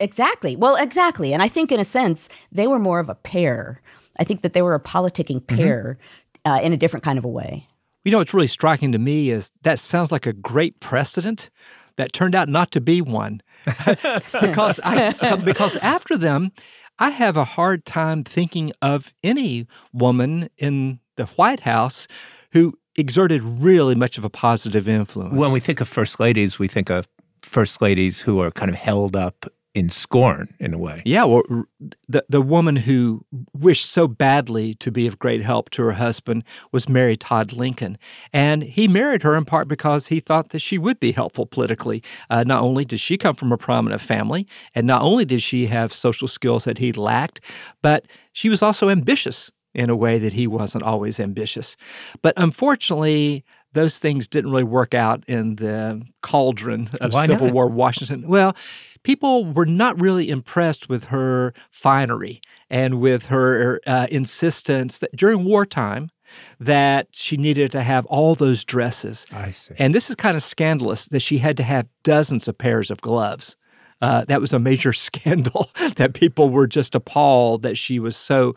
Exactly. 0.01 0.57
Well, 0.57 0.77
exactly. 0.77 1.33
And 1.33 1.43
I 1.43 1.49
think, 1.49 1.71
in 1.71 1.79
a 1.79 1.85
sense, 1.85 2.29
they 2.51 2.67
were 2.67 2.81
more 2.81 2.99
of 2.99 3.09
a 3.09 3.15
pair. 3.15 3.81
I 4.19 4.25
think 4.25 4.43
that 4.43 4.53
they 4.53 4.63
were 4.63 4.75
a 4.75 4.81
politicking 4.81 5.43
Mm-hmm. 5.43 5.57
pair 5.57 5.99
mm-hmm. 5.99 6.20
Uh, 6.45 6.61
in 6.63 6.73
a 6.73 6.77
different 6.77 7.05
kind 7.05 7.19
of 7.19 7.25
a 7.25 7.29
way. 7.29 7.67
You 8.05 8.13
know, 8.13 8.19
what's 8.19 8.33
really 8.33 8.47
striking 8.47 8.93
to 8.93 8.99
me 8.99 9.31
is 9.31 9.53
that 9.63 9.79
sounds 9.79 10.11
like 10.11 10.27
a 10.27 10.33
great 10.33 10.81
precedent 10.81 11.51
that 11.97 12.13
turned 12.13 12.35
out 12.35 12.49
not 12.49 12.71
to 12.73 12.81
be 12.81 13.03
one. 13.03 13.43
because 13.85 14.81
I, 14.83 15.37
because 15.45 15.77
after 15.77 16.17
them, 16.17 16.53
I 16.99 17.11
have 17.11 17.37
a 17.37 17.45
hard 17.45 17.85
time 17.85 18.25
thinking 18.25 18.73
of 18.81 19.13
any 19.23 19.67
woman 19.93 20.49
in 20.57 21.01
the 21.17 21.27
White 21.27 21.61
House 21.61 22.07
who 22.53 22.79
exerted 22.97 23.43
really 23.43 23.95
much 23.95 24.19
of 24.19 24.25
a 24.25 24.31
positive 24.31 24.89
influence. 24.89 25.35
When 25.35 25.53
we 25.53 25.61
think 25.61 25.81
of 25.81 25.89
first 25.89 26.21
ladies, 26.21 26.59
we 26.59 26.69
think 26.69 26.91
of 26.91 27.09
first 27.43 27.81
ladies 27.81 28.21
who 28.21 28.41
are 28.41 28.51
kind 28.51 28.71
of 28.71 28.77
held 28.77 29.17
up 29.17 29.47
in 29.75 29.89
scorn 29.89 30.55
in 30.59 30.75
a 30.75 30.79
way. 30.79 31.03
Yeah, 31.05 31.25
well, 31.25 31.43
the 32.09 32.25
the 32.29 32.43
woman 32.43 32.77
who 32.77 33.25
wished 33.53 33.91
so 33.91 34.09
badly 34.09 34.75
to 34.75 34.91
be 34.91 35.07
of 35.07 35.19
great 35.19 35.43
help 35.43 35.71
to 35.71 35.83
her 35.83 35.93
husband 35.93 36.45
was 36.73 36.89
Mary 36.89 37.17
Todd 37.17 37.53
Lincoln, 37.53 37.97
and 38.33 38.65
he 38.65 38.89
married 38.89 39.23
her 39.23 39.37
in 39.37 39.45
part 39.45 39.69
because 39.69 40.09
he 40.09 40.19
thought 40.19 40.51
that 40.51 40.59
she 40.59 40.77
would 40.77 40.99
be 40.99 41.13
helpful 41.13 41.47
politically. 41.47 42.03
Uh, 42.29 42.43
not 42.45 42.63
only 42.63 42.85
did 42.85 43.01
she 43.01 43.17
come 43.17 43.37
from 43.37 43.53
a 43.53 43.59
prominent 43.59 44.01
family, 44.01 44.47
and 44.75 44.87
not 44.87 45.03
only 45.03 45.25
did 45.25 45.43
she 45.43 45.67
have 45.67 45.93
social 45.93 46.27
skills 46.27 46.65
that 46.65 46.79
he 46.79 46.93
lacked, 46.93 47.41
but 47.81 48.07
she 48.33 48.49
was 48.49 48.63
also 48.63 48.89
ambitious 48.89 49.51
in 49.73 49.89
a 49.89 49.95
way 49.95 50.19
that 50.19 50.33
he 50.33 50.49
wasn't 50.49 50.83
always 50.83 51.21
ambitious. 51.21 51.77
But 52.23 52.35
unfortunately, 52.37 53.45
those 53.73 53.99
things 53.99 54.27
didn't 54.27 54.51
really 54.51 54.65
work 54.65 54.95
out 54.95 55.25
in 55.29 55.57
the 55.57 56.03
cauldron 56.23 56.91
of 57.01 57.13
Why 57.13 57.27
Civil 57.27 57.47
not? 57.47 57.55
War 57.55 57.69
Washington. 57.69 58.27
Well, 58.27 58.57
people 59.03 59.45
were 59.45 59.67
not 59.67 60.01
really 60.01 60.31
impressed 60.31 60.89
with 60.89 61.05
her 61.05 61.53
finery 61.71 62.41
and 62.69 63.01
with 63.01 63.27
her 63.27 63.81
uh, 63.87 64.07
insistence 64.11 64.99
that 64.99 65.15
during 65.17 65.45
wartime 65.45 66.11
that 66.59 67.09
she 67.13 67.37
needed 67.37 67.73
to 67.73 67.83
have 67.83 68.07
all 68.07 68.35
those 68.35 68.65
dresses. 68.65 69.27
I 69.33 69.51
see. 69.51 69.75
And 69.79 69.95
this 69.95 70.11
is 70.11 70.17
kind 70.17 70.37
of 70.37 70.43
scandalous 70.43 71.07
that 71.07 71.21
she 71.21 71.39
had 71.39 71.57
to 71.57 71.63
have 71.63 71.89
dozens 72.03 72.47
of 72.47 72.57
pairs 72.59 72.91
of 72.91 73.01
gloves. 73.01 73.57
Uh, 74.01 74.25
that 74.27 74.41
was 74.41 74.53
a 74.53 74.59
major 74.59 74.93
scandal 74.95 75.71
that 75.97 76.15
people 76.15 76.51
were 76.51 76.67
just 76.67 76.95
appalled 76.95 77.63
that 77.63 77.77
she 77.77 77.99
was 77.99 78.17
so, 78.17 78.55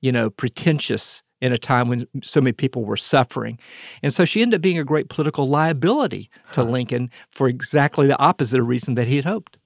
you 0.00 0.12
know, 0.12 0.30
pretentious 0.30 1.22
in 1.40 1.52
a 1.52 1.58
time 1.58 1.88
when 1.88 2.06
so 2.22 2.40
many 2.40 2.52
people 2.52 2.84
were 2.84 2.96
suffering. 2.96 3.58
And 4.02 4.14
so 4.14 4.24
she 4.24 4.40
ended 4.40 4.58
up 4.58 4.62
being 4.62 4.78
a 4.78 4.84
great 4.84 5.10
political 5.10 5.46
liability 5.46 6.30
to. 6.52 6.62
Lincoln 6.62 7.10
for 7.30 7.46
exactly 7.46 8.06
the 8.06 8.18
opposite 8.18 8.62
reason 8.62 8.94
that 8.94 9.06
he 9.06 9.16
had 9.16 9.26
hoped. 9.26 9.58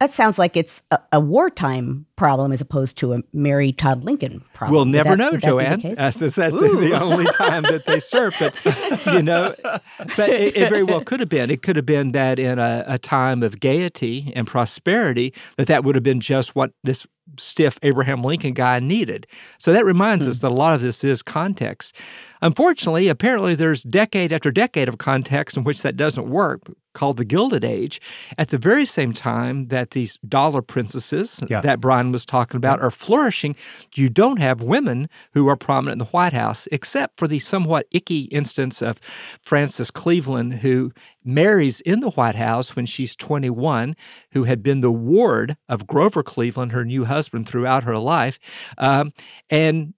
That 0.00 0.12
sounds 0.12 0.38
like 0.38 0.56
it's 0.56 0.82
a, 0.92 1.00
a, 1.14 1.20
wartime 1.20 2.06
problem 2.14 2.52
as 2.52 2.60
opposed 2.60 2.96
to 2.98 3.14
a 3.14 3.22
Mary 3.32 3.72
Todd 3.72 4.04
Lincoln 4.04 4.44
problem. 4.54 4.76
We'll 4.76 4.84
never 4.84 5.16
that, 5.16 5.18
know, 5.18 5.36
Joanne. 5.36 5.80
Since 6.12 6.36
that's 6.36 6.54
Ooh. 6.54 6.78
the 6.80 7.00
only 7.00 7.24
time 7.32 7.64
that 7.64 7.84
they 7.84 7.98
served. 7.98 8.36
But 8.38 8.54
you 9.06 9.22
know, 9.22 9.56
but 9.64 10.30
it, 10.30 10.56
it, 10.56 10.68
very 10.68 10.84
well 10.84 11.00
could 11.00 11.18
have 11.18 11.28
been. 11.28 11.50
It 11.50 11.62
could 11.62 11.74
have 11.74 11.86
been 11.86 12.12
that 12.12 12.38
in 12.38 12.60
a, 12.60 12.84
a 12.86 12.98
time 12.98 13.42
of 13.42 13.58
gaiety 13.58 14.32
and 14.36 14.46
prosperity, 14.46 15.34
that 15.56 15.66
that 15.66 15.82
would 15.82 15.96
have 15.96 16.04
been 16.04 16.20
just 16.20 16.54
what 16.54 16.70
this 16.84 17.04
stiff 17.36 17.78
Abraham 17.82 18.22
Lincoln 18.22 18.54
guy 18.54 18.78
needed. 18.78 19.26
So 19.58 19.72
that 19.72 19.84
reminds 19.84 20.24
hmm. 20.24 20.30
us 20.30 20.38
that 20.40 20.50
a 20.50 20.54
lot 20.54 20.74
of 20.74 20.80
this 20.80 21.04
is 21.04 21.22
context. 21.22 21.94
Unfortunately, 22.40 23.08
apparently 23.08 23.54
there's 23.54 23.82
decade 23.82 24.32
after 24.32 24.50
decade 24.50 24.88
of 24.88 24.98
context 24.98 25.56
in 25.56 25.64
which 25.64 25.82
that 25.82 25.96
doesn't 25.96 26.28
work, 26.28 26.62
called 26.94 27.16
the 27.16 27.24
Gilded 27.24 27.64
Age, 27.64 28.00
at 28.36 28.48
the 28.48 28.58
very 28.58 28.84
same 28.84 29.12
time 29.12 29.68
that 29.68 29.92
these 29.92 30.18
dollar 30.26 30.62
princesses 30.62 31.40
Yeah. 31.48 31.60
that 31.60 31.80
Brian 31.80 32.12
was 32.12 32.26
talking 32.26 32.56
about 32.56 32.80
are 32.80 32.90
flourishing, 32.90 33.54
you 33.94 34.08
don't 34.08 34.38
have 34.38 34.62
women 34.62 35.08
who 35.32 35.48
are 35.48 35.56
prominent 35.56 35.94
in 35.94 35.98
the 35.98 36.04
White 36.06 36.32
House, 36.32 36.66
except 36.72 37.18
for 37.18 37.28
the 37.28 37.38
somewhat 37.38 37.86
icky 37.92 38.22
instance 38.22 38.82
of 38.82 38.98
Frances 39.42 39.90
Cleveland, 39.90 40.54
who 40.54 40.92
marries 41.28 41.80
in 41.82 42.00
the 42.00 42.10
White 42.10 42.34
House 42.34 42.74
when 42.74 42.86
she's 42.86 43.14
21, 43.14 43.94
who 44.32 44.44
had 44.44 44.62
been 44.62 44.80
the 44.80 44.90
ward 44.90 45.56
of 45.68 45.86
Grover 45.86 46.22
Cleveland, 46.22 46.72
her 46.72 46.84
new 46.84 47.04
husband, 47.04 47.46
throughout 47.46 47.84
her 47.84 47.98
life. 47.98 48.38
Um, 48.78 49.12
and 49.50 49.92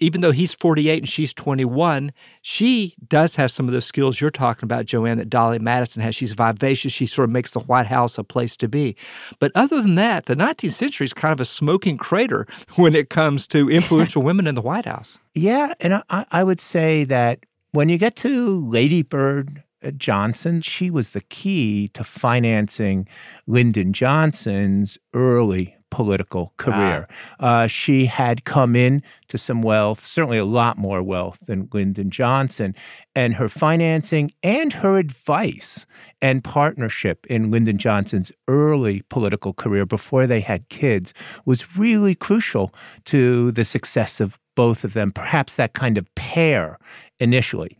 even 0.00 0.22
though 0.22 0.30
he's 0.30 0.54
48 0.54 1.02
and 1.02 1.08
she's 1.08 1.34
21, 1.34 2.12
she 2.40 2.96
does 3.06 3.34
have 3.36 3.50
some 3.50 3.68
of 3.68 3.74
the 3.74 3.82
skills 3.82 4.18
you're 4.18 4.30
talking 4.30 4.64
about, 4.64 4.86
Joanne, 4.86 5.18
that 5.18 5.28
Dolley 5.28 5.58
Madison 5.58 6.02
has. 6.02 6.14
She's 6.14 6.32
vivacious. 6.32 6.92
She 6.92 7.06
sort 7.06 7.28
of 7.28 7.32
makes 7.32 7.52
the 7.52 7.60
White 7.60 7.86
House 7.86 8.16
a 8.16 8.24
place 8.24 8.56
to 8.56 8.68
be. 8.68 8.96
But 9.38 9.52
other 9.54 9.82
than 9.82 9.96
that, 9.96 10.24
the 10.24 10.34
19th 10.34 10.72
century 10.72 11.04
is 11.04 11.12
kind 11.12 11.32
of 11.32 11.40
a 11.40 11.44
smoking 11.44 11.98
crater 11.98 12.46
when 12.76 12.94
it 12.94 13.10
comes 13.10 13.46
to 13.48 13.70
influential 13.70 14.22
women 14.22 14.46
in 14.46 14.54
the 14.54 14.62
White 14.62 14.86
House. 14.86 15.18
Yeah, 15.34 15.74
and 15.80 16.02
I, 16.08 16.24
I 16.30 16.44
would 16.44 16.60
say 16.60 17.04
that 17.04 17.44
when 17.72 17.90
you 17.90 17.98
get 17.98 18.16
to 18.16 18.66
Lady 18.66 19.02
Bird 19.02 19.62
Johnson, 19.96 20.60
she 20.60 20.90
was 20.90 21.12
the 21.12 21.20
key 21.22 21.88
to 21.88 22.04
financing 22.04 23.08
Lyndon 23.46 23.92
Johnson's 23.92 24.98
early 25.14 25.76
political 25.90 26.52
career. 26.56 27.08
Uh, 27.40 27.66
she 27.66 28.06
had 28.06 28.44
come 28.44 28.76
in 28.76 29.02
to 29.28 29.36
some 29.36 29.60
wealth, 29.60 30.04
certainly 30.04 30.38
a 30.38 30.44
lot 30.44 30.78
more 30.78 31.02
wealth 31.02 31.40
than 31.46 31.68
Lyndon 31.72 32.10
Johnson, 32.10 32.74
and 33.14 33.34
her 33.34 33.48
financing 33.48 34.30
and 34.42 34.72
her 34.74 34.98
advice 34.98 35.84
and 36.22 36.44
partnership 36.44 37.26
in 37.26 37.50
Lyndon 37.50 37.76
Johnson's 37.76 38.32
early 38.48 39.02
political 39.08 39.52
career 39.52 39.84
before 39.84 40.26
they 40.26 40.40
had 40.40 40.68
kids 40.68 41.12
was 41.44 41.76
really 41.76 42.14
crucial 42.14 42.72
to 43.06 43.50
the 43.52 43.64
success 43.64 44.20
of 44.20 44.38
both 44.54 44.84
of 44.84 44.92
them, 44.92 45.10
perhaps 45.10 45.56
that 45.56 45.72
kind 45.72 45.98
of 45.98 46.12
pair 46.14 46.78
initially. 47.18 47.78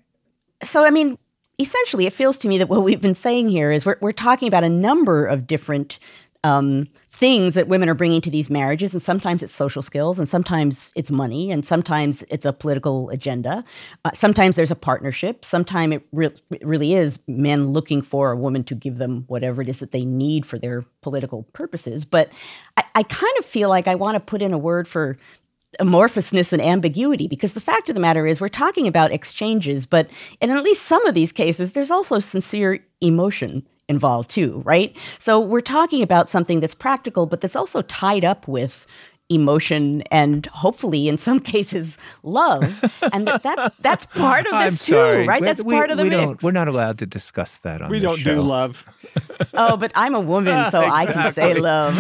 So, 0.63 0.85
I 0.85 0.91
mean, 0.91 1.17
essentially, 1.61 2.07
it 2.07 2.13
feels 2.13 2.39
to 2.39 2.49
me 2.49 2.59
that 2.59 2.69
what 2.69 2.83
we've 2.83 3.01
been 3.01 3.15
saying 3.15 3.49
here 3.49 3.71
is 3.71 3.85
we're, 3.85 3.99
we're 4.01 4.13
talking 4.13 4.49
about 4.49 4.65
a 4.65 4.69
number 4.69 5.27
of 5.27 5.47
different 5.47 5.99
um, 6.43 6.89
things 7.11 7.53
that 7.53 7.69
women 7.69 7.89
are 7.89 7.95
bringing 7.95 8.23
to 8.23 8.31
these 8.31 8.49
marriages. 8.49 8.95
And 8.95 9.03
sometimes 9.03 9.43
it's 9.43 9.53
social 9.53 9.83
skills, 9.83 10.19
and 10.19 10.29
sometimes 10.29 10.91
it's 10.97 11.11
money, 11.11 11.51
and 11.51 11.67
sometimes 11.67 12.25
it's 12.31 12.47
a 12.47 12.53
political 12.53 13.11
agenda. 13.11 13.63
Uh, 14.05 14.11
sometimes 14.15 14.57
there's 14.57 14.71
a 14.71 14.77
partnership. 14.77 15.45
Sometimes 15.45 15.97
it, 15.97 16.07
re- 16.13 16.35
it 16.51 16.67
really 16.67 16.95
is 16.95 17.19
men 17.29 17.73
looking 17.73 18.01
for 18.01 18.33
a 18.33 18.37
woman 18.37 18.65
to 18.65 18.75
give 18.75 18.97
them 18.99 19.25
whatever 19.27 19.61
it 19.61 19.69
is 19.69 19.81
that 19.81 19.93
they 19.93 20.05
need 20.05 20.47
for 20.47 20.59
their 20.59 20.83
political 21.03 21.43
purposes. 21.53 22.05
But 22.07 22.31
I, 22.79 22.85
I 22.95 23.03
kind 23.03 23.35
of 23.39 23.45
feel 23.45 23.69
like 23.69 23.87
I 23.87 23.95
want 23.95 24.15
to 24.15 24.21
put 24.21 24.41
in 24.41 24.55
a 24.55 24.59
word 24.59 24.89
for 24.89 25.19
amorphousness 25.79 26.53
and 26.53 26.61
ambiguity 26.61 27.29
because 27.29 27.53
the 27.53 27.61
fact 27.61 27.89
of 27.89 27.95
the 27.95 28.01
matter 28.01 28.27
is 28.27 28.41
we're 28.41 28.49
talking 28.49 28.89
about 28.89 29.13
exchanges 29.13 29.87
but 29.87 30.09
in 30.41 30.51
at 30.51 30.65
least 30.65 30.83
some 30.83 31.05
of 31.07 31.15
these 31.15 31.31
cases 31.31 31.73
there's 31.75 31.93
also 31.93 32.19
sincere 32.19 32.85
emotion 33.01 33.65
involved 33.89 34.29
too 34.29 34.63
right 34.65 34.97
so 35.19 35.39
we're 35.39 35.61
talking 35.61 36.03
about 36.03 36.29
something 36.29 36.59
that's 36.59 36.75
practical 36.75 37.25
but 37.25 37.41
that's 37.41 37.55
also 37.55 37.83
tied 37.83 38.25
up 38.25 38.49
with 38.49 38.85
emotion 39.29 40.03
and 40.11 40.47
hopefully 40.47 41.07
in 41.09 41.17
some 41.17 41.39
cases 41.55 41.97
love 42.25 42.63
and 43.13 43.29
that, 43.29 43.41
that's 43.45 43.77
that's 43.79 44.07
part 44.17 44.47
of 44.49 44.53
I'm 44.55 44.71
this 44.71 44.85
too 44.87 44.95
sorry. 44.95 45.27
right 45.29 45.41
We- 45.41 45.47
that's 45.47 45.63
we- 45.63 45.75
part 45.75 45.93
of 45.93 45.99
the 45.99 46.03
we 46.03 46.09
mix 46.11 46.21
Don't, 46.21 46.43
we're 46.43 46.51
not 46.51 46.67
allowed 46.67 46.99
to 46.99 47.07
discuss 47.07 47.59
that 47.59 47.81
on 47.81 47.91
We 47.91 48.01
this 48.01 48.09
don't 48.11 48.19
show. 48.19 48.35
do 48.35 48.43
love. 48.43 48.85
oh 49.55 49.77
but 49.77 49.93
i'm 49.95 50.17
a 50.17 50.21
woman 50.21 50.69
so 50.73 50.81
i 50.81 51.07
can 51.07 51.33
say 51.39 51.55
love 51.55 51.97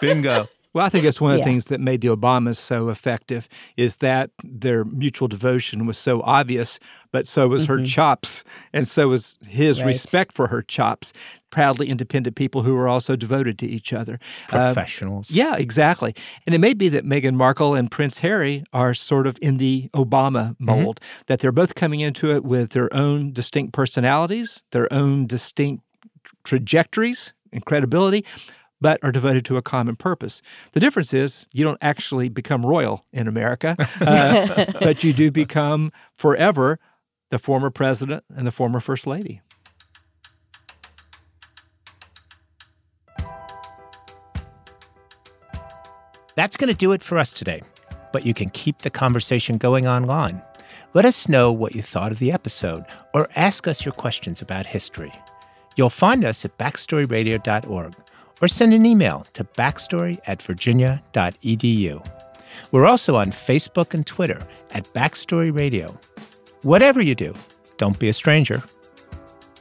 Bingo. 0.00 0.48
Well, 0.74 0.84
I 0.84 0.88
think 0.88 1.04
that's 1.04 1.20
one 1.20 1.30
of 1.30 1.36
the 1.36 1.40
Yeah. 1.40 1.44
things 1.44 1.66
that 1.66 1.80
made 1.80 2.00
the 2.00 2.08
Obamas 2.08 2.56
so 2.56 2.88
effective 2.88 3.48
is 3.76 3.98
that 3.98 4.30
their 4.42 4.84
mutual 4.84 5.28
devotion 5.28 5.86
was 5.86 5.96
so 5.96 6.20
obvious, 6.22 6.80
but 7.12 7.26
so 7.28 7.46
was 7.48 7.66
her 7.66 7.82
chops, 7.84 8.42
and 8.72 8.86
so 8.88 9.08
was 9.08 9.38
his 9.46 9.78
Right. 9.80 9.86
respect 9.86 10.32
for 10.32 10.48
her 10.48 10.62
chops. 10.62 11.12
Proudly 11.50 11.88
independent 11.88 12.34
people 12.34 12.62
who 12.62 12.74
were 12.74 12.88
also 12.88 13.14
devoted 13.14 13.56
to 13.60 13.66
each 13.66 13.92
other. 13.92 14.18
Uh, 14.52 14.74
Professionals. 14.74 15.30
yeah, 15.30 15.54
exactly. 15.54 16.12
And 16.44 16.52
it 16.52 16.58
may 16.58 16.74
be 16.74 16.88
that 16.88 17.04
Meghan 17.04 17.34
Markle 17.36 17.76
and 17.76 17.88
Prince 17.88 18.18
Harry 18.18 18.64
are 18.72 18.92
sort 18.94 19.28
of 19.28 19.38
in 19.40 19.58
the 19.58 19.88
Obama 19.94 20.56
mold, 20.58 20.98
that 21.28 21.38
they're 21.38 21.52
both 21.52 21.76
coming 21.76 22.00
into 22.00 22.32
it 22.32 22.44
with 22.44 22.70
their 22.70 22.92
own 22.92 23.32
distinct 23.32 23.72
personalities, 23.72 24.62
their 24.72 24.92
own 24.92 25.28
distinct 25.28 25.84
trajectories 26.42 27.32
and 27.52 27.64
credibility, 27.64 28.24
but 28.84 29.02
are 29.02 29.10
devoted 29.10 29.46
to 29.46 29.56
a 29.56 29.62
common 29.62 29.96
purpose. 29.96 30.42
The 30.72 30.80
difference 30.80 31.14
is 31.14 31.46
you 31.54 31.64
don't 31.64 31.78
actually 31.80 32.28
become 32.28 32.66
royal 32.66 33.06
in 33.14 33.26
America, 33.26 33.76
uh, 34.02 34.66
but 34.78 35.02
you 35.02 35.14
do 35.14 35.30
become 35.30 35.90
forever 36.14 36.78
the 37.30 37.38
former 37.38 37.70
president 37.70 38.24
and 38.36 38.46
the 38.46 38.52
former 38.52 38.80
first 38.80 39.06
lady. 39.06 39.40
That's 46.36 46.58
going 46.58 46.68
to 46.68 46.74
do 46.74 46.92
it 46.92 47.02
for 47.02 47.16
us 47.16 47.32
today, 47.32 47.62
but 48.12 48.26
you 48.26 48.34
can 48.34 48.50
keep 48.50 48.80
the 48.80 48.90
conversation 48.90 49.56
going 49.56 49.86
online. 49.86 50.42
Let 50.92 51.06
us 51.06 51.26
know 51.26 51.50
what 51.50 51.74
you 51.74 51.80
thought 51.80 52.12
of 52.12 52.18
the 52.18 52.32
episode 52.32 52.84
or 53.14 53.30
ask 53.34 53.66
us 53.66 53.86
your 53.86 53.92
questions 53.92 54.42
about 54.42 54.66
history. 54.66 55.14
You'll 55.74 55.88
find 55.88 56.22
us 56.22 56.44
at 56.44 56.58
backstoryradio.org 56.58 57.94
or 58.44 58.48
send 58.48 58.74
an 58.74 58.84
email 58.84 59.26
to 59.32 59.42
backstory 59.42 60.18
at 60.26 60.42
virginia.edu. 60.42 62.06
We're 62.72 62.84
also 62.84 63.16
on 63.16 63.30
Facebook 63.30 63.94
and 63.94 64.06
Twitter 64.06 64.46
at 64.72 64.84
Backstory 64.92 65.50
Radio. 65.54 65.98
Whatever 66.60 67.00
you 67.00 67.14
do, 67.14 67.32
don't 67.78 67.98
be 67.98 68.10
a 68.10 68.12
stranger. 68.12 68.62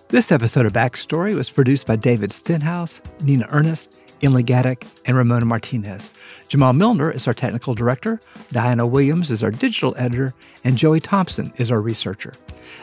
This 0.10 0.34
episode 0.34 0.66
of 0.66 0.74
Backstory 0.74 1.34
was 1.34 1.50
produced 1.50 1.88
by 1.88 1.96
David 1.96 2.34
Stenhouse, 2.34 3.02
Nina 3.22 3.48
Earnest, 3.52 3.98
Emily 4.22 4.44
Gadek, 4.44 4.86
and 5.06 5.16
Ramona 5.16 5.46
Martinez. 5.46 6.12
Jamal 6.50 6.74
Millner 6.74 7.10
is 7.10 7.26
our 7.26 7.34
technical 7.34 7.74
director, 7.74 8.20
Diana 8.52 8.86
Williams 8.86 9.32
is 9.32 9.44
our 9.44 9.52
digital 9.52 9.96
editor, 9.98 10.34
and 10.66 10.76
Joey 10.76 11.00
Thompson 11.00 11.54
is 11.56 11.72
our 11.72 11.80
researcher. 11.80 12.34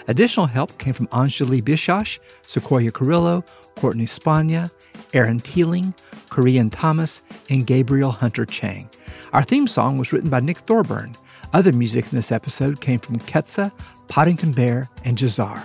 Additional 0.08 0.46
help 0.46 0.78
came 0.78 0.94
from 0.94 1.08
Anjali 1.08 1.62
Bishash, 1.62 2.18
Sequoia 2.46 2.90
Carrillo, 2.90 3.44
Courtney 3.76 4.06
Spania, 4.06 4.70
Aaron 5.12 5.40
Teeling, 5.40 5.94
Korean 6.28 6.70
Thomas, 6.70 7.22
and 7.48 7.66
Gabriel 7.66 8.12
Hunter 8.12 8.46
Chang. 8.46 8.88
Our 9.32 9.42
theme 9.42 9.66
song 9.66 9.98
was 9.98 10.12
written 10.12 10.30
by 10.30 10.40
Nick 10.40 10.58
Thorburn. 10.58 11.14
Other 11.52 11.72
music 11.72 12.04
in 12.04 12.16
this 12.16 12.32
episode 12.32 12.80
came 12.80 13.00
from 13.00 13.18
Ketsa, 13.18 13.72
Poddington 14.08 14.52
Bear, 14.52 14.88
and 15.04 15.18
Jazar. 15.18 15.62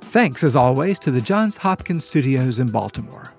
Thanks, 0.00 0.42
as 0.42 0.56
always, 0.56 0.98
to 1.00 1.10
the 1.10 1.20
Johns 1.20 1.56
Hopkins 1.56 2.04
Studios 2.04 2.58
in 2.58 2.68
Baltimore. 2.68 3.32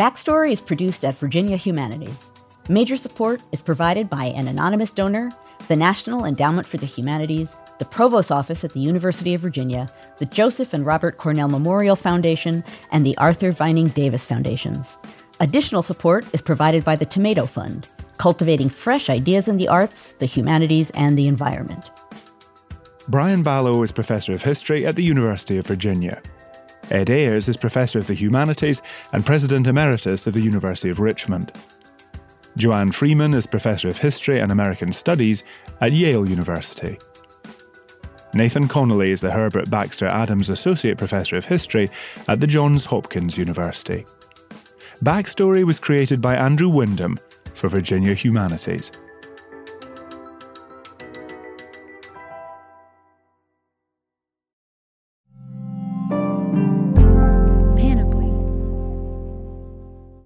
Backstory 0.00 0.52
is 0.52 0.60
produced 0.60 1.04
at 1.04 1.16
Virginia 1.16 1.56
Humanities. 1.56 2.32
Major 2.68 2.96
support 2.96 3.40
is 3.52 3.62
provided 3.62 4.10
by 4.10 4.26
an 4.26 4.48
anonymous 4.48 4.92
donor, 4.92 5.30
the 5.68 5.76
National 5.76 6.24
Endowment 6.24 6.66
for 6.66 6.76
the 6.76 6.86
Humanities, 6.86 7.56
the 7.78 7.84
Provost 7.84 8.32
Office 8.32 8.64
at 8.64 8.72
the 8.72 8.80
University 8.80 9.34
of 9.34 9.40
Virginia, 9.40 9.88
the 10.18 10.26
Joseph 10.26 10.72
and 10.72 10.86
Robert 10.86 11.18
Cornell 11.18 11.48
Memorial 11.48 11.96
Foundation, 11.96 12.64
and 12.90 13.04
the 13.04 13.16
Arthur 13.18 13.52
Vining 13.52 13.88
Davis 13.88 14.24
Foundations. 14.24 14.96
Additional 15.40 15.82
support 15.82 16.24
is 16.32 16.40
provided 16.40 16.84
by 16.84 16.96
the 16.96 17.04
Tomato 17.04 17.46
Fund, 17.46 17.88
cultivating 18.18 18.70
fresh 18.70 19.10
ideas 19.10 19.48
in 19.48 19.58
the 19.58 19.68
arts, 19.68 20.14
the 20.14 20.26
humanities, 20.26 20.90
and 20.90 21.18
the 21.18 21.26
environment. 21.26 21.90
Brian 23.08 23.44
Balogh 23.44 23.84
is 23.84 23.92
Professor 23.92 24.32
of 24.32 24.42
History 24.42 24.86
at 24.86 24.96
the 24.96 25.04
University 25.04 25.58
of 25.58 25.66
Virginia. 25.66 26.20
Ed 26.90 27.10
Ayers 27.10 27.48
is 27.48 27.56
Professor 27.56 27.98
of 27.98 28.06
the 28.06 28.14
Humanities 28.14 28.80
and 29.12 29.26
President 29.26 29.66
Emeritus 29.66 30.26
of 30.26 30.34
the 30.34 30.40
University 30.40 30.88
of 30.88 31.00
Richmond. 31.00 31.52
Joanne 32.56 32.90
Freeman 32.90 33.34
is 33.34 33.46
Professor 33.46 33.88
of 33.88 33.98
History 33.98 34.40
and 34.40 34.50
American 34.50 34.90
Studies 34.90 35.42
at 35.80 35.92
Yale 35.92 36.28
University. 36.28 36.98
Nathan 38.36 38.68
Connolly 38.68 39.12
is 39.12 39.22
the 39.22 39.30
Herbert 39.30 39.70
Baxter 39.70 40.08
Adams 40.08 40.50
Associate 40.50 40.98
Professor 40.98 41.38
of 41.38 41.46
History 41.46 41.88
at 42.28 42.38
the 42.38 42.46
Johns 42.46 42.84
Hopkins 42.84 43.38
University. 43.38 44.04
Backstory 45.02 45.64
was 45.64 45.78
created 45.78 46.20
by 46.20 46.36
Andrew 46.36 46.68
Wyndham 46.68 47.18
for 47.54 47.70
Virginia 47.70 48.12
Humanities. 48.12 48.92